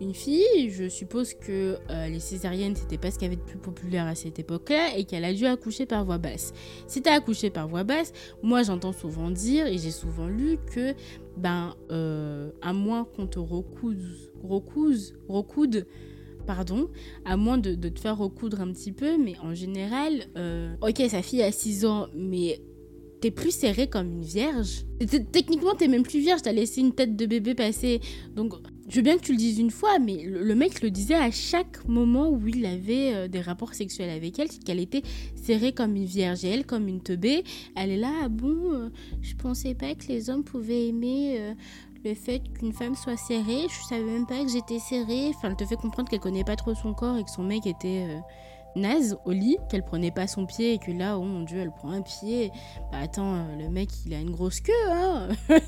Une 0.00 0.14
fille, 0.14 0.70
je 0.70 0.88
suppose 0.88 1.34
que 1.34 1.78
euh, 1.90 2.08
les 2.08 2.18
césariennes 2.18 2.74
c'était 2.74 2.98
pas 2.98 3.10
ce 3.10 3.18
qu'il 3.18 3.28
y 3.28 3.32
avait 3.32 3.40
de 3.40 3.46
plus 3.46 3.58
populaire 3.58 4.06
à 4.06 4.14
cette 4.14 4.38
époque-là 4.38 4.96
et 4.96 5.04
qu'elle 5.04 5.24
a 5.24 5.32
dû 5.32 5.46
accoucher 5.46 5.86
par 5.86 6.04
voie 6.04 6.18
basse. 6.18 6.52
Si 6.88 7.00
t'as 7.00 7.14
accouché 7.14 7.50
par 7.50 7.68
voie 7.68 7.84
basse, 7.84 8.12
moi 8.42 8.62
j'entends 8.64 8.92
souvent 8.92 9.30
dire 9.30 9.66
et 9.66 9.78
j'ai 9.78 9.92
souvent 9.92 10.26
lu 10.26 10.58
que 10.74 10.94
ben 11.36 11.74
euh, 11.92 12.50
à 12.60 12.72
moins 12.72 13.04
qu'on 13.04 13.26
te 13.26 13.38
recouse, 13.38 14.32
recouse, 14.42 15.14
recoude 15.28 15.86
pardon, 16.44 16.90
à 17.24 17.36
moins 17.36 17.58
de, 17.58 17.74
te 17.74 18.00
faire 18.00 18.18
recoudre 18.18 18.60
un 18.60 18.72
petit 18.72 18.92
peu, 18.92 19.16
mais 19.16 19.34
en 19.42 19.54
général, 19.54 20.24
euh, 20.36 20.74
ok, 20.82 21.02
sa 21.08 21.22
fille 21.22 21.42
a 21.42 21.50
6 21.50 21.86
ans, 21.86 22.08
mais 22.14 22.60
t'es 23.20 23.30
plus 23.30 23.52
serré 23.52 23.86
comme 23.88 24.08
une 24.08 24.22
vierge. 24.24 24.84
Techniquement, 25.32 25.74
t'es 25.74 25.88
même 25.88 26.02
plus 26.02 26.20
vierge, 26.20 26.42
t'as 26.42 26.52
laissé 26.52 26.80
une 26.82 26.92
tête 26.92 27.16
de 27.16 27.26
bébé 27.26 27.54
passer. 27.54 28.00
Donc, 28.34 28.52
je 28.88 28.96
veux 28.96 29.02
bien 29.02 29.16
que 29.16 29.22
tu 29.22 29.32
le 29.32 29.38
dises 29.38 29.58
une 29.58 29.70
fois, 29.70 29.98
mais 29.98 30.24
le, 30.24 30.54
mec 30.54 30.82
le 30.82 30.90
disait 30.90 31.14
à 31.14 31.30
chaque 31.30 31.86
moment 31.88 32.28
où 32.28 32.46
il 32.46 32.66
avait 32.66 33.14
euh, 33.14 33.28
des 33.28 33.40
rapports 33.40 33.74
sexuels 33.74 34.10
avec 34.10 34.38
elle, 34.38 34.48
qu'elle 34.48 34.80
était 34.80 35.02
serrée 35.34 35.72
comme 35.72 35.96
une 35.96 36.04
vierge. 36.04 36.44
Et 36.44 36.48
elle, 36.48 36.66
comme 36.66 36.88
une 36.88 37.00
teubée, 37.00 37.44
elle 37.76 37.90
est 37.90 37.96
là, 37.96 38.12
ah 38.24 38.28
bon, 38.28 38.72
euh, 38.72 38.90
je 39.22 39.34
pensais 39.34 39.74
pas 39.74 39.94
que 39.94 40.06
les 40.08 40.28
hommes 40.28 40.44
pouvaient 40.44 40.88
aimer 40.88 41.36
euh, 41.38 41.54
le 42.04 42.14
fait 42.14 42.42
qu'une 42.58 42.72
femme 42.72 42.94
soit 42.94 43.16
serrée, 43.16 43.66
je 43.68 43.88
savais 43.88 44.04
même 44.04 44.26
pas 44.26 44.44
que 44.44 44.50
j'étais 44.50 44.78
serrée. 44.78 45.28
Enfin, 45.30 45.48
elle 45.48 45.56
te 45.56 45.64
fait 45.64 45.76
comprendre 45.76 46.10
qu'elle 46.10 46.20
connaît 46.20 46.44
pas 46.44 46.56
trop 46.56 46.74
son 46.74 46.92
corps 46.92 47.16
et 47.16 47.24
que 47.24 47.30
son 47.30 47.44
mec 47.44 47.66
était 47.66 48.06
naze 48.76 49.16
au 49.24 49.32
lit, 49.32 49.56
qu'elle 49.68 49.82
prenait 49.82 50.10
pas 50.10 50.26
son 50.26 50.46
pied 50.46 50.74
et 50.74 50.78
que 50.78 50.90
là, 50.90 51.18
oh 51.18 51.22
mon 51.22 51.42
dieu, 51.42 51.58
elle 51.58 51.70
prend 51.70 51.90
un 51.90 52.02
pied. 52.02 52.50
Bah 52.92 52.98
attends, 53.02 53.34
euh, 53.34 53.56
le 53.56 53.68
mec 53.68 53.88
il 54.06 54.14
a 54.14 54.20
une 54.20 54.30
grosse 54.30 54.60
queue, 54.60 54.72
hein 54.90 55.28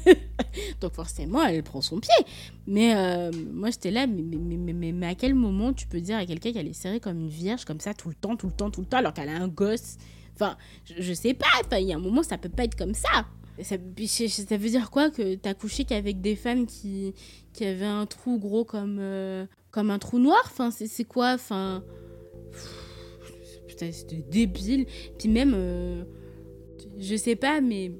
Donc 0.80 0.92
forcément, 0.94 1.44
elle 1.44 1.62
prend 1.62 1.80
son 1.80 2.00
pied. 2.00 2.26
Mais 2.66 2.94
euh, 2.94 3.30
moi 3.52 3.70
j'étais 3.70 3.90
là, 3.90 4.06
mais, 4.06 4.22
mais, 4.22 4.56
mais, 4.56 4.72
mais, 4.72 4.92
mais 4.92 5.06
à 5.06 5.14
quel 5.14 5.34
moment 5.34 5.72
tu 5.72 5.86
peux 5.86 6.00
dire 6.00 6.16
à 6.16 6.26
quelqu'un 6.26 6.52
qu'elle 6.52 6.68
est 6.68 6.72
serrée 6.72 7.00
comme 7.00 7.20
une 7.20 7.28
vierge, 7.28 7.64
comme 7.64 7.80
ça, 7.80 7.94
tout 7.94 8.08
le 8.08 8.14
temps, 8.14 8.36
tout 8.36 8.46
le 8.46 8.52
temps, 8.52 8.70
tout 8.70 8.80
le 8.80 8.86
temps, 8.86 8.98
alors 8.98 9.14
qu'elle 9.14 9.28
a 9.28 9.36
un 9.36 9.48
gosse? 9.48 9.96
Enfin, 10.34 10.56
je, 10.84 11.12
sais 11.14 11.32
pas, 11.32 11.46
enfin, 11.64 11.78
il 11.78 11.86
y 11.86 11.92
a 11.92 11.96
un 11.96 12.00
moment, 12.00 12.22
ça 12.22 12.36
peut 12.36 12.50
pas 12.50 12.64
être 12.64 12.76
comme 12.76 12.94
ça. 12.94 13.26
Ça, 13.62 13.76
ça 13.78 14.56
veut 14.58 14.68
dire 14.68 14.90
quoi 14.90 15.10
que 15.10 15.34
t'as 15.34 15.54
couché 15.54 15.84
qu'avec 15.84 16.20
des 16.20 16.36
femmes 16.36 16.66
qui, 16.66 17.14
qui 17.54 17.64
avaient 17.64 17.86
un 17.86 18.04
trou 18.04 18.38
gros 18.38 18.66
comme, 18.66 18.98
euh, 19.00 19.46
comme 19.70 19.90
un 19.90 19.98
trou 19.98 20.18
noir? 20.18 20.42
Enfin, 20.44 20.70
c'est 20.70 21.04
quoi? 21.04 21.32
Enfin. 21.32 21.82
Putain, 23.76 23.92
c'était 23.92 24.24
débile. 24.30 24.86
Puis 25.18 25.28
même, 25.28 25.52
euh, 25.54 26.04
je 26.98 27.14
sais 27.16 27.36
pas, 27.36 27.60
mais 27.60 27.92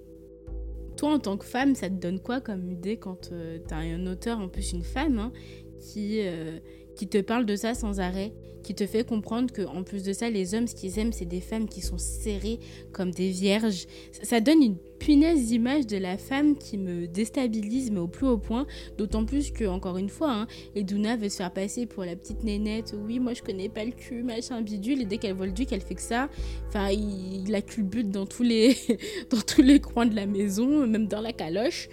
toi 0.97 1.11
en 1.13 1.19
tant 1.19 1.37
que 1.37 1.45
femme, 1.45 1.75
ça 1.75 1.89
te 1.89 1.95
donne 1.95 2.21
quoi 2.21 2.41
comme 2.41 2.71
idée 2.71 2.97
quand 2.97 3.31
euh, 3.33 3.59
t'as 3.67 3.77
un 3.77 4.07
auteur, 4.07 4.39
en 4.39 4.49
plus 4.49 4.73
une 4.73 4.83
femme, 4.83 5.19
hein, 5.19 5.33
qui, 5.79 6.21
euh, 6.21 6.59
qui 6.95 7.09
te 7.09 7.19
parle 7.19 7.45
de 7.45 7.57
ça 7.57 7.75
sans 7.75 8.01
arrêt? 8.01 8.33
Qui 8.67 8.75
te 8.75 8.85
fait 8.85 9.07
comprendre 9.07 9.53
que 9.53 9.63
en 9.63 9.85
plus 9.85 10.03
de 10.03 10.13
ça, 10.13 10.29
les 10.29 10.55
hommes, 10.55 10.67
ce 10.67 10.75
qu'ils 10.75 10.99
aiment, 10.99 11.13
c'est 11.13 11.25
des 11.25 11.41
femmes 11.41 11.69
qui 11.69 11.81
sont 11.81 11.99
serrées 11.99 12.59
comme 12.93 13.13
des 13.13 13.31
vierges. 13.31 13.87
Ça, 14.11 14.41
donne 14.41 14.61
une 14.61 14.77
punaise 14.99 15.47
d'image 15.47 15.87
de 15.87 15.97
la 15.97 16.19
femme 16.19 16.57
qui 16.57 16.77
me 16.77 17.07
déstabilise, 17.07 17.93
mais 17.93 18.01
au 18.01 18.09
plus 18.09 18.27
haut 18.27 18.39
point. 18.39 18.67
D'autant 18.99 19.25
plus 19.25 19.53
que, 19.53 19.65
encore 19.67 19.99
une 19.99 20.09
fois, 20.09 20.33
hein, 20.33 20.47
Eduna 20.75 21.17
veut 21.17 21.29
se 21.29 21.37
faire 21.37 21.53
passer 21.53 21.87
pour 21.87 22.05
la 22.05 22.17
petite 22.17 22.43
nénette. 22.43 22.97
Oui, 23.07 23.21
moi 23.21 23.35
je 23.35 23.43
connais 23.43 23.69
pas 23.69 23.85
le 23.85 23.93
cul, 23.93 24.25
machin 24.25 24.61
bidule. 24.63 25.03
Et 25.03 25.05
dès 25.05 25.19
qu'elle 25.19 25.35
voit 25.35 25.47
le 25.47 25.53
duc, 25.53 25.71
elle 25.71 25.81
fait 25.81 25.95
que 25.95 26.03
ça. 26.03 26.29
Enfin, 26.67 26.91
il, 26.91 27.45
il 27.45 27.51
la 27.53 27.63
culbute 27.63 28.11
dans 28.11 28.27
tous 28.27 28.43
les 28.43 28.77
dans 29.31 29.41
tous 29.41 29.63
les 29.63 29.79
coins 29.79 30.07
de 30.07 30.17
la 30.17 30.27
maison, 30.27 30.89
même 30.89 31.07
dans 31.07 31.21
la 31.21 31.33
caloche. 31.33 31.89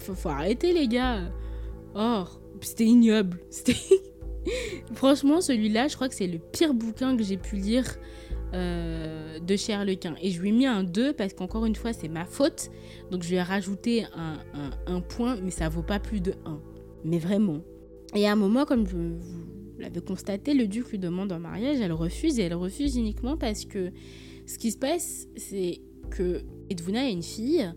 Faut, 0.00 0.14
faut 0.14 0.28
arrêter 0.28 0.74
les 0.74 0.86
gars. 0.86 1.32
Oh, 1.94 2.24
c'était 2.60 2.84
ignoble. 2.84 3.38
C'était 3.50 3.76
Franchement, 4.94 5.40
celui-là, 5.40 5.88
je 5.88 5.96
crois 5.96 6.08
que 6.08 6.14
c'est 6.14 6.26
le 6.26 6.38
pire 6.38 6.74
bouquin 6.74 7.16
que 7.16 7.22
j'ai 7.22 7.36
pu 7.36 7.56
lire 7.56 7.84
euh, 8.54 9.38
de 9.40 9.56
chez 9.56 9.72
Harlequin. 9.72 10.14
Et 10.22 10.30
je 10.30 10.40
lui 10.40 10.50
ai 10.50 10.52
mis 10.52 10.66
un 10.66 10.84
2 10.84 11.12
parce 11.12 11.34
qu'encore 11.34 11.66
une 11.66 11.74
fois, 11.74 11.92
c'est 11.92 12.08
ma 12.08 12.24
faute. 12.24 12.70
Donc 13.10 13.22
je 13.22 13.30
lui 13.30 13.36
ai 13.36 13.42
rajouté 13.42 14.06
un, 14.86 15.00
point, 15.00 15.36
mais 15.42 15.50
ça 15.50 15.68
vaut 15.68 15.82
pas 15.82 15.98
plus 15.98 16.20
de 16.20 16.34
1. 16.44 16.60
Mais 17.04 17.18
vraiment. 17.18 17.60
Et 18.14 18.26
à 18.26 18.32
un 18.32 18.36
moment, 18.36 18.64
comme 18.64 18.84
vous 18.84 19.18
l'avez 19.78 20.00
constaté, 20.00 20.54
le 20.54 20.68
duc 20.68 20.90
lui 20.90 20.98
demande 20.98 21.32
en 21.32 21.40
mariage, 21.40 21.80
elle 21.80 21.92
refuse 21.92 22.38
et 22.38 22.42
elle 22.42 22.54
refuse 22.54 22.96
uniquement 22.96 23.36
parce 23.36 23.64
que 23.64 23.90
ce 24.46 24.58
qui 24.58 24.70
se 24.70 24.78
passe, 24.78 25.26
c'est 25.36 25.80
que 26.10 26.42
Edwina 26.70 27.00
a 27.00 27.08
une 27.08 27.22
fille 27.22 27.68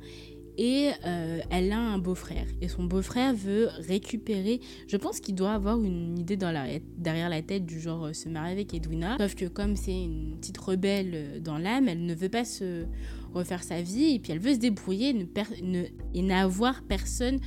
et 0.57 0.91
euh, 1.05 1.39
elle 1.49 1.71
a 1.71 1.79
un 1.79 1.97
beau-frère. 1.97 2.47
Et 2.61 2.67
son 2.67 2.83
beau-frère 2.83 3.33
veut 3.33 3.69
récupérer. 3.87 4.59
Je 4.87 4.97
pense 4.97 5.19
qu'il 5.19 5.35
doit 5.35 5.53
avoir 5.53 5.81
une 5.81 6.17
idée 6.17 6.37
derrière 6.37 7.29
la 7.29 7.41
tête 7.41 7.65
du 7.65 7.79
genre 7.79 8.05
euh, 8.05 8.13
se 8.13 8.27
marier 8.29 8.53
avec 8.53 8.73
Edwina. 8.73 9.17
Sauf 9.19 9.35
que 9.35 9.45
comme 9.45 9.75
c'est 9.75 10.03
une 10.03 10.37
petite 10.39 10.57
rebelle 10.57 11.11
euh, 11.13 11.39
dans 11.39 11.57
l'âme, 11.57 11.87
elle 11.87 12.05
ne 12.05 12.15
veut 12.15 12.29
pas 12.29 12.45
se 12.45 12.85
refaire 13.33 13.63
sa 13.63 13.81
vie 13.81 14.15
et 14.15 14.19
puis 14.19 14.31
elle 14.31 14.39
veut 14.39 14.53
se 14.53 14.59
débrouiller 14.59 15.13
ne, 15.13 15.83
et 16.13 16.21
n'avoir 16.21 16.81
personne 16.83 17.39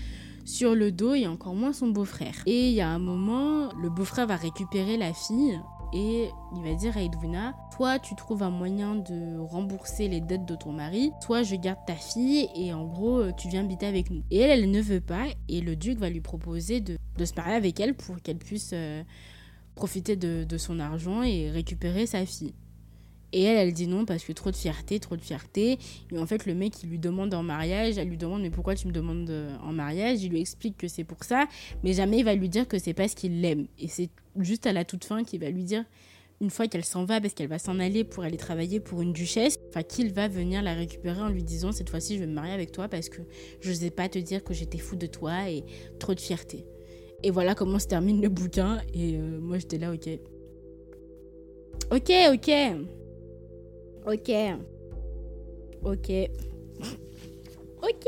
sur 0.45 0.75
le 0.75 0.93
dos 0.93 1.15
et 1.15 1.27
encore 1.27 1.55
moins 1.55 1.73
son 1.73 1.89
beau-frère. 1.89 2.35
Et 2.47 2.69
il 2.69 2.75
y 2.75 2.81
a 2.81 2.89
un 2.89 2.99
moment, 2.99 3.73
le 3.81 3.91
beau-frère 3.91 4.27
va 4.27 4.37
récupérer 4.37 4.97
la 4.97 5.13
fille 5.13 5.59
et 5.93 6.31
il 6.55 6.63
va 6.63 6.75
dire 6.75 6.97
à 6.97 7.03
Edwina 7.03 7.55
soit 7.75 7.99
tu 7.99 8.15
trouves 8.15 8.43
un 8.43 8.51
moyen 8.51 8.97
de 8.97 9.39
rembourser 9.39 10.09
les 10.09 10.21
dettes 10.21 10.45
de 10.45 10.55
ton 10.55 10.73
mari, 10.73 11.13
soit 11.21 11.43
je 11.43 11.57
garde 11.57 11.79
ta 11.87 11.95
fille 11.95 12.49
et 12.55 12.73
en 12.73 12.85
gros 12.87 13.33
tu 13.33 13.49
viens 13.49 13.65
habiter 13.65 13.87
avec 13.87 14.11
nous. 14.11 14.23
Et 14.31 14.39
elle, 14.39 14.51
elle 14.51 14.71
ne 14.71 14.81
veut 14.81 15.01
pas 15.01 15.27
et 15.49 15.61
le 15.61 15.77
duc 15.77 15.99
va 15.99 16.11
lui 16.11 16.21
proposer 16.21 16.81
de, 16.81 16.97
se 17.25 17.35
marier 17.35 17.55
avec 17.55 17.81
elle 17.81 17.95
pour 17.95 18.21
qu'elle 18.23 18.39
puisse 18.39 18.71
euh, 18.73 19.03
profiter 19.75 20.17
de, 20.17 20.45
de 20.45 20.59
son 20.59 20.79
argent 20.79 21.23
et 21.23 21.51
récupérer 21.51 22.07
sa 22.07 22.25
fille. 22.27 22.55
Et 23.33 23.45
elle, 23.45 23.69
elle 23.69 23.73
dit 23.73 23.87
non 23.87 24.05
parce 24.05 24.25
que 24.25 24.33
trop 24.33 24.51
de 24.51 24.57
fierté, 24.57 24.99
trop 24.99 25.17
de 25.17 25.21
fierté. 25.21 25.79
Et 26.13 26.19
en 26.19 26.27
fait, 26.27 26.47
le 26.47 26.55
mec, 26.55 26.83
il 26.83 26.91
lui 26.91 26.99
demande 26.99 27.33
en 27.35 27.43
mariage, 27.43 27.99
elle 27.99 28.09
lui 28.09 28.17
demande 28.17 28.43
mais 28.43 28.51
pourquoi 28.51 28.75
tu 28.75 28.89
me 28.89 28.93
demandes 28.93 29.31
euh, 29.31 29.57
en 29.63 29.73
mariage? 29.73 30.23
Il 30.23 30.31
lui 30.31 30.41
explique 30.41 30.77
que 30.77 30.89
c'est 30.89 31.05
pour 31.05 31.23
ça, 31.23 31.47
mais 31.85 31.93
jamais 31.93 32.19
il 32.19 32.25
va 32.25 32.35
lui 32.35 32.49
dire 32.49 32.67
que 32.67 32.79
c'est 32.79 32.95
parce 32.95 33.15
qu'il 33.15 33.41
l'aime. 33.41 33.67
Et 33.79 33.89
c'est 33.89 34.11
juste 34.39 34.67
à 34.67 34.73
la 34.73 34.85
toute 34.85 35.05
fin 35.05 35.25
qu'il 35.25 35.41
va 35.41 35.51
lui 35.51 35.65
dire, 35.65 35.85
une 36.41 36.51
fois 36.51 36.67
qu'elle 36.69 36.85
s'en 36.85 37.05
va, 37.05 37.21
parce 37.21 37.35
qu'elle 37.35 37.49
va 37.49 37.59
s'en 37.59 37.79
aller 37.79 38.03
pour 38.03 38.25
aller 38.25 38.39
travailler 38.39 38.81
pour 38.81 39.03
une 39.03 39.13
duchesse, 39.13 39.59
enfin 39.69 39.83
qu'il 39.83 40.13
va 40.13 40.27
venir 40.29 40.63
la 40.63 40.73
récupérer 40.75 41.21
en 41.21 41.29
lui 41.29 41.43
disant 41.43 41.71
cette 41.71 41.91
fois-ci 41.91 42.15
je 42.15 42.21
vais 42.21 42.27
me 42.27 42.33
marier 42.33 42.53
avec 42.53 42.73
toi 42.73 42.89
parce 42.89 43.11
que 43.11 43.21
je 43.61 43.73
sais 43.73 43.91
pas 43.91 44.09
te 44.09 44.19
dire 44.19 44.43
que 44.43 44.55
j'étais 44.55 44.79
fou 44.79 44.97
de 44.97 45.07
toi 45.07 45.51
et 45.51 45.65
trop 45.99 46.15
de 46.15 46.21
fierté. 46.21 46.65
Et 47.23 47.31
voilà 47.31 47.55
comment 47.55 47.79
se 47.79 47.87
termine 47.87 48.23
le 48.23 48.29
bouquin. 48.29 48.81
Et 48.95 49.17
euh, 49.17 49.39
moi 49.41 49.59
j'étais 49.59 49.79
là, 49.79 49.93
ok. 49.93 50.09
Ok, 51.91 52.11
ok. 52.33 52.51
Ok. 54.07 54.31
Ok. 55.83 56.11
ok. 57.83 58.07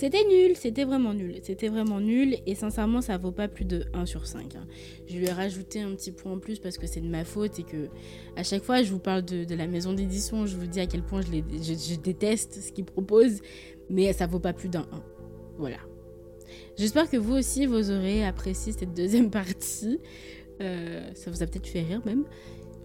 C'était 0.00 0.24
nul, 0.24 0.56
c'était 0.56 0.84
vraiment 0.84 1.12
nul. 1.12 1.40
C'était 1.42 1.68
vraiment 1.68 2.00
nul 2.00 2.38
et 2.46 2.54
sincèrement, 2.54 3.02
ça 3.02 3.18
vaut 3.18 3.32
pas 3.32 3.48
plus 3.48 3.66
de 3.66 3.84
1 3.92 4.06
sur 4.06 4.26
5. 4.26 4.56
Hein. 4.56 4.66
Je 5.06 5.18
lui 5.18 5.26
ai 5.26 5.30
rajouté 5.30 5.82
un 5.82 5.94
petit 5.94 6.10
point 6.10 6.32
en 6.32 6.38
plus 6.38 6.58
parce 6.58 6.78
que 6.78 6.86
c'est 6.86 7.02
de 7.02 7.06
ma 7.06 7.22
faute 7.22 7.58
et 7.58 7.64
que 7.64 7.90
à 8.34 8.42
chaque 8.42 8.62
fois, 8.62 8.82
je 8.82 8.90
vous 8.92 8.98
parle 8.98 9.26
de, 9.26 9.54
la 9.54 9.66
maison 9.66 9.92
d'édition, 9.92 10.46
je 10.46 10.56
vous 10.56 10.66
dis 10.66 10.80
à 10.80 10.86
quel 10.86 11.02
point 11.02 11.20
je, 11.20 11.96
déteste 11.96 12.62
ce 12.62 12.72
qu'ils 12.72 12.86
proposent, 12.86 13.42
mais 13.90 14.14
ça 14.14 14.26
vaut 14.26 14.40
pas 14.40 14.54
plus 14.54 14.70
d'un 14.70 14.88
1. 14.90 15.02
Voilà. 15.58 15.80
J'espère 16.78 17.10
que 17.10 17.18
vous 17.18 17.34
aussi, 17.34 17.66
vous 17.66 17.90
aurez 17.90 18.24
apprécié 18.24 18.72
cette 18.72 18.94
deuxième 18.94 19.30
partie. 19.30 20.00
Euh, 20.62 21.10
ça 21.14 21.30
vous 21.30 21.42
a 21.42 21.46
peut-être 21.46 21.66
fait 21.66 21.82
rire 21.82 22.00
même. 22.06 22.24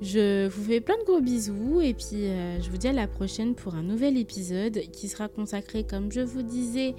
Je 0.02 0.48
vous 0.48 0.64
fais 0.64 0.82
plein 0.82 0.98
de 0.98 1.06
gros 1.06 1.22
bisous 1.22 1.80
et 1.82 1.94
puis 1.94 2.26
euh, 2.26 2.62
je 2.62 2.70
vous 2.70 2.78
dis 2.78 2.88
à 2.88 2.94
la 2.94 3.08
prochaine 3.08 3.56
pour 3.56 3.76
un 3.76 3.84
nouvel 3.84 4.18
épisode 4.18 4.80
qui 4.92 5.08
sera 5.08 5.30
consacré, 5.30 5.84
comme 5.84 6.12
je 6.12 6.22
vous 6.22 6.42
disais, 6.42 6.96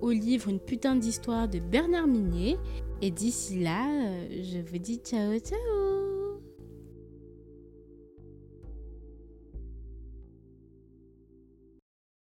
au 0.00 0.10
livre 0.10 0.48
Une 0.48 0.60
putain 0.60 0.94
d'histoire 0.94 1.48
de 1.48 1.58
Bernard 1.58 2.06
Minier. 2.06 2.56
Et 3.02 3.10
d'ici 3.10 3.60
là, 3.60 3.86
euh, 3.88 4.28
je 4.30 4.58
vous 4.58 4.78
dis 4.78 4.96
ciao 4.96 5.36
ciao 5.38 5.97